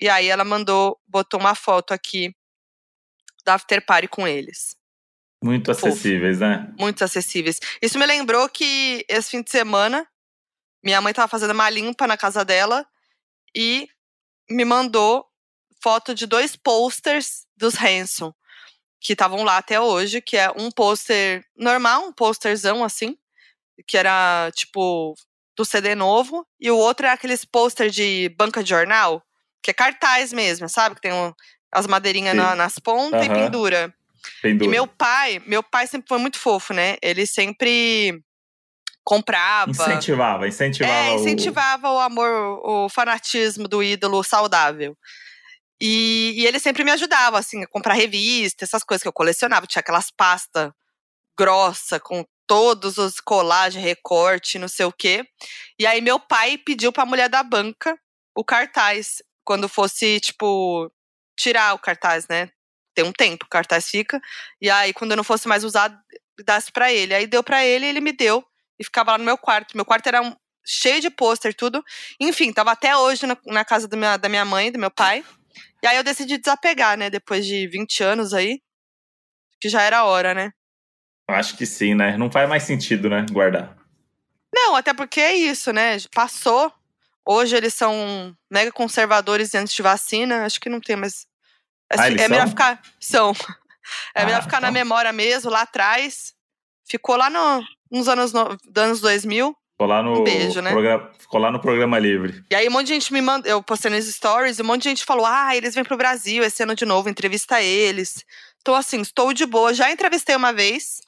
[0.00, 2.34] E aí ela mandou, botou uma foto aqui
[3.44, 4.79] da after party com eles.
[5.42, 5.88] Muito Fofo.
[5.88, 6.72] acessíveis, né?
[6.78, 7.58] Muito acessíveis.
[7.80, 10.06] Isso me lembrou que esse fim de semana,
[10.84, 12.86] minha mãe tava fazendo uma limpa na casa dela
[13.54, 13.88] e
[14.50, 15.26] me mandou
[15.82, 18.34] foto de dois posters dos Hanson,
[19.00, 23.16] que estavam lá até hoje, que é um pôster normal, um pôsterzão assim,
[23.86, 25.14] que era tipo
[25.56, 29.22] do CD novo, e o outro é aqueles pôster de banca de jornal,
[29.62, 30.94] que é cartaz mesmo, sabe?
[30.96, 31.32] Que tem um,
[31.72, 33.34] as madeirinhas na- nas pontas e Aham.
[33.34, 33.94] pendura.
[34.64, 36.96] E meu pai, meu pai sempre foi muito fofo, né?
[37.02, 38.22] Ele sempre
[39.04, 39.70] comprava.
[39.70, 40.94] Incentivava, incentivava.
[40.94, 41.98] É, o- incentivava o...
[41.98, 44.96] amor, o fanatismo do ídolo saudável.
[45.80, 49.66] E, e ele sempre me ajudava, assim, a comprar revista, essas coisas que eu colecionava.
[49.66, 50.70] Tinha aquelas pastas
[51.38, 55.24] grossa com todos os colagens, recorte, não sei o quê.
[55.78, 57.98] E aí meu pai pediu pra mulher da banca
[58.34, 60.92] o cartaz, quando fosse, tipo,
[61.36, 62.50] tirar o cartaz, né?
[62.94, 64.20] Tem um tempo, o cartaz fica.
[64.60, 65.96] E aí, quando eu não fosse mais usado,
[66.44, 67.14] dasse pra ele.
[67.14, 68.44] Aí deu pra ele, ele me deu.
[68.78, 69.76] E ficava lá no meu quarto.
[69.76, 70.34] Meu quarto era um-
[70.64, 71.82] cheio de pôster, tudo.
[72.20, 75.24] Enfim, tava até hoje na, na casa minha- da minha mãe, do meu pai.
[75.82, 77.08] E aí eu decidi desapegar, né?
[77.10, 78.60] Depois de 20 anos aí.
[79.60, 80.50] Que já era hora, né?
[81.28, 82.16] Acho que sim, né?
[82.16, 83.24] Não faz mais sentido, né?
[83.30, 83.76] Guardar.
[84.52, 85.96] Não, até porque é isso, né?
[86.14, 86.72] Passou.
[87.24, 90.44] Hoje eles são mega conservadores antes de vacina.
[90.44, 91.26] Acho que não tem mais.
[91.98, 92.50] Ah, eles é melhor são?
[92.50, 92.82] ficar.
[93.00, 93.32] São.
[94.14, 94.80] É melhor Ah, ficar na então.
[94.80, 96.32] memória mesmo, lá atrás.
[96.88, 97.60] Ficou lá no,
[97.90, 99.56] nos anos, no, anos 2000.
[99.72, 100.70] Ficou lá no, Um beijo, né?
[100.70, 102.44] programa, ficou lá no programa livre.
[102.50, 103.48] E aí um monte de gente me manda.
[103.48, 106.44] Eu postei nos stories, e um monte de gente falou: ah, eles vêm pro Brasil
[106.44, 108.24] esse ano de novo, entrevista eles.
[108.60, 109.74] Então, assim, estou de boa.
[109.74, 111.00] Já entrevistei uma vez,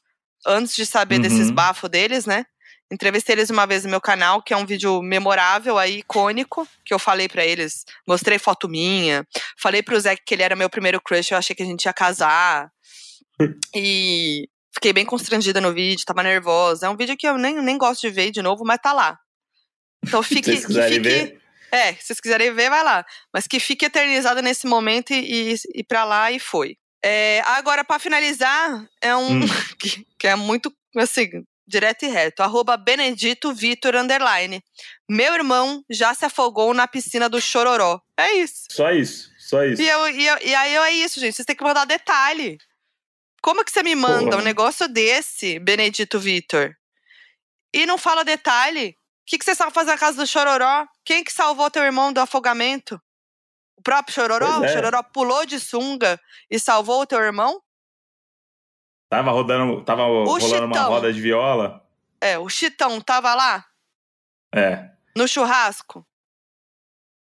[0.45, 1.55] antes de saber desses Uhum.
[1.55, 2.45] bafos deles, né?
[2.93, 6.93] Entrevistei eles uma vez no meu canal, que é um vídeo memorável aí, icônico, que
[6.93, 11.01] eu falei pra eles, mostrei foto minha, falei pro Zé que ele era meu primeiro
[11.01, 12.71] crush, eu achei que a gente ia casar.
[13.75, 16.87] E fiquei bem constrangida no vídeo, tava nervosa.
[16.87, 19.19] É um vídeo que eu nem, nem gosto de ver de novo, mas tá lá.
[20.07, 20.51] Então Se fique.
[20.51, 21.43] vocês que quiserem fique ver,
[21.73, 23.05] é, se vocês quiserem ver, vai lá.
[23.33, 26.77] Mas que fique eternizada nesse momento e, e, e pra lá e foi.
[27.05, 29.41] É, agora, pra finalizar, é um Hum.
[29.81, 32.43] que, que é muito assim, direto e reto.
[32.43, 34.63] Arroba Benedito Vitor Underline.
[35.09, 38.01] Meu irmão já se afogou na piscina do Chororó.
[38.17, 38.65] É isso.
[38.71, 39.31] só isso.
[39.39, 39.81] Só isso.
[39.83, 41.35] E, eu, e, eu- e aí é isso, gente.
[41.37, 42.59] Vocês têm que mandar detalhe.
[43.43, 44.37] Como que você me manda Porra.
[44.39, 46.75] um negócio desse, Benedito Vitor?
[47.75, 48.91] E não fala detalhe?
[48.91, 48.95] O
[49.27, 50.87] que, que você sabe fazer na casa do Chororó?
[51.05, 53.01] Quem que salvou teu irmão do afogamento?
[53.77, 54.63] O próprio Chororó?
[54.65, 54.67] É.
[54.67, 56.21] O Chororó pulou de sunga
[56.51, 57.61] e salvou o teu irmão?
[59.13, 60.41] Tava rodando, tava rolando uma
[60.75, 60.89] Chitão.
[60.89, 61.87] roda de viola.
[62.19, 63.63] É, o Chitão tava lá
[64.51, 64.89] É.
[65.15, 66.07] no churrasco?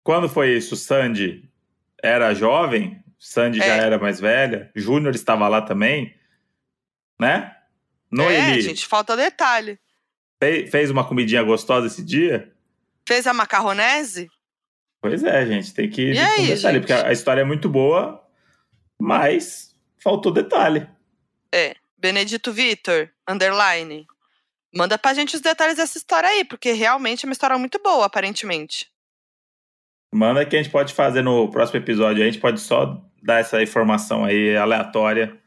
[0.03, 0.75] Quando foi isso?
[0.75, 1.49] Sandy
[2.03, 3.01] era jovem?
[3.17, 3.79] Sandy já É.
[3.79, 4.69] era mais velha?
[4.75, 6.13] Júnior estava lá também?
[7.17, 7.55] Né?
[7.55, 9.79] é, Noeli gente, falta detalhe.
[10.37, 12.51] fe- fez uma comidinha gostosa esse dia?
[13.07, 14.29] Fez a macarronese?
[15.01, 18.21] Pois é, gente, tem que E aí, detalhe, porque a história é muito boa,
[18.99, 20.85] mas faltou detalhe.
[21.97, 24.05] Benedito Vitor, underline.
[24.73, 28.05] Manda pra gente os detalhes dessa história aí, porque realmente é uma história muito boa,
[28.05, 28.87] aparentemente.
[30.13, 32.23] Manda que a gente pode fazer no próximo episódio.
[32.23, 35.37] A gente pode só dar essa informação aí aleatória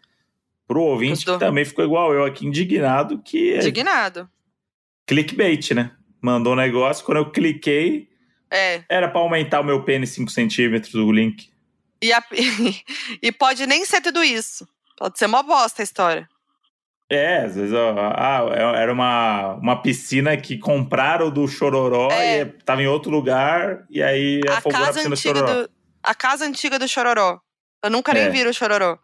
[0.67, 4.31] pro ouvinte que também ficou igual eu aqui, indignado, que é Indignado.
[5.07, 5.93] clickbait, né?
[6.21, 8.09] Mandou um negócio, quando eu cliquei,
[8.51, 8.85] É.
[8.89, 11.51] era pra aumentar o meu pênis 5 centímetros, o link.
[12.01, 12.23] E, a-
[13.23, 14.67] e pode nem ser tudo isso.
[15.03, 16.29] Pode ser uma bosta a história.
[17.11, 18.47] É, às vezes, ó, ah,
[18.77, 22.43] era uma, uma piscina que compraram do Chororó É.
[22.43, 25.63] e tava em outro lugar, e aí A afogou na casa, piscina do Chororó.
[25.65, 25.71] do,
[26.05, 27.41] a casa antiga do Chororó.
[27.83, 28.31] Eu nunca nem É.
[28.31, 28.97] vi o Chororó.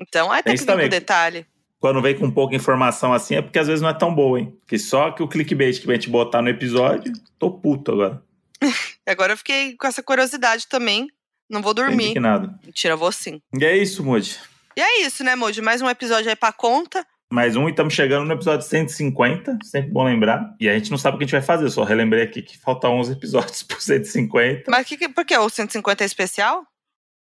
[0.00, 1.46] Então, aí tem Tem que vir com detalhe.
[1.78, 4.56] Quando vem com pouca informação assim, é porque às vezes não é tão boa, hein?
[4.66, 8.22] Que só que o clickbait que vai te botar no episódio, tô puto agora.
[9.06, 11.06] Agora eu fiquei com essa curiosidade também.
[11.50, 12.06] Não vou dormir.
[12.06, 12.58] indignado.
[12.64, 13.42] Mentira, vou sim.
[13.54, 14.38] E é isso, Moody.
[14.78, 15.60] E é isso, né, Moji?
[15.60, 17.04] Mais um episódio aí pra conta.
[17.32, 20.54] Mais um e estamos chegando no episódio 150, sempre bom lembrar.
[20.60, 22.56] E a gente não sabe o que a gente vai fazer, só relembrei aqui que
[22.56, 24.70] faltam 11 episódios por 150.
[24.70, 26.64] Mas que, por que o 150 é especial?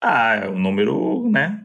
[0.01, 1.60] Ah, é um número, né?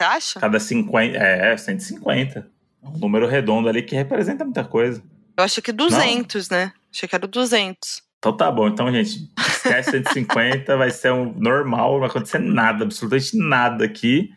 [0.00, 0.40] Você acha?
[0.40, 1.18] Cada 50.
[1.18, 2.50] É, 150.
[2.82, 5.02] É um número redondo ali que representa muita coisa.
[5.36, 6.72] Eu acho que 200, né?
[6.90, 8.02] Achei que era 200.
[8.24, 8.68] Então tá bom.
[8.68, 14.32] Então, gente, esquece 150, vai ser um normal, não vai acontecer nada, absolutamente nada aqui.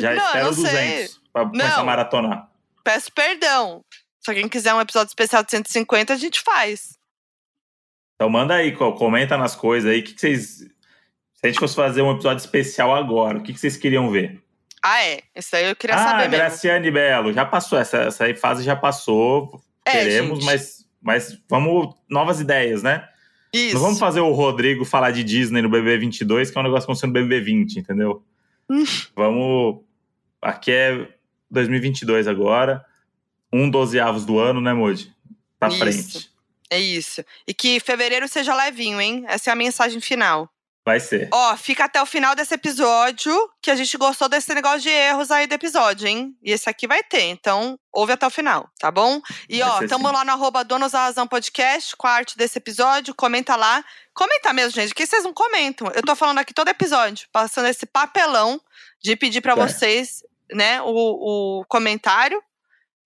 [0.00, 0.64] Já Não, espero não sei.
[0.64, 2.50] 200 pra começar a maratonar.
[2.84, 3.84] Peço perdão.
[4.20, 6.98] Se alguém quiser um episódio especial de 150, a gente faz.
[8.14, 10.00] Então manda aí, co- comenta nas coisas aí.
[10.00, 10.48] O que, que vocês.
[10.58, 14.42] Se a gente fosse fazer um episódio especial agora, o que, que vocês queriam ver?
[14.82, 15.20] Ah, é.
[15.36, 16.36] Isso aí eu queria ah, saber mesmo.
[16.36, 19.60] Graciane Belo, já passou, essa, essa fase já passou.
[19.84, 20.46] É, Queremos, gente.
[20.46, 21.94] mas, mas vamos.
[22.08, 23.08] Novas ideias, né?
[23.52, 23.74] Isso.
[23.74, 26.84] Não vamos fazer o Rodrigo falar de Disney no BB 22, que é um negócio
[26.84, 28.22] acontecendo no BB 20, entendeu?
[28.68, 28.84] Hum.
[29.16, 29.80] vamos.
[30.40, 31.08] Aqui é
[31.50, 32.84] 2022 agora.
[33.52, 35.12] Um dozeavos do ano, né, Moody?
[35.58, 35.78] Pra Isso.
[35.78, 36.30] frente.
[36.70, 37.24] É isso.
[37.46, 39.24] E que fevereiro seja levinho, hein?
[39.26, 40.50] Essa é a mensagem final.
[40.84, 41.28] Vai ser.
[41.32, 45.30] Ó, fica até o final desse episódio, que a gente gostou desse negócio de erros
[45.30, 46.34] aí do episódio, hein?
[46.42, 49.20] E esse aqui vai ter, então ouve até o final, tá bom?
[49.48, 50.14] E Vai ó, tamo sim.
[50.14, 53.82] lá no arroba Donos da Razão Podcast com a arte desse episódio, comenta lá.
[54.14, 55.90] Comenta mesmo, gente, que vocês não comentam.
[55.94, 58.60] Eu tô falando aqui todo episódio, passando esse papelão
[59.02, 59.56] de pedir pra É.
[59.56, 60.22] vocês,
[60.52, 62.42] né, o, o comentário.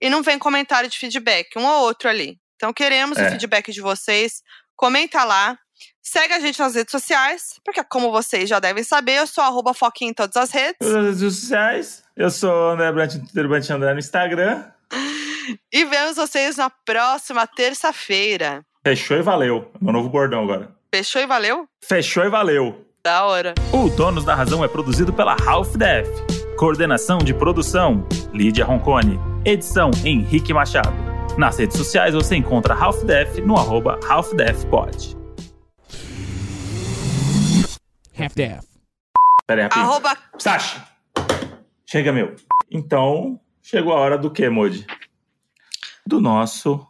[0.00, 2.36] E não vem comentário de feedback, um ou outro ali.
[2.56, 3.30] Então queremos o É.
[3.30, 4.42] feedback de vocês.
[4.76, 5.56] Comenta lá.
[6.02, 9.72] Segue a gente nas redes sociais, porque como vocês já devem saber, eu sou arroba
[9.72, 10.76] Foquinha em todas as redes.
[10.80, 14.64] Nas redes sociais, eu sou o André Brant, Brant André no Instagram.
[15.72, 18.64] E vemos vocês na próxima terça-feira.
[18.84, 19.70] Fechou e valeu.
[19.80, 20.70] Meu novo bordão agora.
[20.92, 21.68] Fechou e valeu?
[21.84, 22.84] Fechou e valeu.
[23.04, 23.54] Da hora.
[23.72, 26.08] O Donos da Razão é produzido pela Half Def.
[26.62, 29.18] Coordenação de produção: Lídia Roncone.
[29.44, 30.94] Edição: Henrique Machado.
[31.36, 35.16] Nas redes sociais você encontra Half Def no arroba Half Def Pod.
[38.16, 38.64] Half-Death.
[39.44, 39.86] Pera aí, rapidinho.
[39.86, 40.86] Arroba Sasha!
[41.84, 42.36] Chega, meu.
[42.70, 44.86] Então, chegou a hora do quê, Modi?
[46.06, 46.86] Do nosso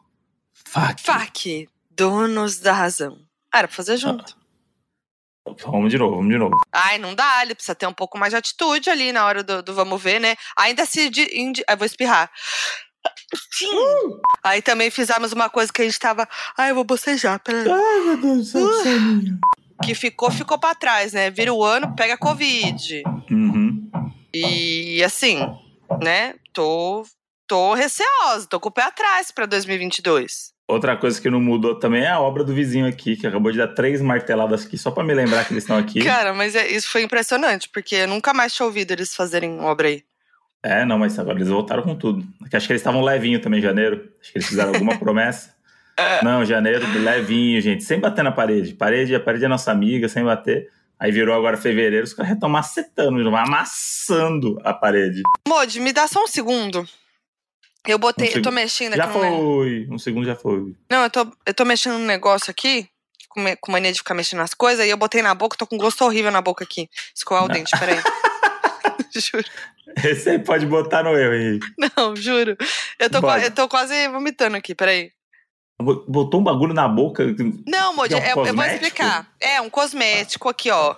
[0.52, 1.02] FAQ.
[1.02, 3.20] FAC, donos da razão.
[3.50, 4.36] Ah, era pra fazer junto.
[5.66, 6.56] Vamos de novo, vamos de novo.
[6.72, 9.62] Ai, não dá, ele precisa ter um pouco mais de atitude ali na hora do,
[9.62, 10.36] do vamos ver, né?
[10.56, 11.10] Ainda se.
[11.10, 12.30] De, indi- vou espirrar.
[13.50, 13.68] Sim.
[14.44, 16.28] Aí também fizemos uma coisa que a gente tava.
[16.56, 17.68] Ai, eu vou bocejar, peraí.
[17.70, 19.38] Ai, meu Deus do céu, Soninho.
[19.82, 21.28] Que ficou, ficou pra trás, né?
[21.30, 23.02] Vira o ano, pega Covid.
[23.30, 23.90] Uhum.
[24.32, 25.38] E assim,
[26.00, 26.34] né?
[26.52, 27.04] Tô,
[27.48, 30.52] tô receosa, tô com o pé atrás pra 2022.
[30.68, 33.58] Outra coisa que não mudou também é a obra do vizinho aqui, que acabou de
[33.58, 36.00] dar três marteladas aqui, só pra me lembrar que eles estão aqui.
[36.04, 39.88] Cara, mas é- isso foi impressionante, porque eu nunca mais tinha ouvido eles fazerem obra
[39.88, 40.02] aí.
[40.62, 42.24] É, não, mas agora eles voltaram com tudo.
[42.52, 44.08] Acho que eles estavam levinho também em janeiro.
[44.20, 45.52] Acho que eles fizeram alguma promessa.
[46.22, 47.82] Não, janeiro, levinho, gente.
[47.84, 48.72] Sem bater na parede.
[48.72, 50.68] Parede, a parede é nossa amiga, sem bater.
[50.98, 55.22] Aí virou agora fevereiro, os caras já estão macetando, amassando a parede.
[55.48, 56.86] Modi, me dá só um segundo.
[57.86, 59.24] Eu botei, Um eu tô mexendo Já aqui no.
[59.24, 59.88] ne- foi.
[59.90, 60.74] Um segundo já foi.
[60.90, 62.88] Não, eu tô, eu tô mexendo num negócio aqui,
[63.28, 65.76] com, com mania de ficar mexendo nas coisas, e eu botei na boca, tô com
[65.76, 66.88] gosto horrível na boca aqui.
[67.14, 67.96] Escoar o dente, peraí.
[69.14, 69.44] juro.
[70.04, 71.66] Esse aí pode botar no erro, Henrique.
[71.96, 72.56] Não, juro.
[72.98, 75.10] Eu tô, eu tô quase vomitando aqui, peraí.
[75.82, 77.24] Botou um bagulho na boca.
[77.66, 79.26] Não, Modi, É um eu, eu vou explicar.
[79.40, 80.94] É um cosmético aqui, ó.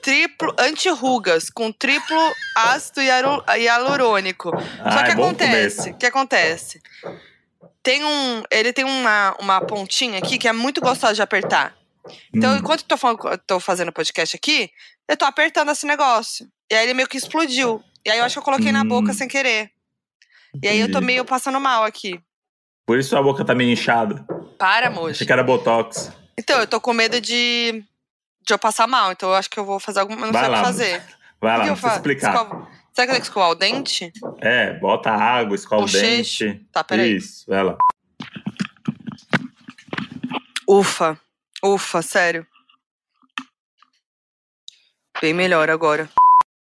[0.00, 2.16] Triplo anti-rugas com triplo
[2.56, 4.50] ácido hialu- hialurônico.
[4.50, 6.80] Só Ah, que é acontece, que acontece?
[7.82, 11.76] Tem um, ele tem uma, uma pontinha aqui que é muito gostosa de apertar.
[12.32, 12.58] Então, Hum.
[12.58, 14.70] enquanto eu tô, tô fazendo podcast aqui,
[15.08, 16.46] eu tô apertando esse negócio.
[16.70, 17.82] E aí ele meio que explodiu.
[18.06, 18.88] E aí eu acho que eu coloquei na Hum.
[18.88, 19.70] boca sem querer.
[20.62, 22.20] E aí eu tô meio passando mal aqui.
[22.86, 24.24] Por isso a boca tá meio inchada.
[24.58, 25.26] Para, Achei moji.
[25.26, 26.12] que era botox.
[26.38, 27.82] Então, eu tô com medo de,
[28.44, 29.12] de eu passar mal.
[29.12, 30.22] Então eu acho que eu vou fazer alguma.
[30.22, 31.02] eu Não Vai sei o que lá, fazer.
[31.40, 32.34] Vai O lá, não precisa explicar.
[32.34, 34.12] Escova- Será que tenho que escovar o dente?
[34.40, 36.44] É, bota água, escova o Bochecho.
[36.44, 36.66] dente.
[36.72, 37.16] Tá, peraí.
[37.16, 37.76] Isso, vai lá.
[40.68, 41.18] Ufa.
[41.62, 42.46] Ufa, sério.
[45.20, 46.08] Bem melhor agora.